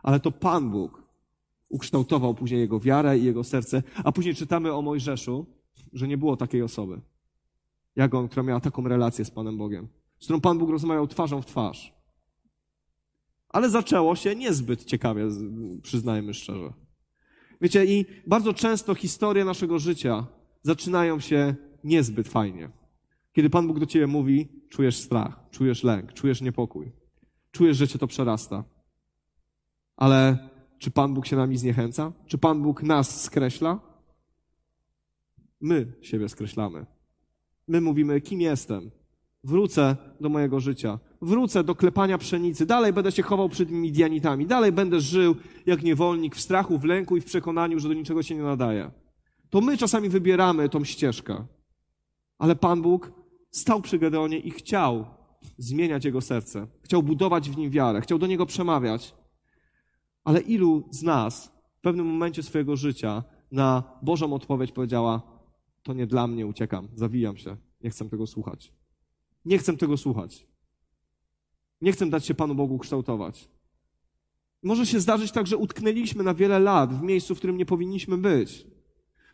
Ale 0.03 0.19
to 0.19 0.31
Pan 0.31 0.69
Bóg 0.69 1.03
ukształtował 1.69 2.33
później 2.33 2.59
jego 2.59 2.79
wiarę 2.79 3.19
i 3.19 3.23
jego 3.23 3.43
serce, 3.43 3.83
a 4.03 4.11
później 4.11 4.35
czytamy 4.35 4.73
o 4.73 4.81
Mojżeszu, 4.81 5.45
że 5.93 6.07
nie 6.07 6.17
było 6.17 6.37
takiej 6.37 6.61
osoby, 6.61 7.01
jak 7.95 8.13
on, 8.13 8.27
która 8.27 8.43
miała 8.43 8.59
taką 8.59 8.87
relację 8.87 9.25
z 9.25 9.31
Panem 9.31 9.57
Bogiem, 9.57 9.87
z 10.19 10.23
którą 10.23 10.41
Pan 10.41 10.57
Bóg 10.57 10.69
rozmawiał 10.69 11.07
twarzą 11.07 11.41
w 11.41 11.45
twarz. 11.45 11.93
Ale 13.49 13.69
zaczęło 13.69 14.15
się 14.15 14.35
niezbyt 14.35 14.85
ciekawie, 14.85 15.27
przyznajmy 15.81 16.33
szczerze. 16.33 16.73
Wiecie, 17.61 17.85
i 17.85 18.05
bardzo 18.27 18.53
często 18.53 18.95
historie 18.95 19.45
naszego 19.45 19.79
życia 19.79 20.27
zaczynają 20.61 21.19
się 21.19 21.55
niezbyt 21.83 22.27
fajnie. 22.27 22.69
Kiedy 23.33 23.49
Pan 23.49 23.67
Bóg 23.67 23.79
do 23.79 23.85
ciebie 23.85 24.07
mówi, 24.07 24.47
czujesz 24.69 24.97
strach, 24.97 25.39
czujesz 25.51 25.83
lęk, 25.83 26.13
czujesz 26.13 26.41
niepokój, 26.41 26.91
czujesz, 27.51 27.77
że 27.77 27.87
cię 27.87 27.99
to 27.99 28.07
przerasta. 28.07 28.63
Ale 29.95 30.49
czy 30.79 30.91
Pan 30.91 31.13
Bóg 31.13 31.25
się 31.25 31.35
nami 31.35 31.57
zniechęca? 31.57 32.11
Czy 32.25 32.37
Pan 32.37 32.61
Bóg 32.61 32.83
nas 32.83 33.21
skreśla? 33.21 33.92
My 35.63 35.93
siebie 36.01 36.29
skreślamy. 36.29 36.85
My 37.67 37.81
mówimy, 37.81 38.21
kim 38.21 38.41
jestem? 38.41 38.91
Wrócę 39.43 39.97
do 40.21 40.29
mojego 40.29 40.59
życia. 40.59 40.99
Wrócę 41.21 41.63
do 41.63 41.75
klepania 41.75 42.17
pszenicy. 42.17 42.65
Dalej 42.65 42.93
będę 42.93 43.11
się 43.11 43.23
chował 43.23 43.49
przed 43.49 43.71
Midianitami. 43.71 44.45
Dalej 44.45 44.71
będę 44.71 44.99
żył 44.99 45.35
jak 45.65 45.83
niewolnik 45.83 46.35
w 46.35 46.41
strachu, 46.41 46.77
w 46.77 46.83
lęku 46.83 47.17
i 47.17 47.21
w 47.21 47.25
przekonaniu, 47.25 47.79
że 47.79 47.87
do 47.87 47.93
niczego 47.93 48.23
się 48.23 48.35
nie 48.35 48.41
nadaje. 48.41 48.91
To 49.49 49.61
my 49.61 49.77
czasami 49.77 50.09
wybieramy 50.09 50.69
tą 50.69 50.83
ścieżkę. 50.83 51.45
Ale 52.37 52.55
Pan 52.55 52.81
Bóg 52.81 53.11
stał 53.51 53.81
przy 53.81 53.99
Gedeonie 53.99 54.39
i 54.39 54.51
chciał 54.51 55.05
zmieniać 55.57 56.05
jego 56.05 56.21
serce. 56.21 56.67
Chciał 56.81 57.03
budować 57.03 57.49
w 57.49 57.57
nim 57.57 57.69
wiarę. 57.69 58.01
Chciał 58.01 58.19
do 58.19 58.27
niego 58.27 58.45
przemawiać. 58.45 59.15
Ale 60.23 60.39
ilu 60.41 60.83
z 60.91 61.03
nas 61.03 61.51
w 61.77 61.81
pewnym 61.81 62.05
momencie 62.05 62.43
swojego 62.43 62.75
życia 62.75 63.23
na 63.51 63.83
Bożą 64.01 64.33
odpowiedź 64.33 64.71
powiedziała: 64.71 65.32
To 65.83 65.93
nie 65.93 66.07
dla 66.07 66.27
mnie, 66.27 66.47
uciekam, 66.47 66.87
zawijam 66.93 67.37
się, 67.37 67.57
nie 67.81 67.89
chcę 67.89 68.09
tego 68.09 68.27
słuchać. 68.27 68.73
Nie 69.45 69.57
chcę 69.57 69.77
tego 69.77 69.97
słuchać. 69.97 70.47
Nie 71.81 71.91
chcę 71.91 72.09
dać 72.09 72.25
się 72.25 72.33
Panu 72.33 72.55
Bogu 72.55 72.77
kształtować. 72.79 73.49
Może 74.63 74.85
się 74.85 74.99
zdarzyć 74.99 75.31
tak, 75.31 75.47
że 75.47 75.57
utknęliśmy 75.57 76.23
na 76.23 76.33
wiele 76.33 76.59
lat 76.59 76.93
w 76.93 77.01
miejscu, 77.01 77.35
w 77.35 77.37
którym 77.37 77.57
nie 77.57 77.65
powinniśmy 77.65 78.17
być, 78.17 78.67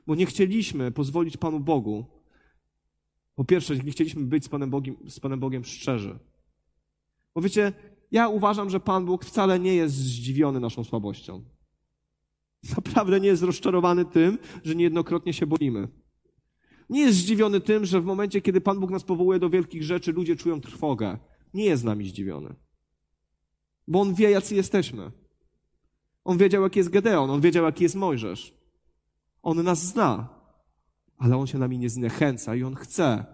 bo 0.07 0.15
nie 0.15 0.25
chcieliśmy 0.25 0.91
pozwolić 0.91 1.37
Panu 1.37 1.59
Bogu. 1.59 2.05
Po 3.35 3.45
pierwsze, 3.45 3.75
nie 3.75 3.91
chcieliśmy 3.91 4.23
być 4.23 4.45
z 4.45 4.49
Panem 4.49 4.69
Bogiem, 4.69 4.95
z 5.09 5.19
Panem 5.19 5.39
Bogiem 5.39 5.65
szczerzy. 5.65 6.19
Bo 7.35 7.41
wiecie, 7.41 7.73
ja 8.11 8.27
uważam, 8.27 8.69
że 8.69 8.79
Pan 8.79 9.05
Bóg 9.05 9.25
wcale 9.25 9.59
nie 9.59 9.75
jest 9.75 9.95
zdziwiony 9.95 10.59
naszą 10.59 10.83
słabością. 10.83 11.43
Naprawdę 12.77 13.19
nie 13.19 13.27
jest 13.27 13.43
rozczarowany 13.43 14.05
tym, 14.05 14.37
że 14.63 14.75
niejednokrotnie 14.75 15.33
się 15.33 15.47
boimy. 15.47 15.87
Nie 16.89 17.01
jest 17.01 17.17
zdziwiony 17.17 17.61
tym, 17.61 17.85
że 17.85 18.01
w 18.01 18.05
momencie, 18.05 18.41
kiedy 18.41 18.61
Pan 18.61 18.79
Bóg 18.79 18.91
nas 18.91 19.03
powołuje 19.03 19.39
do 19.39 19.49
wielkich 19.49 19.83
rzeczy, 19.83 20.11
ludzie 20.11 20.35
czują 20.35 20.61
trwogę. 20.61 21.17
Nie 21.53 21.65
jest 21.65 21.81
z 21.81 21.85
nami 21.85 22.09
zdziwiony. 22.09 22.55
Bo 23.87 24.01
on 24.01 24.13
wie, 24.13 24.31
jacy 24.31 24.55
jesteśmy. 24.55 25.11
On 26.23 26.37
wiedział, 26.37 26.63
jaki 26.63 26.79
jest 26.79 26.89
Gedeon, 26.89 27.29
on 27.29 27.41
wiedział, 27.41 27.65
jaki 27.65 27.83
jest 27.83 27.95
Mojżesz. 27.95 28.53
On 29.41 29.63
nas 29.63 29.85
zna, 29.85 30.29
ale 31.17 31.37
on 31.37 31.47
się 31.47 31.57
nami 31.57 31.79
nie 31.79 31.89
zniechęca 31.89 32.55
i 32.55 32.63
on 32.63 32.75
chce 32.75 33.25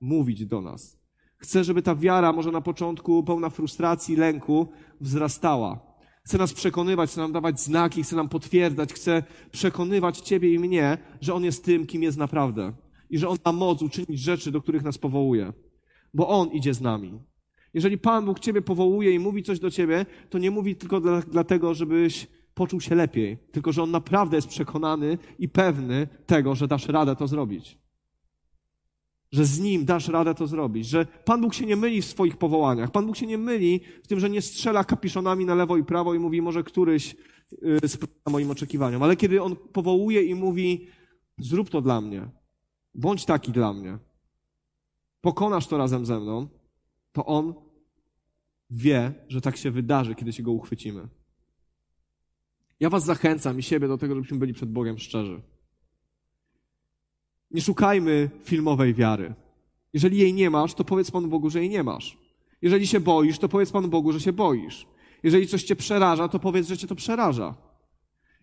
mówić 0.00 0.46
do 0.46 0.60
nas. 0.60 0.98
Chce, 1.36 1.64
żeby 1.64 1.82
ta 1.82 1.94
wiara, 1.94 2.32
może 2.32 2.50
na 2.50 2.60
początku 2.60 3.24
pełna 3.24 3.50
frustracji, 3.50 4.16
lęku, 4.16 4.68
wzrastała. 5.00 5.92
Chce 6.24 6.38
nas 6.38 6.52
przekonywać, 6.52 7.10
chce 7.10 7.20
nam 7.20 7.32
dawać 7.32 7.60
znaki, 7.60 8.02
chce 8.02 8.16
nam 8.16 8.28
potwierdzać, 8.28 8.92
chce 8.92 9.22
przekonywać 9.50 10.18
Ciebie 10.18 10.54
i 10.54 10.58
mnie, 10.58 10.98
że 11.20 11.34
On 11.34 11.44
jest 11.44 11.64
tym, 11.64 11.86
kim 11.86 12.02
jest 12.02 12.18
naprawdę. 12.18 12.72
I 13.12 13.18
że 13.18 13.28
On 13.28 13.38
ma 13.44 13.52
moc 13.52 13.82
uczynić 13.82 14.20
rzeczy, 14.20 14.50
do 14.50 14.62
których 14.62 14.82
nas 14.82 14.98
powołuje. 14.98 15.52
Bo 16.14 16.28
On 16.28 16.48
idzie 16.48 16.74
z 16.74 16.80
nami. 16.80 17.20
Jeżeli 17.74 17.98
Pan 17.98 18.24
Bóg 18.24 18.40
Ciebie 18.40 18.62
powołuje 18.62 19.14
i 19.14 19.18
mówi 19.18 19.42
coś 19.42 19.60
do 19.60 19.70
Ciebie, 19.70 20.06
to 20.30 20.38
nie 20.38 20.50
mówi 20.50 20.76
tylko 20.76 21.00
dla, 21.00 21.20
dlatego, 21.20 21.74
żebyś 21.74 22.26
poczuł 22.54 22.80
się 22.80 22.94
lepiej, 22.94 23.38
tylko 23.52 23.72
że 23.72 23.82
On 23.82 23.90
naprawdę 23.90 24.36
jest 24.36 24.48
przekonany 24.48 25.18
i 25.38 25.48
pewny 25.48 26.08
tego, 26.26 26.54
że 26.54 26.68
dasz 26.68 26.88
radę 26.88 27.16
to 27.16 27.26
zrobić. 27.26 27.78
Że 29.32 29.44
z 29.44 29.60
Nim 29.60 29.84
dasz 29.84 30.08
radę 30.08 30.34
to 30.34 30.46
zrobić, 30.46 30.86
że 30.86 31.06
Pan 31.24 31.40
Bóg 31.40 31.54
się 31.54 31.66
nie 31.66 31.76
myli 31.76 32.02
w 32.02 32.04
swoich 32.04 32.36
powołaniach. 32.36 32.90
Pan 32.90 33.06
Bóg 33.06 33.16
się 33.16 33.26
nie 33.26 33.38
myli 33.38 33.80
w 34.02 34.06
tym, 34.06 34.20
że 34.20 34.30
nie 34.30 34.42
strzela 34.42 34.84
kapiszonami 34.84 35.44
na 35.44 35.54
lewo 35.54 35.76
i 35.76 35.84
prawo 35.84 36.14
i 36.14 36.18
mówi, 36.18 36.42
może 36.42 36.62
któryś 36.62 37.16
yy, 37.62 37.88
sprzyja 37.88 38.30
moim 38.30 38.50
oczekiwaniom. 38.50 39.02
Ale 39.02 39.16
kiedy 39.16 39.42
On 39.42 39.56
powołuje 39.56 40.22
i 40.22 40.34
mówi, 40.34 40.86
zrób 41.38 41.70
to 41.70 41.80
dla 41.80 42.00
mnie, 42.00 42.28
bądź 42.94 43.24
taki 43.24 43.52
dla 43.52 43.72
mnie, 43.72 43.98
pokonasz 45.20 45.66
to 45.66 45.78
razem 45.78 46.06
ze 46.06 46.20
mną, 46.20 46.48
to 47.12 47.26
On 47.26 47.54
wie, 48.70 49.12
że 49.28 49.40
tak 49.40 49.56
się 49.56 49.70
wydarzy, 49.70 50.14
kiedy 50.14 50.32
się 50.32 50.42
Go 50.42 50.52
uchwycimy. 50.52 51.08
Ja 52.80 52.90
Was 52.90 53.04
zachęcam 53.04 53.58
i 53.58 53.62
siebie 53.62 53.88
do 53.88 53.98
tego, 53.98 54.14
żebyśmy 54.14 54.38
byli 54.38 54.54
przed 54.54 54.72
Bogiem 54.72 54.98
szczerzy. 54.98 55.42
Nie 57.50 57.60
szukajmy 57.60 58.30
filmowej 58.44 58.94
wiary. 58.94 59.34
Jeżeli 59.92 60.18
jej 60.18 60.34
nie 60.34 60.50
masz, 60.50 60.74
to 60.74 60.84
powiedz 60.84 61.10
Panu 61.10 61.28
Bogu, 61.28 61.50
że 61.50 61.60
jej 61.60 61.68
nie 61.68 61.82
masz. 61.82 62.18
Jeżeli 62.62 62.86
się 62.86 63.00
boisz, 63.00 63.38
to 63.38 63.48
powiedz 63.48 63.70
Panu 63.70 63.88
Bogu, 63.88 64.12
że 64.12 64.20
się 64.20 64.32
boisz. 64.32 64.86
Jeżeli 65.22 65.46
coś 65.46 65.62
cię 65.62 65.76
przeraża, 65.76 66.28
to 66.28 66.38
powiedz, 66.38 66.68
że 66.68 66.78
cię 66.78 66.86
to 66.86 66.94
przeraża. 66.94 67.54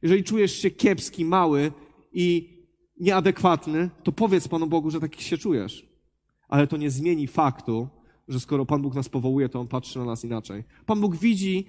Jeżeli 0.02 0.24
czujesz 0.24 0.52
się 0.52 0.72
kiepski, 0.72 1.26
mały 1.26 1.72
i 2.14 2.59
nieadekwatny, 3.00 3.90
to 4.04 4.12
powiedz 4.12 4.48
Panu 4.48 4.68
Bogu, 4.68 4.92
że 4.92 5.00
taki 5.00 5.24
się 5.24 5.38
czujesz. 5.38 5.90
Ale 6.48 6.68
to 6.68 6.78
nie 6.78 6.92
zmieni 6.92 7.28
faktu, 7.28 7.88
że 8.28 8.40
skoro 8.40 8.66
Pan 8.66 8.82
Bóg 8.82 8.96
nas 8.96 9.10
powołuje, 9.10 9.50
to 9.50 9.60
On 9.60 9.68
patrzy 9.68 10.00
na 10.00 10.06
nas 10.06 10.26
inaczej. 10.26 10.64
Pan 10.86 11.00
Bóg 11.00 11.16
widzi 11.16 11.66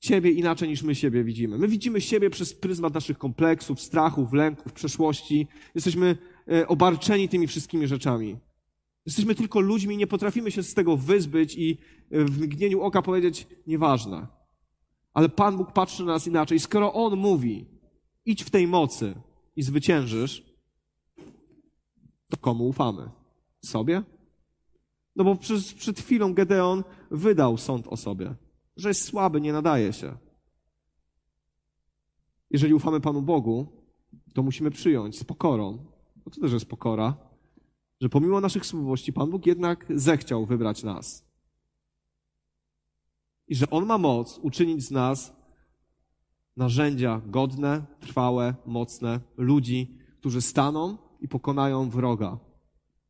Ciebie 0.00 0.30
inaczej 0.30 0.68
niż 0.68 0.82
my 0.82 0.94
siebie 0.94 1.24
widzimy. 1.24 1.58
My 1.58 1.68
widzimy 1.68 2.00
siebie 2.00 2.30
przez 2.30 2.54
pryzmat 2.54 2.94
naszych 2.94 3.18
kompleksów, 3.18 3.80
strachów, 3.80 4.32
lęków, 4.32 4.72
przeszłości. 4.72 5.46
Jesteśmy 5.74 6.18
e, 6.52 6.68
obarczeni 6.68 7.28
tymi 7.28 7.46
wszystkimi 7.46 7.86
rzeczami. 7.86 8.36
Jesteśmy 9.06 9.34
tylko 9.34 9.60
ludźmi, 9.60 9.96
nie 9.96 10.06
potrafimy 10.06 10.50
się 10.50 10.62
z 10.62 10.74
tego 10.74 10.96
wyzbyć 10.96 11.54
i 11.54 11.78
e, 12.10 12.24
w 12.24 12.40
mgnieniu 12.40 12.82
oka 12.82 13.02
powiedzieć 13.02 13.46
nieważne. 13.66 14.26
Ale 15.14 15.28
Pan 15.28 15.56
Bóg 15.56 15.72
patrzy 15.72 16.04
na 16.04 16.12
nas 16.12 16.26
inaczej. 16.26 16.60
Skoro 16.60 16.92
On 16.92 17.16
mówi, 17.16 17.66
idź 18.26 18.44
w 18.44 18.50
tej 18.50 18.66
mocy 18.66 19.14
i 19.56 19.62
zwyciężysz, 19.62 20.49
to 22.30 22.36
komu 22.36 22.68
ufamy? 22.68 23.10
Sobie? 23.64 24.02
No 25.16 25.24
bo 25.24 25.36
przed, 25.36 25.72
przed 25.72 26.00
chwilą 26.00 26.34
Gedeon 26.34 26.84
wydał 27.10 27.56
sąd 27.56 27.86
o 27.88 27.96
sobie, 27.96 28.34
że 28.76 28.88
jest 28.88 29.04
słaby, 29.04 29.40
nie 29.40 29.52
nadaje 29.52 29.92
się. 29.92 30.16
Jeżeli 32.50 32.74
ufamy 32.74 33.00
Panu 33.00 33.22
Bogu, 33.22 33.66
to 34.34 34.42
musimy 34.42 34.70
przyjąć 34.70 35.18
z 35.18 35.24
pokorą, 35.24 35.86
bo 36.24 36.30
to 36.30 36.40
też 36.40 36.52
jest 36.52 36.66
pokora, 36.66 37.16
że 38.00 38.08
pomimo 38.08 38.40
naszych 38.40 38.66
słabości 38.66 39.12
Pan 39.12 39.30
Bóg 39.30 39.46
jednak 39.46 39.86
zechciał 39.94 40.46
wybrać 40.46 40.82
nas. 40.82 41.30
I 43.48 43.54
że 43.54 43.70
On 43.70 43.86
ma 43.86 43.98
moc 43.98 44.38
uczynić 44.38 44.84
z 44.84 44.90
nas 44.90 45.36
narzędzia 46.56 47.20
godne, 47.26 47.86
trwałe, 48.00 48.54
mocne, 48.66 49.20
ludzi, 49.36 49.98
którzy 50.18 50.40
staną 50.42 50.98
i 51.20 51.28
pokonają 51.28 51.90
wroga. 51.90 52.38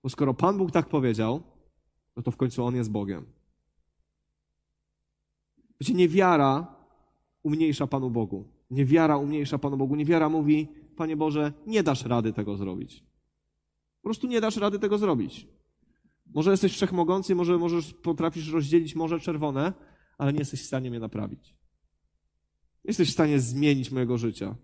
Bo 0.02 0.08
skoro 0.08 0.34
Pan 0.34 0.58
Bóg 0.58 0.70
tak 0.70 0.88
powiedział, 0.88 1.42
no 2.16 2.22
to 2.22 2.30
w 2.30 2.36
końcu 2.36 2.64
On 2.64 2.76
jest 2.76 2.90
Bogiem. 2.90 3.26
Wiecie, 5.80 5.94
niewiara 5.94 6.76
umniejsza 7.42 7.86
Panu 7.86 8.10
Bogu. 8.10 8.44
Niewiara 8.70 9.16
umniejsza 9.16 9.58
Panu 9.58 9.76
Bogu. 9.76 9.96
Niewiara 9.96 10.28
mówi, 10.28 10.68
Panie 10.96 11.16
Boże, 11.16 11.52
nie 11.66 11.82
dasz 11.82 12.04
rady 12.04 12.32
tego 12.32 12.56
zrobić. 12.56 13.04
Po 14.02 14.08
prostu 14.08 14.26
nie 14.26 14.40
dasz 14.40 14.56
rady 14.56 14.78
tego 14.78 14.98
zrobić. 14.98 15.48
Może 16.34 16.50
jesteś 16.50 16.72
wszechmogący, 16.72 17.34
może 17.34 17.58
możesz, 17.58 17.94
potrafisz 17.94 18.52
rozdzielić 18.52 18.94
Morze 18.94 19.20
Czerwone, 19.20 19.72
ale 20.18 20.32
nie 20.32 20.38
jesteś 20.38 20.62
w 20.62 20.66
stanie 20.66 20.90
mnie 20.90 21.00
naprawić. 21.00 21.48
Nie 22.84 22.88
jesteś 22.88 23.08
w 23.08 23.12
stanie 23.12 23.40
zmienić 23.40 23.90
mojego 23.90 24.18
życia. 24.18 24.56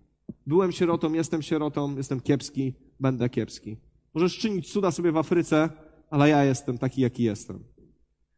Byłem 0.47 0.73
sierotą, 0.73 1.13
jestem 1.13 1.43
sierotą, 1.43 1.97
jestem 1.97 2.21
kiepski, 2.21 2.75
będę 3.01 3.29
kiepski. 3.29 3.77
Możesz 4.15 4.39
czynić 4.39 4.73
cuda 4.73 4.91
sobie 4.91 5.13
w 5.13 5.17
Afryce, 5.17 5.69
ale 6.11 6.29
ja 6.29 6.45
jestem 6.45 6.79
taki, 6.79 7.01
jaki 7.01 7.23
jestem. 7.23 7.65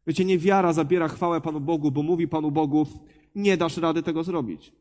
Wiecie, 0.06 0.24
niewiara 0.24 0.72
zabiera 0.72 1.08
chwałę 1.08 1.40
Panu 1.40 1.60
Bogu, 1.60 1.90
bo 1.90 2.02
mówi 2.02 2.28
Panu 2.28 2.50
Bogu, 2.50 2.86
nie 3.34 3.56
dasz 3.56 3.76
rady 3.76 4.02
tego 4.02 4.24
zrobić. 4.24 4.72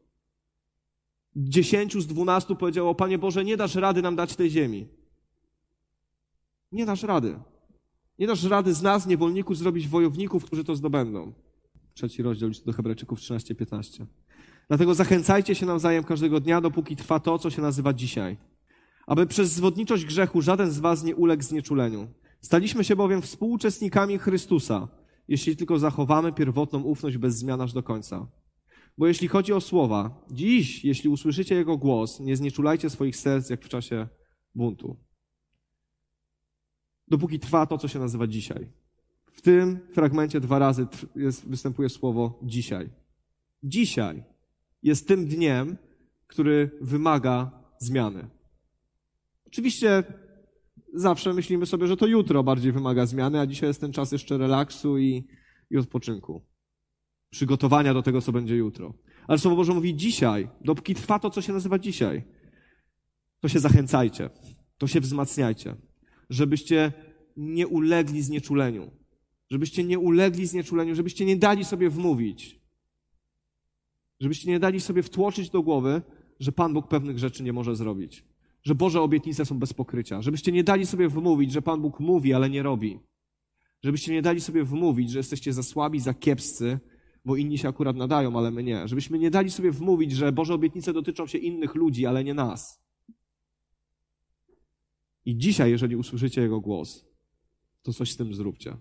Dziesięciu 1.36 2.02
z 2.02 2.08
dwunastu 2.08 2.56
powiedziało, 2.56 2.96
Panie 2.96 3.18
Boże, 3.18 3.46
nie 3.46 3.58
dasz 3.58 3.76
rady 3.76 4.02
nam 4.02 4.16
dać 4.16 4.36
tej 4.36 4.50
ziemi. 4.50 4.88
Nie 6.72 6.86
dasz 6.86 7.04
rady. 7.04 7.40
Nie 8.20 8.28
dasz 8.28 8.44
rady 8.44 8.74
z 8.74 8.82
nas, 8.82 9.08
niewolników, 9.08 9.58
zrobić 9.58 9.88
wojowników, 9.88 10.46
którzy 10.46 10.64
to 10.64 10.76
zdobędą. 10.76 11.34
Trzeci 11.94 12.24
rozdział 12.24 12.50
listu 12.50 12.66
do 12.66 12.74
Hebrajczyków 12.74 13.20
13-15. 13.20 14.06
Dlatego 14.68 14.94
zachęcajcie 14.94 15.56
się 15.56 15.66
nawzajem 15.66 16.04
każdego 16.04 16.40
dnia, 16.40 16.62
dopóki 16.62 16.96
trwa 16.96 17.20
to, 17.20 17.40
co 17.40 17.50
się 17.50 17.62
nazywa 17.62 17.94
dzisiaj. 17.94 18.38
Aby 19.08 19.28
przez 19.28 19.52
zwodniczość 19.52 20.06
grzechu 20.06 20.42
żaden 20.42 20.72
z 20.72 20.80
was 20.80 21.04
nie 21.04 21.16
uległ 21.16 21.44
znieczuleniu. 21.44 22.08
Staliśmy 22.42 22.84
się 22.84 22.96
bowiem 22.96 23.22
współuczestnikami 23.22 24.18
Chrystusa, 24.18 24.88
jeśli 25.28 25.56
tylko 25.56 25.80
zachowamy 25.80 26.34
pierwotną 26.34 26.82
ufność 26.82 27.18
bez 27.18 27.38
zmian 27.38 27.62
aż 27.62 27.74
do 27.74 27.84
końca. 27.84 28.28
Bo 28.98 29.08
jeśli 29.08 29.28
chodzi 29.28 29.54
o 29.54 29.62
słowa, 29.62 30.26
dziś, 30.32 30.86
jeśli 30.86 31.10
usłyszycie 31.10 31.56
Jego 31.56 31.78
głos, 31.78 32.20
nie 32.20 32.36
znieczulajcie 32.36 32.90
swoich 32.90 33.16
serc 33.16 33.50
jak 33.50 33.66
w 33.66 33.70
czasie 33.70 34.08
buntu. 34.56 34.98
Dopóki 37.08 37.40
trwa 37.40 37.66
to, 37.66 37.78
co 37.78 37.88
się 37.88 38.00
nazywa 38.00 38.28
dzisiaj. 38.28 38.72
W 39.32 39.42
tym 39.42 39.80
fragmencie 39.94 40.40
dwa 40.40 40.60
razy 40.60 40.88
jest, 41.16 41.48
występuje 41.50 41.90
słowo 41.90 42.40
dzisiaj. 42.44 42.90
Dzisiaj 43.64 44.24
jest 44.84 45.08
tym 45.08 45.28
dniem, 45.28 45.78
który 46.28 46.72
wymaga 46.82 47.52
zmiany. 47.80 48.37
Oczywiście 49.48 50.04
zawsze 50.94 51.34
myślimy 51.34 51.66
sobie, 51.66 51.88
że 51.88 51.98
to 51.98 52.08
jutro 52.08 52.44
bardziej 52.44 52.72
wymaga 52.72 53.06
zmiany, 53.06 53.40
a 53.40 53.48
dzisiaj 53.48 53.70
jest 53.70 53.82
ten 53.82 53.92
czas 53.92 54.12
jeszcze 54.12 54.38
relaksu 54.38 54.98
i, 54.98 55.28
i 55.70 55.78
odpoczynku. 55.78 56.46
Przygotowania 57.30 57.94
do 57.94 58.04
tego, 58.04 58.22
co 58.22 58.32
będzie 58.32 58.56
jutro. 58.56 58.94
Ale 59.28 59.40
Słowo 59.40 59.58
Boże 59.58 59.74
mówi 59.74 59.96
dzisiaj, 59.96 60.50
dopóki 60.62 60.96
trwa 60.96 61.20
to, 61.20 61.30
co 61.30 61.42
się 61.42 61.54
nazywa 61.54 61.80
dzisiaj, 61.80 62.24
to 63.40 63.48
się 63.48 63.60
zachęcajcie, 63.60 64.30
to 64.78 64.88
się 64.88 65.02
wzmacniajcie, 65.02 65.76
żebyście 66.30 66.94
nie 67.38 67.68
ulegli 67.68 68.22
znieczuleniu, 68.22 68.92
żebyście 69.50 69.84
nie 69.84 70.00
ulegli 70.00 70.48
znieczuleniu, 70.48 70.96
żebyście 70.96 71.26
nie 71.26 71.36
dali 71.36 71.66
sobie 71.66 71.90
wmówić, 71.90 72.62
żebyście 74.20 74.50
nie 74.50 74.60
dali 74.60 74.82
sobie 74.82 75.04
wtłoczyć 75.04 75.50
do 75.50 75.64
głowy, 75.64 76.02
że 76.40 76.52
Pan 76.52 76.74
Bóg 76.74 76.88
pewnych 76.88 77.20
rzeczy 77.20 77.44
nie 77.44 77.54
może 77.54 77.76
zrobić 77.76 78.26
że 78.68 78.76
Boże 78.76 79.02
obietnice 79.02 79.46
są 79.46 79.60
bez 79.60 79.74
pokrycia. 79.74 80.22
Żebyście 80.22 80.52
nie 80.52 80.64
dali 80.64 80.86
sobie 80.86 81.10
wmówić, 81.10 81.52
że 81.52 81.62
Pan 81.62 81.82
Bóg 81.82 82.00
mówi, 82.00 82.34
ale 82.34 82.50
nie 82.50 82.64
robi. 82.64 83.00
Żebyście 83.84 84.14
nie 84.14 84.22
dali 84.22 84.42
sobie 84.42 84.64
wmówić, 84.64 85.12
że 85.12 85.20
jesteście 85.20 85.54
za 85.54 85.64
słabi, 85.64 86.00
za 86.00 86.14
kiepscy, 86.14 86.80
bo 87.26 87.36
inni 87.36 87.58
się 87.58 87.70
akurat 87.70 87.96
nadają, 87.96 88.38
ale 88.38 88.52
my 88.52 88.64
nie. 88.64 88.88
Żebyśmy 88.88 89.20
nie 89.20 89.32
dali 89.32 89.52
sobie 89.52 89.72
wmówić, 89.72 90.12
że 90.12 90.32
Boże 90.32 90.54
obietnice 90.54 90.94
dotyczą 90.94 91.28
się 91.28 91.38
innych 91.38 91.76
ludzi, 91.76 92.06
ale 92.06 92.24
nie 92.24 92.34
nas. 92.34 92.82
I 95.26 95.38
dzisiaj, 95.38 95.72
jeżeli 95.72 95.96
usłyszycie 95.96 96.42
Jego 96.42 96.62
głos, 96.62 97.06
to 97.82 97.94
coś 97.94 98.12
z 98.12 98.18
tym 98.18 98.34
zróbcie. 98.34 98.78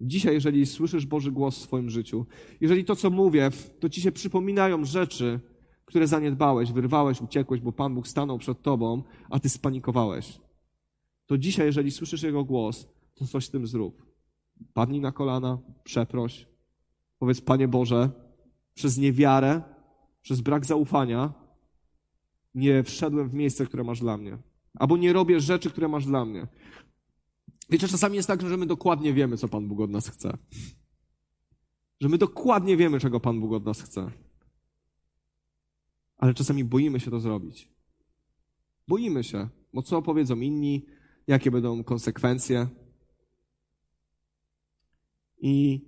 Dzisiaj, 0.00 0.34
jeżeli 0.34 0.66
słyszysz 0.66 1.06
Boży 1.06 1.32
głos 1.32 1.58
w 1.58 1.62
swoim 1.62 1.90
życiu, 1.90 2.26
jeżeli 2.60 2.84
to, 2.84 2.96
co 2.96 3.10
mówię, 3.10 3.50
to 3.80 3.88
ci 3.88 4.00
się 4.00 4.12
przypominają 4.12 4.84
rzeczy, 4.84 5.40
które 5.88 6.06
zaniedbałeś, 6.06 6.72
wyrwałeś, 6.72 7.20
uciekłeś, 7.20 7.60
bo 7.60 7.72
Pan 7.72 7.94
Bóg 7.94 8.08
stanął 8.08 8.38
przed 8.38 8.62
tobą, 8.62 9.02
a 9.30 9.40
ty 9.40 9.48
spanikowałeś. 9.48 10.40
To 11.26 11.38
dzisiaj, 11.38 11.66
jeżeli 11.66 11.90
słyszysz 11.90 12.22
Jego 12.22 12.44
głos, 12.44 12.88
to 13.14 13.26
coś 13.26 13.46
z 13.46 13.50
tym 13.50 13.66
zrób. 13.66 14.06
Padnij 14.74 15.00
na 15.00 15.12
kolana, 15.12 15.58
przeproś, 15.84 16.46
Powiedz, 17.18 17.40
Panie 17.40 17.68
Boże, 17.68 18.10
przez 18.74 18.98
niewiarę, 18.98 19.62
przez 20.22 20.40
brak 20.40 20.66
zaufania 20.66 21.32
nie 22.54 22.82
wszedłem 22.82 23.28
w 23.28 23.34
miejsce, 23.34 23.66
które 23.66 23.84
masz 23.84 24.00
dla 24.00 24.16
mnie. 24.16 24.38
Albo 24.74 24.96
nie 24.96 25.12
robię 25.12 25.40
rzeczy, 25.40 25.70
które 25.70 25.88
masz 25.88 26.06
dla 26.06 26.24
mnie. 26.24 26.46
Wiecie, 27.70 27.88
czasami 27.88 28.16
jest 28.16 28.28
tak, 28.28 28.42
że 28.42 28.56
my 28.56 28.66
dokładnie 28.66 29.12
wiemy, 29.12 29.36
co 29.36 29.48
Pan 29.48 29.68
Bóg 29.68 29.80
od 29.80 29.90
nas 29.90 30.08
chce. 30.08 30.38
Że 32.00 32.08
my 32.08 32.18
dokładnie 32.18 32.76
wiemy, 32.76 33.00
czego 33.00 33.20
Pan 33.20 33.40
Bóg 33.40 33.52
od 33.52 33.64
nas 33.64 33.80
chce. 33.82 34.10
Ale 36.18 36.34
czasami 36.34 36.64
boimy 36.64 37.00
się 37.00 37.10
to 37.10 37.20
zrobić. 37.20 37.68
Boimy 38.88 39.24
się, 39.24 39.48
bo 39.74 39.82
co 39.82 40.02
powiedzą 40.02 40.40
inni, 40.40 40.86
jakie 41.26 41.50
będą 41.50 41.84
konsekwencje. 41.84 42.68
I, 45.40 45.80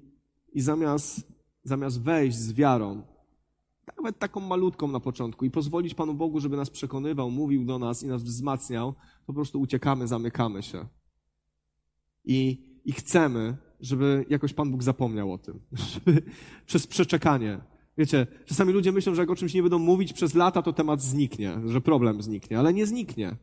i 0.52 0.60
zamiast, 0.60 1.32
zamiast 1.64 2.02
wejść 2.02 2.36
z 2.36 2.52
wiarą, 2.52 3.02
nawet 3.96 4.18
taką 4.18 4.40
malutką 4.40 4.88
na 4.88 5.00
początku, 5.00 5.44
i 5.44 5.50
pozwolić 5.50 5.94
Panu 5.94 6.14
Bogu, 6.14 6.40
żeby 6.40 6.56
nas 6.56 6.70
przekonywał, 6.70 7.30
mówił 7.30 7.64
do 7.64 7.78
nas 7.78 8.02
i 8.02 8.06
nas 8.06 8.22
wzmacniał, 8.22 8.94
po 9.26 9.32
prostu 9.32 9.60
uciekamy, 9.60 10.08
zamykamy 10.08 10.62
się. 10.62 10.88
I, 12.24 12.64
i 12.84 12.92
chcemy, 12.92 13.56
żeby 13.80 14.26
jakoś 14.28 14.54
Pan 14.54 14.70
Bóg 14.70 14.82
zapomniał 14.82 15.32
o 15.32 15.38
tym. 15.38 15.60
Żeby 15.92 16.22
przez 16.66 16.86
przeczekanie. 16.86 17.60
Wiecie, 18.00 18.26
czasami 18.46 18.72
ludzie 18.72 18.92
myślą, 18.92 19.14
że 19.14 19.22
jak 19.22 19.30
o 19.30 19.36
czymś 19.36 19.54
nie 19.54 19.62
będą 19.62 19.78
mówić 19.78 20.12
przez 20.12 20.34
lata, 20.34 20.62
to 20.62 20.72
temat 20.72 21.02
zniknie, 21.02 21.60
że 21.66 21.80
problem 21.80 22.22
zniknie, 22.22 22.58
ale 22.58 22.74
nie 22.74 22.86
zniknie. 22.86 23.36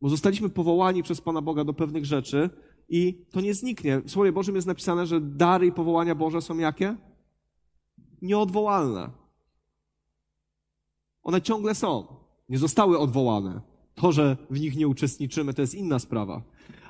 Bo 0.00 0.08
zostaliśmy 0.08 0.48
powołani 0.48 1.02
przez 1.02 1.20
Pana 1.20 1.42
Boga 1.42 1.64
do 1.64 1.74
pewnych 1.74 2.04
rzeczy 2.04 2.50
i 2.88 3.26
to 3.30 3.40
nie 3.40 3.54
zniknie. 3.54 4.00
W 4.00 4.10
Słowie 4.10 4.32
Bożym 4.32 4.54
jest 4.54 4.66
napisane, 4.66 5.06
że 5.06 5.20
dary 5.20 5.66
i 5.66 5.72
powołania 5.72 6.14
Boże 6.14 6.42
są 6.42 6.58
jakie? 6.58 6.96
Nieodwołalne. 8.22 9.10
One 11.22 11.42
ciągle 11.42 11.74
są. 11.74 12.06
Nie 12.48 12.58
zostały 12.58 12.98
odwołane. 12.98 13.60
To, 13.94 14.12
że 14.12 14.36
w 14.50 14.60
nich 14.60 14.76
nie 14.76 14.88
uczestniczymy, 14.88 15.54
to 15.54 15.60
jest 15.60 15.74
inna 15.74 15.98
sprawa. 15.98 16.42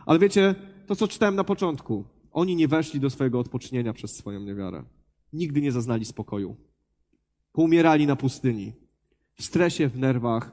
Ale 0.06 0.18
wiecie, 0.18 0.54
to 0.86 0.96
co 0.96 1.08
czytałem 1.08 1.34
na 1.34 1.44
początku. 1.44 2.04
Oni 2.32 2.56
nie 2.56 2.68
weszli 2.68 3.00
do 3.00 3.10
swojego 3.10 3.38
odpocznienia 3.38 3.92
przez 3.92 4.16
swoją 4.16 4.40
niewiarę. 4.40 4.84
Nigdy 5.32 5.60
nie 5.60 5.72
zaznali 5.72 6.04
spokoju. 6.04 6.56
Poumierali 7.52 8.06
na 8.06 8.16
pustyni. 8.16 8.72
W 9.34 9.42
stresie, 9.42 9.88
w 9.88 9.98
nerwach, 9.98 10.52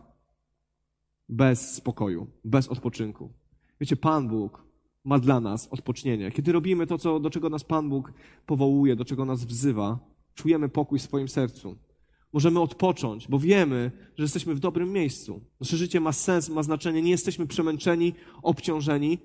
bez 1.30 1.76
spokoju, 1.76 2.28
bez 2.44 2.68
odpoczynku. 2.68 3.34
Wiecie, 3.82 3.96
Pan 3.96 4.28
Bóg 4.28 4.66
ma 5.04 5.20
dla 5.20 5.40
nas 5.40 5.68
odpocznienie. 5.72 6.32
Kiedy 6.32 6.52
robimy 6.52 6.88
to, 6.88 6.98
co, 6.98 7.20
do 7.20 7.30
czego 7.30 7.50
nas 7.50 7.64
Pan 7.64 7.90
Bóg 7.90 8.14
powołuje, 8.46 8.96
do 8.96 9.06
czego 9.06 9.26
nas 9.26 9.46
wzywa, 9.46 10.00
czujemy 10.34 10.70
pokój 10.70 11.00
w 11.00 11.02
swoim 11.02 11.28
sercu. 11.28 11.78
Możemy 12.34 12.60
odpocząć, 12.60 13.28
bo 13.28 13.40
wiemy, 13.40 13.92
że 14.18 14.24
jesteśmy 14.24 14.56
w 14.56 14.60
dobrym 14.60 14.92
miejscu. 14.92 15.42
Nasze 15.60 15.78
życie 15.78 16.00
ma 16.00 16.12
sens, 16.12 16.50
ma 16.50 16.64
znaczenie, 16.64 17.02
nie 17.02 17.12
jesteśmy 17.12 17.48
przemęczeni, 17.48 18.14
obciążeni. 18.44 19.18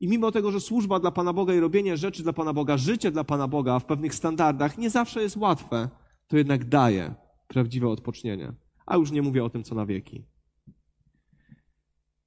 I 0.00 0.08
mimo 0.08 0.32
tego, 0.32 0.52
że 0.52 0.60
służba 0.60 1.00
dla 1.00 1.10
Pana 1.10 1.32
Boga 1.32 1.54
i 1.54 1.60
robienie 1.60 1.96
rzeczy 1.96 2.22
dla 2.22 2.32
Pana 2.32 2.52
Boga, 2.52 2.78
życie 2.78 3.10
dla 3.10 3.24
Pana 3.24 3.48
Boga 3.48 3.78
w 3.78 3.84
pewnych 3.84 4.14
standardach 4.14 4.78
nie 4.78 4.90
zawsze 4.90 5.22
jest 5.22 5.36
łatwe, 5.36 5.88
to 6.28 6.36
jednak 6.36 6.64
daje 6.64 7.14
prawdziwe 7.48 7.88
odpocznienie. 7.88 8.52
A 8.86 8.96
już 8.96 9.10
nie 9.10 9.22
mówię 9.22 9.44
o 9.44 9.50
tym, 9.50 9.64
co 9.64 9.74
na 9.74 9.86
wieki. 9.86 10.24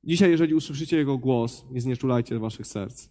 Dzisiaj, 0.04 0.32
jeżeli 0.32 0.54
usłyszycie 0.54 0.98
Jego 0.98 1.18
głos, 1.18 1.66
nie 1.72 1.82
znieczulajcie 1.82 2.40
waszych 2.40 2.68
serc. 2.68 3.10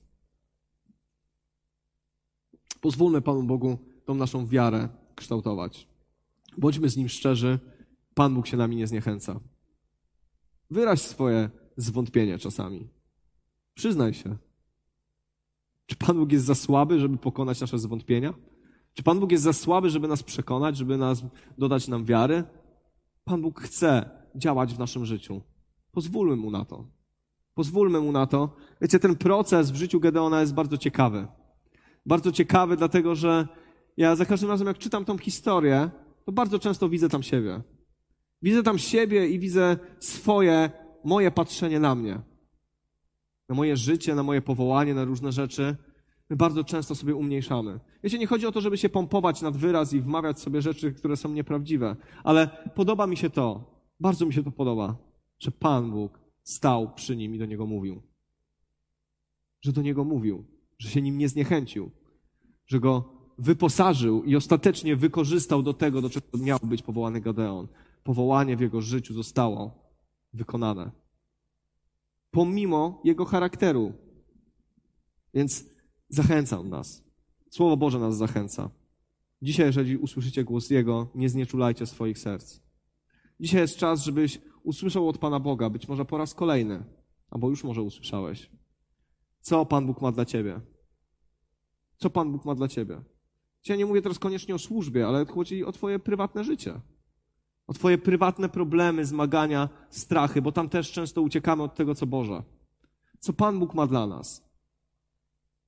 Pozwólmy 2.81 3.21
Panu 3.21 3.43
Bogu 3.43 3.79
tą 4.05 4.15
naszą 4.15 4.47
wiarę 4.47 4.89
kształtować. 5.15 5.89
Bądźmy 6.59 6.89
z 6.89 6.97
Nim 6.97 7.09
szczerzy, 7.09 7.59
Pan 8.15 8.35
Bóg 8.35 8.47
się 8.47 8.57
nami 8.57 8.77
nie 8.77 8.87
zniechęca. 8.87 9.41
Wyraź 10.71 11.01
swoje 11.01 11.51
zwątpienie 11.77 12.39
czasami. 12.39 12.89
Przyznaj 13.75 14.15
się. 14.15 14.37
Czy 15.91 15.97
Pan 15.97 16.17
Bóg 16.17 16.33
jest 16.33 16.45
za 16.45 16.55
słaby, 16.55 17.01
żeby 17.01 17.17
pokonać 17.17 17.61
nasze 17.61 17.79
zwątpienia? 17.79 18.35
Czy 18.95 19.03
Pan 19.03 19.21
Bóg 19.21 19.33
jest 19.33 19.45
za 19.45 19.53
słaby, 19.53 19.91
żeby 19.91 20.09
nas 20.09 20.23
przekonać, 20.23 20.77
żeby 20.77 20.97
nas 20.97 21.23
dodać 21.59 21.89
nam 21.89 22.05
wiary? 22.05 22.45
Pan 23.25 23.43
Bóg 23.43 23.61
chce 23.61 24.11
działać 24.35 24.75
w 24.75 24.79
naszym 24.79 25.07
życiu. 25.07 25.43
Pozwólmy 25.93 26.37
mu 26.37 26.51
na 26.51 26.65
to. 26.65 26.87
Pozwólmy 27.55 28.01
mu 28.01 28.13
na 28.13 28.27
to. 28.27 28.57
Wiecie, 28.81 28.99
ten 28.99 29.17
proces 29.17 29.71
w 29.71 29.77
życiu 29.77 30.01
Gedeona 30.01 30.41
jest 30.41 30.55
bardzo 30.55 30.77
ciekawy. 30.79 31.27
Bardzo 32.07 32.33
ciekawy, 32.33 32.77
dlatego 32.77 33.15
że 33.15 33.49
ja 33.97 34.17
za 34.17 34.27
każdym 34.27 34.51
razem, 34.51 34.67
jak 34.67 34.79
czytam 34.79 35.05
tą 35.05 35.19
historię, 35.19 35.91
to 36.25 36.33
bardzo 36.33 36.59
często 36.59 36.89
widzę 36.89 37.09
tam 37.09 37.23
siebie. 37.23 37.63
Widzę 38.43 38.63
tam 38.63 38.79
siebie 38.79 39.29
i 39.29 39.39
widzę 39.39 39.79
swoje, 39.99 40.71
moje 41.05 41.31
patrzenie 41.31 41.81
na 41.81 41.95
mnie. 41.95 42.30
Na 43.51 43.57
moje 43.57 43.77
życie, 43.77 44.15
na 44.15 44.23
moje 44.23 44.43
powołanie, 44.43 44.95
na 44.95 45.05
różne 45.05 45.33
rzeczy. 45.33 45.77
My 46.31 46.37
bardzo 46.37 46.65
często 46.65 46.95
sobie 46.95 47.15
umniejszamy. 47.15 47.81
Wiecie, 48.03 48.19
nie 48.19 48.27
chodzi 48.27 48.47
o 48.47 48.53
to, 48.53 48.61
żeby 48.61 48.79
się 48.79 48.89
pompować 48.89 49.43
nad 49.43 49.57
wyraz 49.57 49.93
i 49.93 50.01
wmawiać 50.01 50.41
sobie 50.41 50.63
rzeczy, 50.63 50.93
które 50.93 51.17
są 51.17 51.33
nieprawdziwe, 51.33 51.97
ale 52.25 52.49
podoba 52.75 53.07
mi 53.07 53.17
się 53.17 53.31
to, 53.31 53.75
bardzo 54.01 54.27
mi 54.27 54.33
się 54.33 54.43
to 54.43 54.51
podoba, 54.51 54.97
że 55.39 55.51
Pan 55.51 55.91
Bóg 55.91 56.21
stał 56.43 56.95
przy 56.95 57.17
nim 57.17 57.35
i 57.35 57.39
do 57.39 57.47
niego 57.47 57.67
mówił. 57.67 58.03
Że 59.61 59.73
do 59.73 59.83
niego 59.83 60.05
mówił, 60.05 60.45
że 60.79 60.89
się 60.89 61.03
nim 61.03 61.19
nie 61.19 61.29
zniechęcił, 61.29 61.91
że 62.67 62.81
go 62.81 63.13
wyposażył 63.39 64.25
i 64.25 64.37
ostatecznie 64.37 64.97
wykorzystał 64.97 65.63
do 65.63 65.75
tego, 65.75 66.03
do 66.03 66.11
czego 66.11 66.27
miał 66.39 66.59
być 66.63 66.83
powołany 66.83 67.21
Gadeon. 67.21 67.69
Powołanie 68.05 68.57
w 68.57 68.61
jego 68.61 68.81
życiu 68.81 69.15
zostało 69.15 69.91
wykonane. 70.33 70.91
Pomimo 72.31 73.01
jego 73.05 73.25
charakteru. 73.25 73.93
Więc 75.35 75.65
zachęcał 76.09 76.65
nas. 76.65 77.05
Słowo 77.51 77.77
Boże 77.77 77.99
nas 77.99 78.17
zachęca. 78.17 78.71
Dzisiaj, 79.43 79.67
jeżeli 79.67 79.97
usłyszycie 79.97 80.45
głos 80.45 80.71
Jego, 80.71 81.09
nie 81.15 81.29
znieczulajcie 81.29 81.87
swoich 81.87 82.19
serc. 82.19 82.61
Dzisiaj 83.41 83.61
jest 83.61 83.77
czas, 83.77 84.05
żebyś 84.05 84.41
usłyszał 84.63 85.09
od 85.09 85.19
Pana 85.19 85.41
Boga, 85.41 85.71
być 85.71 85.89
może 85.89 86.05
po 86.05 86.19
raz 86.19 86.35
kolejny, 86.35 86.85
albo 87.31 87.51
już 87.51 87.65
może 87.65 87.83
usłyszałeś. 87.83 88.51
Co 89.41 89.67
Pan 89.67 89.87
Bóg 89.87 90.01
ma 90.03 90.13
dla 90.13 90.25
Ciebie? 90.25 90.61
Co 91.97 92.11
Pan 92.11 92.33
Bóg 92.33 92.45
ma 92.45 92.55
dla 92.55 92.69
Ciebie? 92.69 93.03
Ja 93.69 93.77
nie 93.77 93.87
mówię 93.87 94.03
teraz 94.03 94.19
koniecznie 94.19 94.55
o 94.55 94.59
służbie, 94.59 95.07
ale 95.07 95.27
chodzi 95.27 95.65
o 95.65 95.73
Twoje 95.73 95.99
prywatne 95.99 96.45
życie. 96.45 96.81
O 97.71 97.75
Twoje 97.75 97.99
prywatne 97.99 98.49
problemy, 98.49 99.05
zmagania, 99.05 99.69
strachy, 99.91 100.43
bo 100.43 100.53
tam 100.53 100.69
też 100.69 100.93
często 100.93 101.23
uciekamy 101.23 101.63
od 101.63 101.75
tego, 101.75 101.95
co 101.95 102.07
Boże. 102.07 102.43
Co 103.21 103.33
Pan 103.33 103.59
Bóg 103.59 103.75
ma 103.75 103.87
dla 103.87 104.07
nas. 104.07 104.51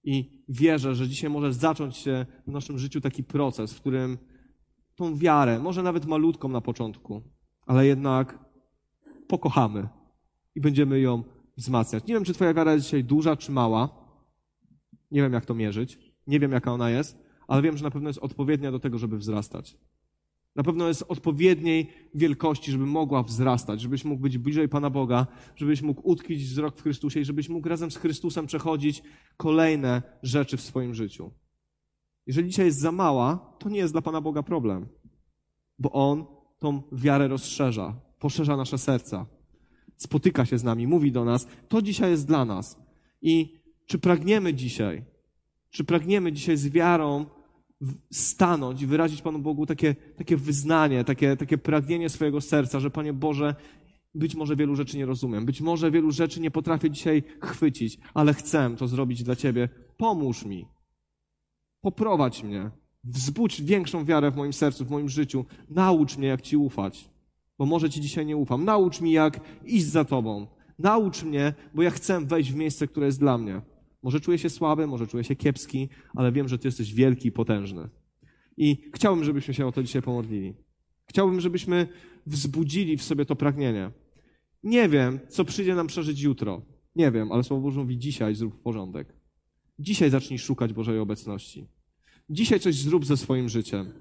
I 0.05 0.45
wierzę, 0.49 0.95
że 0.95 1.09
dzisiaj 1.09 1.31
może 1.31 1.53
zacząć 1.53 1.97
się 1.97 2.27
w 2.47 2.51
naszym 2.51 2.79
życiu 2.79 3.01
taki 3.01 3.25
proces, 3.25 3.73
w 3.73 3.81
którym 3.81 4.19
tą 4.95 5.17
wiarę, 5.17 5.59
może 5.59 5.83
nawet 5.83 6.07
malutką 6.07 6.49
na 6.49 6.61
początku, 6.61 7.23
ale 7.67 7.87
jednak 7.87 8.39
pokochamy 9.29 9.89
i 10.55 10.61
będziemy 10.61 11.01
ją 11.01 11.23
wzmacniać. 11.57 12.07
Nie 12.07 12.15
wiem, 12.15 12.25
czy 12.25 12.35
Twoja 12.35 12.55
wiara 12.55 12.73
jest 12.73 12.85
dzisiaj 12.85 13.05
duża 13.05 13.37
czy 13.37 13.53
mała. 13.53 13.89
Nie 15.11 15.23
wiem, 15.23 15.33
jak 15.33 15.47
to 15.47 15.55
mierzyć. 15.55 15.99
Nie 16.27 16.41
wiem, 16.41 16.53
jaka 16.53 16.73
ona 16.73 16.91
jest, 16.91 17.19
ale 17.49 17.63
wiem, 17.63 17.77
że 17.77 17.85
na 17.85 17.91
pewno 17.91 18.09
jest 18.09 18.19
odpowiednia 18.19 18.73
do 18.73 18.81
tego, 18.81 18.99
żeby 18.99 19.19
wzrastać. 19.19 19.79
Na 20.57 20.63
pewno 20.63 20.89
jest 20.89 21.05
odpowiedniej 21.09 21.91
wielkości, 22.15 22.73
żeby 22.73 22.87
mogła 22.87 23.23
wzrastać, 23.23 23.81
żebyś 23.81 24.05
mógł 24.05 24.23
być 24.23 24.39
bliżej 24.39 24.69
Pana 24.69 24.91
Boga, 24.91 25.27
żebyś 25.57 25.83
mógł 25.83 26.11
utkwić 26.11 26.45
wzrok 26.45 26.77
w 26.77 26.83
Chrystusie 26.83 27.21
i 27.21 27.25
żebyś 27.25 27.49
mógł 27.49 27.69
razem 27.69 27.91
z 27.91 27.97
Chrystusem 27.97 28.47
przechodzić 28.47 29.03
kolejne 29.37 30.03
rzeczy 30.23 30.57
w 30.57 30.61
swoim 30.61 30.95
życiu. 30.95 31.31
Jeżeli 32.27 32.49
dzisiaj 32.49 32.67
jest 32.67 32.79
za 32.79 32.93
mała, 32.93 33.57
to 33.59 33.69
nie 33.69 33.79
jest 33.79 33.95
dla 33.95 34.03
Pana 34.03 34.21
Boga 34.21 34.43
problem, 34.43 34.89
bo 35.79 35.93
On 35.93 36.25
tą 36.59 36.83
wiarę 36.93 37.29
rozszerza, 37.29 38.01
poszerza 38.19 38.57
nasze 38.57 38.79
serca, 38.79 39.27
spotyka 39.97 40.45
się 40.45 40.59
z 40.59 40.65
nami, 40.65 40.87
mówi 40.87 41.13
do 41.13 41.25
nas. 41.25 41.47
To 41.69 41.83
dzisiaj 41.83 42.11
jest 42.11 42.27
dla 42.27 42.45
nas. 42.45 42.79
I 43.23 43.63
czy 43.87 43.99
pragniemy 43.99 44.55
dzisiaj, 44.55 45.05
czy 45.71 45.85
pragniemy 45.85 46.33
dzisiaj 46.33 46.57
z 46.57 46.69
wiarą 46.69 47.27
stanąć 48.13 48.83
i 48.83 48.87
wyrazić 48.87 49.23
Panu 49.23 49.39
Bogu 49.39 49.67
takie, 49.67 49.95
takie 50.17 50.37
wyznanie, 50.37 51.05
takie, 51.05 51.37
takie 51.37 51.59
pragnienie 51.59 52.09
swojego 52.09 52.41
serca, 52.41 52.81
że 52.81 52.91
Panie 52.91 53.13
Boże, 53.13 53.55
być 54.15 54.35
może 54.35 54.57
wielu 54.57 54.77
rzeczy 54.77 54.99
nie 54.99 55.07
rozumiem, 55.07 55.47
być 55.47 55.61
może 55.61 55.91
wielu 55.91 56.11
rzeczy 56.11 56.41
nie 56.41 56.51
potrafię 56.51 56.91
dzisiaj 56.91 57.23
chwycić, 57.43 57.99
ale 58.15 58.35
chcę 58.35 58.75
to 58.79 58.89
zrobić 58.89 59.23
dla 59.23 59.37
Ciebie. 59.37 59.69
Pomóż 59.97 60.45
mi. 60.45 60.67
Poprowadź 61.81 62.43
mnie. 62.43 62.71
Wzbudź 63.05 63.63
większą 63.63 64.05
wiarę 64.05 64.31
w 64.31 64.37
moim 64.37 64.53
sercu, 64.53 64.85
w 64.85 64.91
moim 64.91 65.09
życiu. 65.09 65.45
Naucz 65.69 66.17
mnie, 66.17 66.29
jak 66.29 66.43
Ci 66.43 66.57
ufać, 66.57 67.11
bo 67.59 67.67
może 67.67 67.91
Ci 67.91 68.01
dzisiaj 68.01 68.27
nie 68.27 68.37
ufam. 68.37 68.65
Naucz 68.65 69.01
mi, 69.01 69.13
jak 69.13 69.41
iść 69.65 69.87
za 69.87 70.05
Tobą. 70.05 70.47
Naucz 70.79 71.23
mnie, 71.23 71.55
bo 71.75 71.83
ja 71.83 71.91
chcę 71.91 72.21
wejść 72.21 72.53
w 72.53 72.57
miejsce, 72.57 72.87
które 72.87 73.07
jest 73.07 73.21
dla 73.21 73.39
mnie. 73.39 73.61
Może 74.03 74.21
czuję 74.21 74.39
się 74.39 74.51
słaby, 74.51 74.87
może 74.87 75.07
czuję 75.07 75.25
się 75.25 75.37
kiepski, 75.37 75.89
ale 76.15 76.33
wiem, 76.33 76.49
że 76.49 76.59
Ty 76.59 76.69
jesteś 76.69 76.95
wielki 76.95 77.29
i 77.29 77.33
potężny. 77.33 77.89
I 78.57 78.77
chciałbym, 78.95 79.25
żebyśmy 79.25 79.55
się 79.55 79.67
o 79.67 79.73
to 79.73 79.83
dzisiaj 79.83 80.03
pomodlili. 80.03 80.55
Chciałbym, 81.07 81.41
żebyśmy 81.41 81.89
wzbudzili 82.27 82.97
w 82.97 83.03
sobie 83.03 83.27
to 83.27 83.37
pragnienie. 83.37 83.91
Nie 84.63 84.89
wiem, 84.89 85.21
co 85.29 85.45
przyjdzie 85.45 85.75
nam 85.75 85.87
przeżyć 85.87 86.21
jutro. 86.21 86.63
Nie 86.97 87.11
wiem, 87.11 87.33
ale 87.33 87.45
Słowo 87.45 87.63
Boże 87.63 87.81
mówi 87.81 87.99
dzisiaj 87.99 88.35
zrób 88.35 88.63
porządek. 88.63 89.15
Dzisiaj 89.79 90.11
zacznij 90.11 90.39
szukać 90.39 90.73
Bożej 90.73 90.99
obecności. 90.99 91.67
Dzisiaj 92.31 92.61
coś 92.61 92.75
zrób 92.75 93.07
ze 93.07 93.17
swoim 93.17 93.49
życiem. 93.49 93.93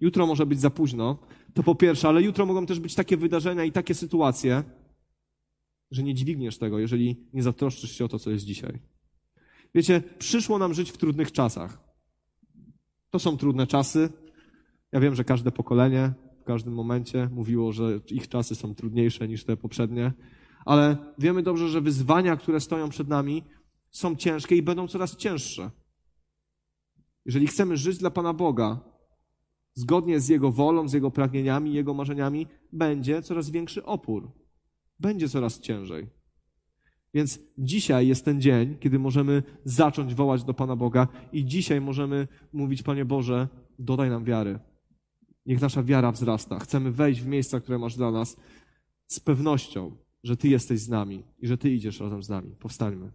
Jutro 0.00 0.26
może 0.26 0.46
być 0.46 0.60
za 0.60 0.70
późno, 0.70 1.18
to 1.54 1.62
po 1.62 1.74
pierwsze, 1.74 2.08
ale 2.08 2.22
jutro 2.22 2.46
mogą 2.46 2.66
też 2.66 2.80
być 2.80 2.94
takie 2.94 3.16
wydarzenia 3.16 3.64
i 3.64 3.72
takie 3.72 3.94
sytuacje, 3.94 4.64
że 5.90 6.02
nie 6.02 6.14
dźwigniesz 6.14 6.58
tego, 6.58 6.78
jeżeli 6.78 7.28
nie 7.32 7.42
zatroszczysz 7.42 7.98
się 7.98 8.04
o 8.04 8.08
to, 8.08 8.18
co 8.18 8.30
jest 8.30 8.44
dzisiaj. 8.44 8.78
Wiecie, 9.74 10.02
przyszło 10.18 10.58
nam 10.58 10.74
żyć 10.74 10.90
w 10.90 10.96
trudnych 10.96 11.32
czasach. 11.32 11.78
To 13.10 13.18
są 13.18 13.36
trudne 13.36 13.66
czasy. 13.66 14.08
Ja 14.92 15.00
wiem, 15.00 15.14
że 15.14 15.24
każde 15.24 15.52
pokolenie 15.52 16.12
w 16.40 16.44
każdym 16.44 16.74
momencie 16.74 17.28
mówiło, 17.32 17.72
że 17.72 18.00
ich 18.10 18.28
czasy 18.28 18.54
są 18.54 18.74
trudniejsze 18.74 19.28
niż 19.28 19.44
te 19.44 19.56
poprzednie, 19.56 20.12
ale 20.64 20.96
wiemy 21.18 21.42
dobrze, 21.42 21.68
że 21.68 21.80
wyzwania, 21.80 22.36
które 22.36 22.60
stoją 22.60 22.88
przed 22.88 23.08
nami, 23.08 23.44
są 23.90 24.16
ciężkie 24.16 24.56
i 24.56 24.62
będą 24.62 24.88
coraz 24.88 25.16
cięższe. 25.16 25.70
Jeżeli 27.24 27.46
chcemy 27.46 27.76
żyć 27.76 27.98
dla 27.98 28.10
Pana 28.10 28.32
Boga, 28.32 28.80
zgodnie 29.74 30.20
z 30.20 30.28
Jego 30.28 30.52
wolą, 30.52 30.88
z 30.88 30.92
Jego 30.92 31.10
pragnieniami, 31.10 31.74
Jego 31.74 31.94
marzeniami, 31.94 32.46
będzie 32.72 33.22
coraz 33.22 33.50
większy 33.50 33.84
opór. 33.84 34.32
Będzie 35.00 35.28
coraz 35.28 35.60
ciężej. 35.60 36.17
Więc 37.14 37.38
dzisiaj 37.58 38.08
jest 38.08 38.24
ten 38.24 38.40
dzień, 38.40 38.76
kiedy 38.80 38.98
możemy 38.98 39.42
zacząć 39.64 40.14
wołać 40.14 40.44
do 40.44 40.54
Pana 40.54 40.76
Boga 40.76 41.08
i 41.32 41.44
dzisiaj 41.44 41.80
możemy 41.80 42.28
mówić, 42.52 42.82
Panie 42.82 43.04
Boże, 43.04 43.48
dodaj 43.78 44.10
nam 44.10 44.24
wiary. 44.24 44.58
Niech 45.46 45.60
nasza 45.60 45.82
wiara 45.82 46.12
wzrasta. 46.12 46.58
Chcemy 46.58 46.92
wejść 46.92 47.20
w 47.20 47.26
miejsca, 47.26 47.60
które 47.60 47.78
masz 47.78 47.96
dla 47.96 48.10
nas 48.10 48.36
z 49.06 49.20
pewnością, 49.20 49.96
że 50.24 50.36
Ty 50.36 50.48
jesteś 50.48 50.80
z 50.80 50.88
nami 50.88 51.22
i 51.38 51.46
że 51.46 51.58
Ty 51.58 51.70
idziesz 51.70 52.00
razem 52.00 52.22
z 52.22 52.28
nami. 52.28 52.50
Powstańmy. 52.58 53.12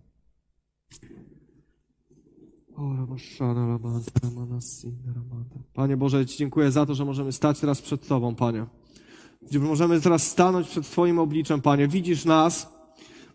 Panie 5.73 5.97
Boże, 5.97 6.25
Ci 6.25 6.37
dziękuję 6.37 6.71
za 6.71 6.85
to, 6.85 6.95
że 6.95 7.05
możemy 7.05 7.31
stać 7.31 7.59
teraz 7.59 7.81
przed 7.81 8.07
Tobą, 8.07 8.35
Panie. 8.35 8.65
Możemy 9.59 10.01
teraz 10.01 10.27
stanąć 10.27 10.67
przed 10.67 10.85
Twoim 10.85 11.19
obliczem, 11.19 11.61
Panie. 11.61 11.87
Widzisz 11.87 12.25
nas. 12.25 12.82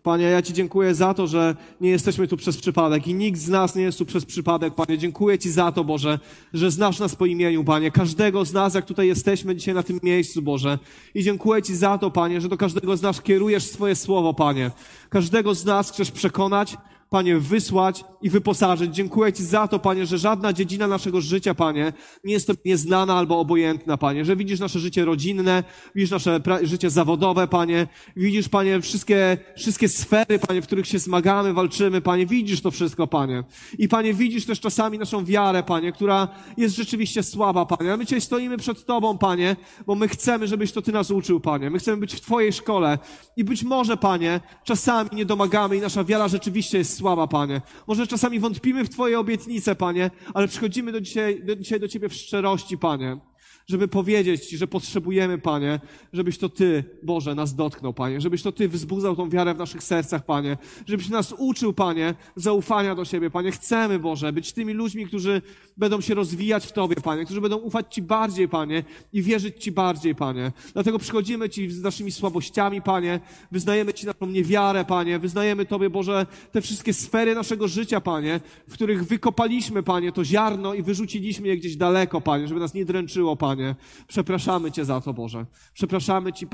Panie, 0.03 0.25
ja 0.25 0.41
Ci 0.41 0.53
dziękuję 0.53 0.95
za 0.95 1.13
to, 1.13 1.27
że 1.27 1.55
nie 1.81 1.89
jesteśmy 1.89 2.27
tu 2.27 2.37
przez 2.37 2.57
przypadek 2.57 3.07
i 3.07 3.13
nikt 3.13 3.39
z 3.39 3.49
nas 3.49 3.75
nie 3.75 3.83
jest 3.83 3.97
tu 3.97 4.05
przez 4.05 4.25
przypadek, 4.25 4.75
Panie. 4.75 4.97
Dziękuję 4.97 5.39
Ci 5.39 5.51
za 5.51 5.71
to, 5.71 5.83
Boże, 5.83 6.19
że 6.53 6.71
znasz 6.71 6.99
nas 6.99 7.15
po 7.15 7.25
imieniu, 7.25 7.63
Panie. 7.63 7.91
Każdego 7.91 8.45
z 8.45 8.53
nas, 8.53 8.73
jak 8.73 8.85
tutaj 8.85 9.07
jesteśmy 9.07 9.55
dzisiaj 9.55 9.73
na 9.73 9.83
tym 9.83 9.99
miejscu, 10.03 10.41
Boże. 10.41 10.79
I 11.15 11.23
dziękuję 11.23 11.61
Ci 11.61 11.75
za 11.75 11.97
to, 11.97 12.11
Panie, 12.11 12.41
że 12.41 12.49
do 12.49 12.57
każdego 12.57 12.97
z 12.97 13.01
nas 13.01 13.21
kierujesz 13.21 13.63
swoje 13.63 13.95
słowo, 13.95 14.33
Panie. 14.33 14.71
Każdego 15.09 15.55
z 15.55 15.65
nas 15.65 15.91
chcesz 15.91 16.11
przekonać, 16.11 16.77
Panie, 17.09 17.37
wysłać 17.37 18.03
i 18.21 18.29
wyposażyć. 18.29 18.95
Dziękuję 18.95 19.33
Ci 19.33 19.43
za 19.43 19.67
to, 19.67 19.79
Panie, 19.79 20.05
że 20.05 20.17
żadna 20.17 20.53
dziedzina 20.53 20.87
naszego 20.87 21.21
życia, 21.21 21.55
Panie, 21.55 21.93
nie 22.23 22.33
jest 22.33 22.47
to 22.47 22.53
nieznana 22.65 23.13
albo 23.13 23.39
obojętna, 23.39 23.97
Panie, 23.97 24.25
że 24.25 24.35
widzisz 24.35 24.59
nasze 24.59 24.79
życie 24.79 25.05
rodzinne, 25.05 25.63
widzisz 25.95 26.11
nasze 26.11 26.39
życie 26.63 26.89
zawodowe, 26.89 27.47
Panie, 27.47 27.87
widzisz, 28.15 28.49
Panie, 28.49 28.81
wszystkie, 28.81 29.37
wszystkie 29.57 29.89
sfery, 29.89 30.39
Panie, 30.47 30.61
w 30.61 30.65
których 30.65 30.87
się 30.87 30.99
zmagamy, 30.99 31.53
walczymy, 31.53 32.01
Panie, 32.01 32.25
widzisz 32.25 32.61
to 32.61 32.71
wszystko, 32.71 33.07
Panie. 33.07 33.43
I 33.77 33.87
Panie, 33.87 34.13
widzisz 34.13 34.45
też 34.45 34.59
czasami 34.59 34.97
naszą 34.97 35.25
wiarę, 35.25 35.63
Panie, 35.63 35.91
która 35.91 36.27
jest 36.57 36.75
rzeczywiście 36.75 37.23
słaba, 37.23 37.65
Panie. 37.65 37.93
A 37.93 37.97
my 37.97 38.05
dzisiaj 38.05 38.21
stoimy 38.21 38.57
przed 38.57 38.85
Tobą, 38.85 39.17
Panie, 39.17 39.55
bo 39.85 39.95
my 39.95 40.07
chcemy, 40.07 40.47
żebyś 40.47 40.71
to 40.71 40.81
Ty 40.81 40.91
nas 40.91 41.11
uczył, 41.11 41.39
Panie. 41.39 41.69
My 41.69 41.79
chcemy 41.79 41.97
być 41.97 42.15
w 42.15 42.21
Twojej 42.21 42.53
szkole 42.53 42.97
i 43.37 43.43
być 43.43 43.63
może, 43.63 43.97
Panie, 43.97 44.39
czasami 44.63 45.09
nie 45.13 45.25
domagamy 45.25 45.77
i 45.77 45.81
nasza 45.81 46.03
wiara 46.03 46.27
rzeczywiście 46.27 46.77
jest 46.77 46.98
słaba, 46.99 47.27
Panie. 47.27 47.61
Może 47.87 48.07
czasami 48.07 48.39
wątpimy 48.39 48.85
w 48.85 48.89
Twoje 48.89 49.19
obietnice, 49.19 49.75
Panie, 49.75 50.11
ale 50.33 50.47
przychodzimy 50.47 50.91
do 50.91 51.01
dzisiaj, 51.01 51.43
do, 51.43 51.55
dzisiaj 51.55 51.79
do 51.79 51.87
Ciebie 51.87 52.09
w 52.09 52.13
szczerości, 52.13 52.77
Panie 52.77 53.28
żeby 53.69 53.87
powiedzieć 53.87 54.45
Ci, 54.45 54.57
że 54.57 54.67
potrzebujemy, 54.67 55.37
Panie, 55.37 55.79
żebyś 56.13 56.37
to 56.37 56.49
Ty, 56.49 56.83
Boże, 57.03 57.35
nas 57.35 57.55
dotknął, 57.55 57.93
Panie, 57.93 58.21
żebyś 58.21 58.43
to 58.43 58.51
Ty 58.51 58.69
wzbudzał 58.69 59.15
tą 59.15 59.29
wiarę 59.29 59.53
w 59.53 59.57
naszych 59.57 59.83
sercach, 59.83 60.25
Panie, 60.25 60.57
żebyś 60.85 61.09
nas 61.09 61.33
uczył, 61.37 61.73
Panie, 61.73 62.13
zaufania 62.35 62.95
do 62.95 63.05
siebie, 63.05 63.29
Panie. 63.29 63.51
Chcemy, 63.51 63.99
Boże, 63.99 64.33
być 64.33 64.53
tymi 64.53 64.73
ludźmi, 64.73 65.05
którzy 65.05 65.41
będą 65.77 66.01
się 66.01 66.13
rozwijać 66.13 66.65
w 66.65 66.71
Tobie, 66.71 66.95
Panie, 66.95 67.25
którzy 67.25 67.41
będą 67.41 67.57
ufać 67.57 67.95
Ci 67.95 68.01
bardziej, 68.01 68.47
Panie, 68.47 68.83
i 69.13 69.21
wierzyć 69.21 69.63
Ci 69.63 69.71
bardziej, 69.71 70.15
Panie. 70.15 70.51
Dlatego 70.73 70.99
przychodzimy 70.99 71.49
Ci 71.49 71.71
z 71.71 71.81
naszymi 71.81 72.11
słabościami, 72.11 72.81
Panie, 72.81 73.19
wyznajemy 73.51 73.93
Ci 73.93 74.05
naszą 74.05 74.25
niewiarę, 74.25 74.85
Panie, 74.85 75.19
wyznajemy 75.19 75.65
Tobie, 75.65 75.89
Boże, 75.89 76.25
te 76.51 76.61
wszystkie 76.61 76.93
sfery 76.93 77.35
naszego 77.35 77.67
życia, 77.67 78.01
Panie, 78.01 78.39
w 78.67 78.73
których 78.73 79.05
wykopaliśmy, 79.05 79.83
Panie, 79.83 80.11
to 80.11 80.25
ziarno 80.25 80.73
i 80.73 80.83
wyrzuciliśmy 80.83 81.47
je 81.47 81.57
gdzieś 81.57 81.75
daleko, 81.75 82.21
Panie, 82.21 82.47
żeby 82.47 82.59
nas 82.59 82.73
nie 82.73 82.85
dręczyło, 82.85 83.35
Panie. 83.35 83.58
Panie. 83.59 83.75
Przepraszamy 84.07 84.71
Cię 84.71 84.85
za 84.85 85.01
to, 85.01 85.13
Boże. 85.13 85.45
Przepraszamy 85.73 86.33
Ci, 86.33 86.47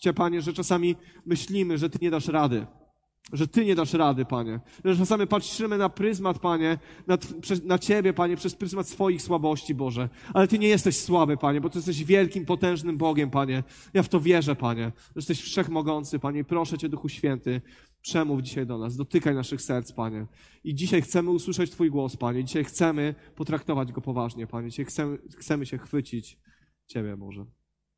Cię, 0.00 0.12
Panie, 0.12 0.42
że 0.42 0.52
czasami 0.52 0.96
myślimy, 1.26 1.78
że 1.78 1.90
Ty 1.90 1.98
nie 2.02 2.10
dasz 2.10 2.28
rady. 2.28 2.66
Że 3.32 3.48
Ty 3.48 3.64
nie 3.64 3.74
dasz 3.74 3.92
rady, 3.92 4.24
Panie. 4.24 4.60
Że 4.84 4.96
czasami 4.96 5.26
patrzymy 5.26 5.78
na 5.78 5.88
pryzmat, 5.88 6.38
Panie, 6.38 6.78
na, 7.06 7.18
na 7.64 7.78
Ciebie, 7.78 8.12
Panie, 8.12 8.36
przez 8.36 8.54
pryzmat 8.54 8.88
swoich 8.88 9.22
słabości, 9.22 9.74
Boże. 9.74 10.08
Ale 10.34 10.48
Ty 10.48 10.58
nie 10.58 10.68
jesteś 10.68 10.98
słaby, 10.98 11.36
Panie, 11.36 11.60
bo 11.60 11.70
Ty 11.70 11.78
jesteś 11.78 12.04
wielkim, 12.04 12.46
potężnym 12.46 12.96
Bogiem, 12.96 13.30
Panie. 13.30 13.62
Ja 13.94 14.02
w 14.02 14.08
to 14.08 14.20
wierzę, 14.20 14.56
Panie. 14.56 14.92
Że 14.96 15.12
jesteś 15.16 15.42
wszechmogący, 15.42 16.18
Panie. 16.18 16.44
Proszę 16.44 16.78
Cię, 16.78 16.88
Duchu 16.88 17.08
Święty, 17.08 17.60
przemów 18.02 18.42
dzisiaj 18.42 18.66
do 18.66 18.78
nas. 18.78 18.96
Dotykaj 18.96 19.34
naszych 19.34 19.62
serc, 19.62 19.92
Panie. 19.92 20.26
I 20.64 20.74
dzisiaj 20.74 21.02
chcemy 21.02 21.30
usłyszeć 21.30 21.70
Twój 21.70 21.90
głos, 21.90 22.16
Panie. 22.16 22.44
Dzisiaj 22.44 22.64
chcemy 22.64 23.14
potraktować 23.36 23.92
Go 23.92 24.00
poważnie, 24.00 24.46
Panie. 24.46 24.70
Dzisiaj 24.70 24.84
chcemy, 24.84 25.18
chcemy 25.38 25.66
się 25.66 25.78
chwycić 25.78 26.38
Ciebie, 26.90 27.16
Boże. 27.16 27.46